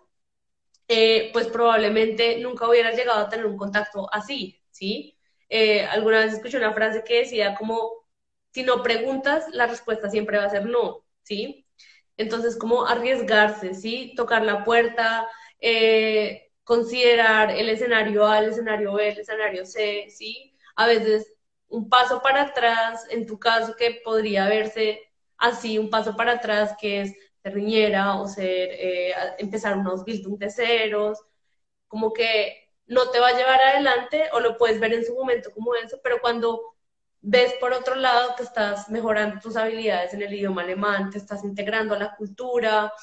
eh, 0.88 1.30
pues 1.34 1.48
probablemente 1.50 2.40
nunca 2.40 2.68
hubieras 2.68 2.96
llegado 2.96 3.20
a 3.20 3.30
tener 3.30 3.46
un 3.46 3.58
contacto 3.58 4.10
así, 4.12 4.60
¿sí? 4.72 5.16
Eh, 5.50 5.86
alguna 5.86 6.22
vez 6.22 6.34
escuché 6.34 6.58
una 6.58 6.74
frase 6.74 7.04
que 7.04 7.20
decía 7.20 7.54
como, 7.54 7.92
si 8.52 8.64
no 8.64 8.82
preguntas, 8.82 9.46
la 9.54 9.68
respuesta 9.68 10.10
siempre 10.10 10.40
va 10.40 10.46
a 10.46 10.50
ser 10.50 10.66
no, 10.66 11.06
¿sí? 11.22 11.68
Entonces, 12.18 12.58
como 12.58 12.88
arriesgarse, 12.88 13.76
¿sí? 13.76 14.14
Tocar 14.16 14.44
la 14.44 14.64
puerta, 14.64 15.28
eh, 15.60 16.50
considerar 16.64 17.52
el 17.52 17.70
escenario 17.70 18.26
A, 18.26 18.40
el 18.40 18.50
escenario 18.50 18.94
B, 18.94 19.10
el 19.10 19.20
escenario 19.20 19.64
C, 19.64 20.08
¿sí? 20.10 20.56
A 20.76 20.88
veces 20.88 21.37
un 21.70 21.90
paso 21.90 22.22
para 22.22 22.44
atrás, 22.44 23.06
en 23.10 23.26
tu 23.26 23.40
caso 23.40 23.76
que 23.76 24.02
podría 24.04 24.48
verse 24.48 25.02
así, 25.38 25.78
un 25.78 25.90
paso 25.90 26.16
para 26.16 26.34
atrás 26.34 26.76
que 26.80 27.02
es 27.02 27.14
ser 27.44 27.54
riñera 27.54 28.16
o 28.16 28.28
ser, 28.28 28.70
eh, 28.72 29.14
empezar 29.40 29.78
unos 29.78 30.04
building 30.04 30.38
de 30.38 30.50
ceros, 30.50 31.20
como 31.88 32.14
que 32.14 32.70
no 32.88 33.10
te 33.12 33.20
va 33.20 33.30
a 33.30 33.38
llevar 33.38 33.62
adelante 33.62 34.26
o 34.34 34.40
lo 34.40 34.58
puedes 34.58 34.80
ver 34.80 34.94
en 34.94 35.06
su 35.06 35.14
momento 35.16 35.52
como 35.52 35.76
eso, 35.76 36.00
pero 36.04 36.20
cuando 36.22 36.76
ves 37.22 37.54
por 37.60 37.74
otro 37.74 37.96
lado 37.96 38.36
que 38.36 38.44
estás 38.44 38.90
mejorando 38.90 39.40
tus 39.42 39.58
habilidades 39.58 40.14
en 40.14 40.22
el 40.22 40.34
idioma 40.34 40.62
alemán, 40.62 41.10
te 41.10 41.18
estás 41.18 41.44
integrando 41.44 41.96
a 41.96 42.00
la 42.00 42.16
cultura, 42.16 42.94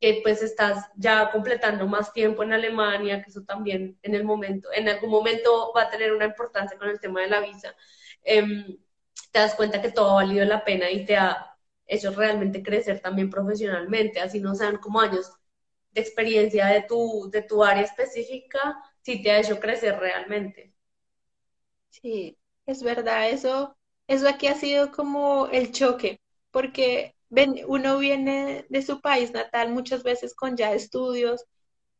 que 0.00 0.20
pues 0.22 0.42
estás 0.42 0.86
ya 0.96 1.30
completando 1.30 1.86
más 1.86 2.12
tiempo 2.12 2.42
en 2.42 2.52
Alemania, 2.54 3.22
que 3.22 3.30
eso 3.30 3.42
también 3.42 3.98
en 4.02 4.14
el 4.14 4.24
momento, 4.24 4.68
en 4.72 4.88
algún 4.88 5.10
momento 5.10 5.72
va 5.76 5.82
a 5.82 5.90
tener 5.90 6.12
una 6.12 6.24
importancia 6.26 6.78
con 6.78 6.88
el 6.88 7.00
tema 7.00 7.20
de 7.20 7.28
la 7.28 7.40
visa. 7.40 7.74
Em, 8.24 8.78
te 9.32 9.38
das 9.38 9.54
cuenta 9.54 9.80
que 9.82 9.90
todo 9.92 10.10
ha 10.10 10.14
valido 10.24 10.44
la 10.44 10.64
pena 10.64 10.90
y 10.90 11.04
te 11.06 11.16
ha 11.16 11.56
hecho 11.86 12.12
realmente 12.12 12.62
crecer 12.62 13.00
también 13.00 13.30
profesionalmente, 13.30 14.20
así 14.20 14.40
no 14.40 14.54
sean 14.54 14.78
como 14.78 15.00
años 15.00 15.32
de 15.92 16.00
experiencia 16.02 16.66
de 16.68 16.82
tu, 16.82 17.30
de 17.32 17.42
tu 17.42 17.64
área 17.64 17.82
específica, 17.84 18.76
sí 19.02 19.22
te 19.22 19.30
ha 19.32 19.40
hecho 19.40 19.60
crecer 19.60 19.98
realmente. 19.98 20.74
Sí, 21.90 22.38
es 22.66 22.82
verdad, 22.82 23.30
eso, 23.30 23.76
eso 24.06 24.28
aquí 24.28 24.46
ha 24.46 24.54
sido 24.54 24.90
como 24.92 25.46
el 25.48 25.72
choque, 25.72 26.20
porque 26.50 27.14
uno 27.68 27.98
viene 27.98 28.66
de 28.68 28.82
su 28.82 29.00
país 29.00 29.32
natal 29.32 29.70
muchas 29.72 30.02
veces 30.02 30.34
con 30.34 30.56
ya 30.56 30.72
estudios 30.72 31.44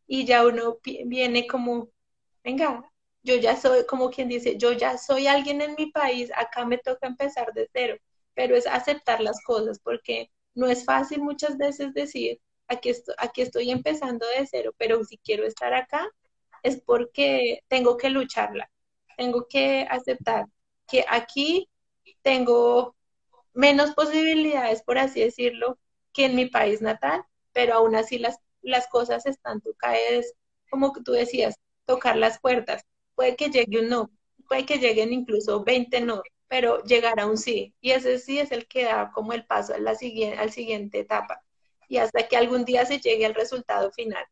y 0.07 0.27
ya 0.27 0.47
uno 0.47 0.79
viene 1.07 1.47
como, 1.49 1.91
venga, 2.45 2.90
yo 3.23 3.37
ya 3.37 3.57
soy, 3.57 3.85
como 3.87 4.11
quien 4.11 4.29
dice, 4.29 4.57
yo 4.59 4.73
ya 4.73 4.99
soy 4.99 5.27
alguien 5.27 5.61
en 5.63 5.75
mi 5.79 5.91
país, 5.91 6.31
acá 6.37 6.65
me 6.67 6.79
toca 6.79 7.07
empezar 7.07 7.53
de 7.55 7.69
cero, 7.73 7.97
pero 8.35 8.57
es 8.57 8.67
aceptar 8.67 9.21
las 9.21 9.43
cosas, 9.45 9.79
porque 9.83 10.31
no 10.55 10.67
es 10.67 10.85
fácil 10.85 11.21
muchas 11.23 11.57
veces 11.59 11.93
decir, 11.95 12.41
aquí, 12.69 12.93
aquí 13.19 13.43
estoy 13.43 13.71
empezando 13.71 14.27
de 14.39 14.47
cero, 14.47 14.73
pero 14.79 15.05
si 15.05 15.19
quiero 15.19 15.45
estar 15.47 15.75
acá 15.75 16.09
es 16.63 16.81
porque 16.83 17.61
tengo 17.69 17.97
que 17.97 18.11
lucharla, 18.11 18.71
tengo 19.17 19.47
que 19.49 19.87
aceptar 19.91 20.47
que 20.89 21.05
aquí 21.09 21.69
tengo 22.23 22.97
menos 23.55 23.93
posibilidades, 23.95 24.83
por 24.83 24.99
así 24.99 25.21
decirlo, 25.21 25.79
que 26.13 26.27
en 26.27 26.37
mi 26.37 26.47
país 26.47 26.83
natal, 26.83 27.25
pero 27.53 27.75
aún 27.75 27.95
así 27.97 28.19
las, 28.19 28.39
las 28.63 28.89
cosas 28.89 29.27
están, 29.27 29.61
tú 29.61 29.75
caes, 29.79 30.35
como 30.71 30.93
tú 31.05 31.13
decías, 31.13 31.57
tocar 31.87 32.17
las 32.17 32.41
puertas. 32.41 32.85
Puede 33.21 33.37
que 33.37 33.51
llegue 33.51 33.81
un 33.81 33.91
no, 33.91 34.11
puede 34.49 34.65
que 34.65 34.79
lleguen 34.79 35.13
incluso 35.13 35.63
20 35.63 36.01
no, 36.01 36.23
pero 36.49 36.83
llegará 36.85 37.27
un 37.27 37.37
sí. 37.37 37.75
Y 37.83 37.91
ese 37.91 38.19
sí 38.19 38.39
es 38.39 38.51
el 38.51 38.67
que 38.67 38.85
da 38.85 39.11
como 39.13 39.35
el 39.35 39.45
paso 39.45 39.75
a 39.75 39.79
la 39.79 39.95
siguiente, 39.95 40.39
al 40.39 40.51
siguiente 40.53 41.01
etapa. 41.01 41.43
Y 41.87 41.99
hasta 41.99 42.27
que 42.27 42.39
algún 42.39 42.65
día 42.65 42.87
se 42.87 42.99
llegue 42.99 43.27
al 43.27 43.35
resultado 43.35 43.93
final. 43.93 44.25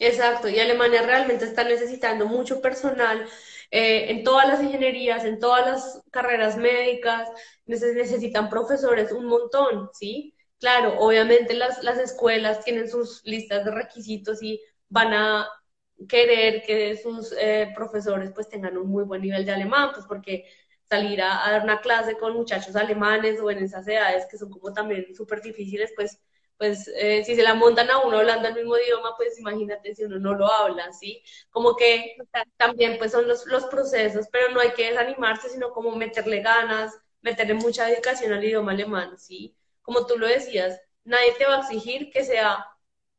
Exacto, 0.00 0.48
y 0.48 0.58
Alemania 0.58 1.02
realmente 1.02 1.44
está 1.44 1.62
necesitando 1.62 2.26
mucho 2.26 2.60
personal 2.60 3.24
eh, 3.70 4.10
en 4.10 4.24
todas 4.24 4.48
las 4.48 4.60
ingenierías, 4.64 5.24
en 5.24 5.38
todas 5.38 5.64
las 5.64 6.02
carreras 6.10 6.56
médicas, 6.56 7.28
necesitan 7.66 8.50
profesores 8.50 9.12
un 9.12 9.26
montón, 9.26 9.90
¿sí? 9.92 10.34
Claro, 10.58 10.98
obviamente 10.98 11.54
las, 11.54 11.84
las 11.84 11.98
escuelas 11.98 12.64
tienen 12.64 12.90
sus 12.90 13.20
listas 13.24 13.64
de 13.64 13.70
requisitos 13.70 14.42
y 14.42 14.60
van 14.88 15.14
a 15.14 15.48
querer 16.06 16.62
que 16.62 16.96
sus 16.96 17.32
eh, 17.32 17.72
profesores 17.74 18.30
pues 18.34 18.48
tengan 18.48 18.76
un 18.78 18.88
muy 18.88 19.04
buen 19.04 19.22
nivel 19.22 19.44
de 19.44 19.52
alemán, 19.52 19.90
pues 19.92 20.06
porque 20.06 20.44
salir 20.84 21.20
a, 21.22 21.50
dar 21.50 21.64
una 21.64 21.80
clase 21.80 22.16
con 22.16 22.34
muchachos 22.34 22.76
alemanes 22.76 23.40
o 23.40 23.50
en 23.50 23.58
esas 23.58 23.86
edades 23.88 24.26
que 24.30 24.38
son 24.38 24.50
como 24.50 24.72
también 24.72 25.14
súper 25.14 25.42
difíciles, 25.42 25.92
pues 25.96 26.20
pues 26.58 26.88
eh, 26.96 27.22
si 27.24 27.36
se 27.36 27.42
la 27.42 27.54
montan 27.54 27.88
a 27.88 27.98
uno 28.00 28.18
hablando 28.18 28.48
el 28.48 28.54
mismo 28.56 28.76
idioma, 28.76 29.14
pues 29.16 29.38
imagínate 29.38 29.94
si 29.94 30.04
uno 30.04 30.18
no 30.18 30.34
lo 30.34 30.52
habla, 30.52 30.92
¿sí? 30.92 31.22
Como 31.50 31.76
que 31.76 32.16
también 32.56 32.98
pues 32.98 33.12
son 33.12 33.28
los, 33.28 33.46
los 33.46 33.66
procesos, 33.66 34.26
pero 34.32 34.50
no 34.50 34.60
hay 34.60 34.72
que 34.72 34.90
desanimarse, 34.90 35.48
sino 35.50 35.70
como 35.70 35.94
meterle 35.94 36.42
ganas, 36.42 36.98
meterle 37.22 37.54
mucha 37.54 37.86
dedicación 37.86 38.32
al 38.32 38.44
idioma 38.44 38.72
alemán, 38.72 39.16
¿sí? 39.18 39.56
Como 39.82 40.04
tú 40.06 40.18
lo 40.18 40.26
decías, 40.26 40.80
nadie 41.04 41.32
te 41.38 41.46
va 41.46 41.56
a 41.56 41.60
exigir 41.60 42.10
que 42.10 42.24
sea 42.24 42.66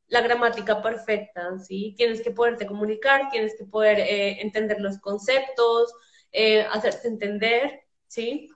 la 0.10 0.22
gramática 0.22 0.82
perfecta, 0.82 1.58
¿sí? 1.60 1.94
Tienes 1.98 2.22
que 2.22 2.32
poderte 2.32 2.66
comunicar, 2.68 3.30
tienes 3.32 3.56
que 3.58 3.66
poder 3.66 4.00
eh, 4.00 4.42
entender 4.42 4.80
los 4.82 5.00
conceptos, 5.00 5.94
eh, 6.32 6.64
hacerte 6.72 7.08
entender, 7.08 7.82
¿sí? 8.08 8.50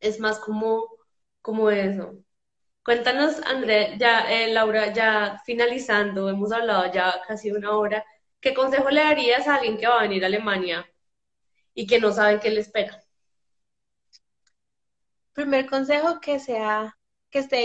Es 0.00 0.20
más 0.20 0.38
como, 0.38 0.88
como 1.42 1.70
eso. 1.70 2.14
Cuéntanos, 2.84 3.40
André, 3.46 3.96
ya, 3.98 4.30
eh, 4.32 4.52
Laura, 4.52 4.92
ya 4.92 5.40
finalizando, 5.46 6.28
hemos 6.28 6.52
hablado 6.52 6.92
ya 6.92 7.22
casi 7.26 7.50
una 7.52 7.76
hora, 7.76 8.04
¿qué 8.40 8.54
consejo 8.54 8.90
le 8.90 9.02
darías 9.02 9.46
a 9.48 9.56
alguien 9.56 9.78
que 9.78 9.86
va 9.86 10.00
a 10.00 10.02
venir 10.02 10.24
a 10.24 10.26
Alemania 10.26 10.86
y 11.74 11.86
que 11.86 12.00
no 12.00 12.12
sabe 12.12 12.40
qué 12.40 12.50
le 12.50 12.60
espera? 12.60 13.02
Primer 15.32 15.66
consejo, 15.68 16.20
que 16.20 16.38
sea, 16.38 16.98
que 17.30 17.38
esté 17.40 17.58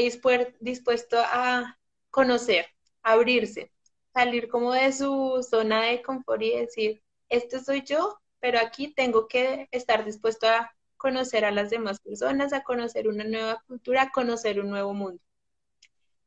dispuesto 0.62 1.18
a 1.20 1.78
conocer, 2.10 2.68
abrirse, 3.04 3.72
salir 4.14 4.48
como 4.50 4.74
de 4.74 4.92
su 4.92 5.46
zona 5.50 5.84
de 5.84 6.02
confort 6.02 6.42
y 6.42 6.52
decir, 6.58 7.04
este 7.30 7.60
soy 7.60 7.84
yo, 7.84 8.20
pero 8.40 8.60
aquí 8.60 8.94
tengo 8.94 9.28
que 9.28 9.68
estar 9.72 10.06
dispuesto 10.06 10.48
a 10.48 10.76
conocer 10.98 11.46
a 11.46 11.52
las 11.52 11.70
demás 11.70 12.00
personas, 12.00 12.54
a 12.54 12.64
conocer 12.64 13.08
una 13.08 13.24
nueva 13.24 13.64
cultura, 13.68 14.04
a 14.04 14.12
conocer 14.12 14.60
un 14.60 14.70
nuevo 14.70 14.94
mundo. 14.94 15.22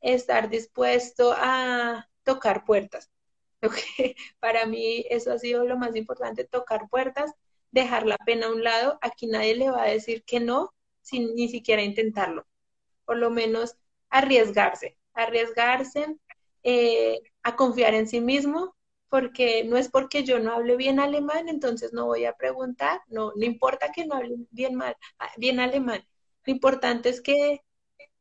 Estar 0.00 0.48
dispuesto 0.48 1.34
a 1.36 2.08
tocar 2.24 2.64
puertas. 2.64 3.10
Para 4.40 4.66
mí 4.66 5.04
eso 5.10 5.32
ha 5.32 5.38
sido 5.38 5.64
lo 5.64 5.76
más 5.76 5.96
importante, 5.96 6.44
tocar 6.44 6.88
puertas, 6.88 7.32
dejar 7.70 8.06
la 8.06 8.16
pena 8.18 8.46
a 8.46 8.52
un 8.52 8.64
lado. 8.64 8.98
Aquí 9.02 9.26
nadie 9.26 9.56
le 9.56 9.70
va 9.70 9.82
a 9.82 9.90
decir 9.90 10.24
que 10.24 10.40
no 10.40 10.72
sin 11.02 11.34
ni 11.34 11.48
siquiera 11.48 11.82
intentarlo. 11.82 12.46
Por 13.04 13.16
lo 13.18 13.30
menos 13.30 13.76
arriesgarse, 14.08 14.96
arriesgarse 15.14 16.16
eh, 16.62 17.20
a 17.42 17.56
confiar 17.56 17.94
en 17.94 18.08
sí 18.08 18.20
mismo, 18.20 18.76
porque 19.08 19.64
no 19.64 19.76
es 19.76 19.88
porque 19.88 20.24
yo 20.24 20.38
no 20.38 20.52
hable 20.52 20.76
bien 20.76 21.00
alemán, 21.00 21.48
entonces 21.48 21.92
no 21.92 22.06
voy 22.06 22.24
a 22.26 22.34
preguntar, 22.34 23.00
no, 23.08 23.32
no 23.36 23.44
importa 23.44 23.92
que 23.92 24.06
no 24.06 24.14
hable 24.16 24.36
bien, 24.50 24.76
mal, 24.76 24.96
ah, 25.18 25.30
bien 25.36 25.60
alemán, 25.60 26.04
lo 26.44 26.52
importante 26.52 27.08
es 27.08 27.20
que 27.20 27.62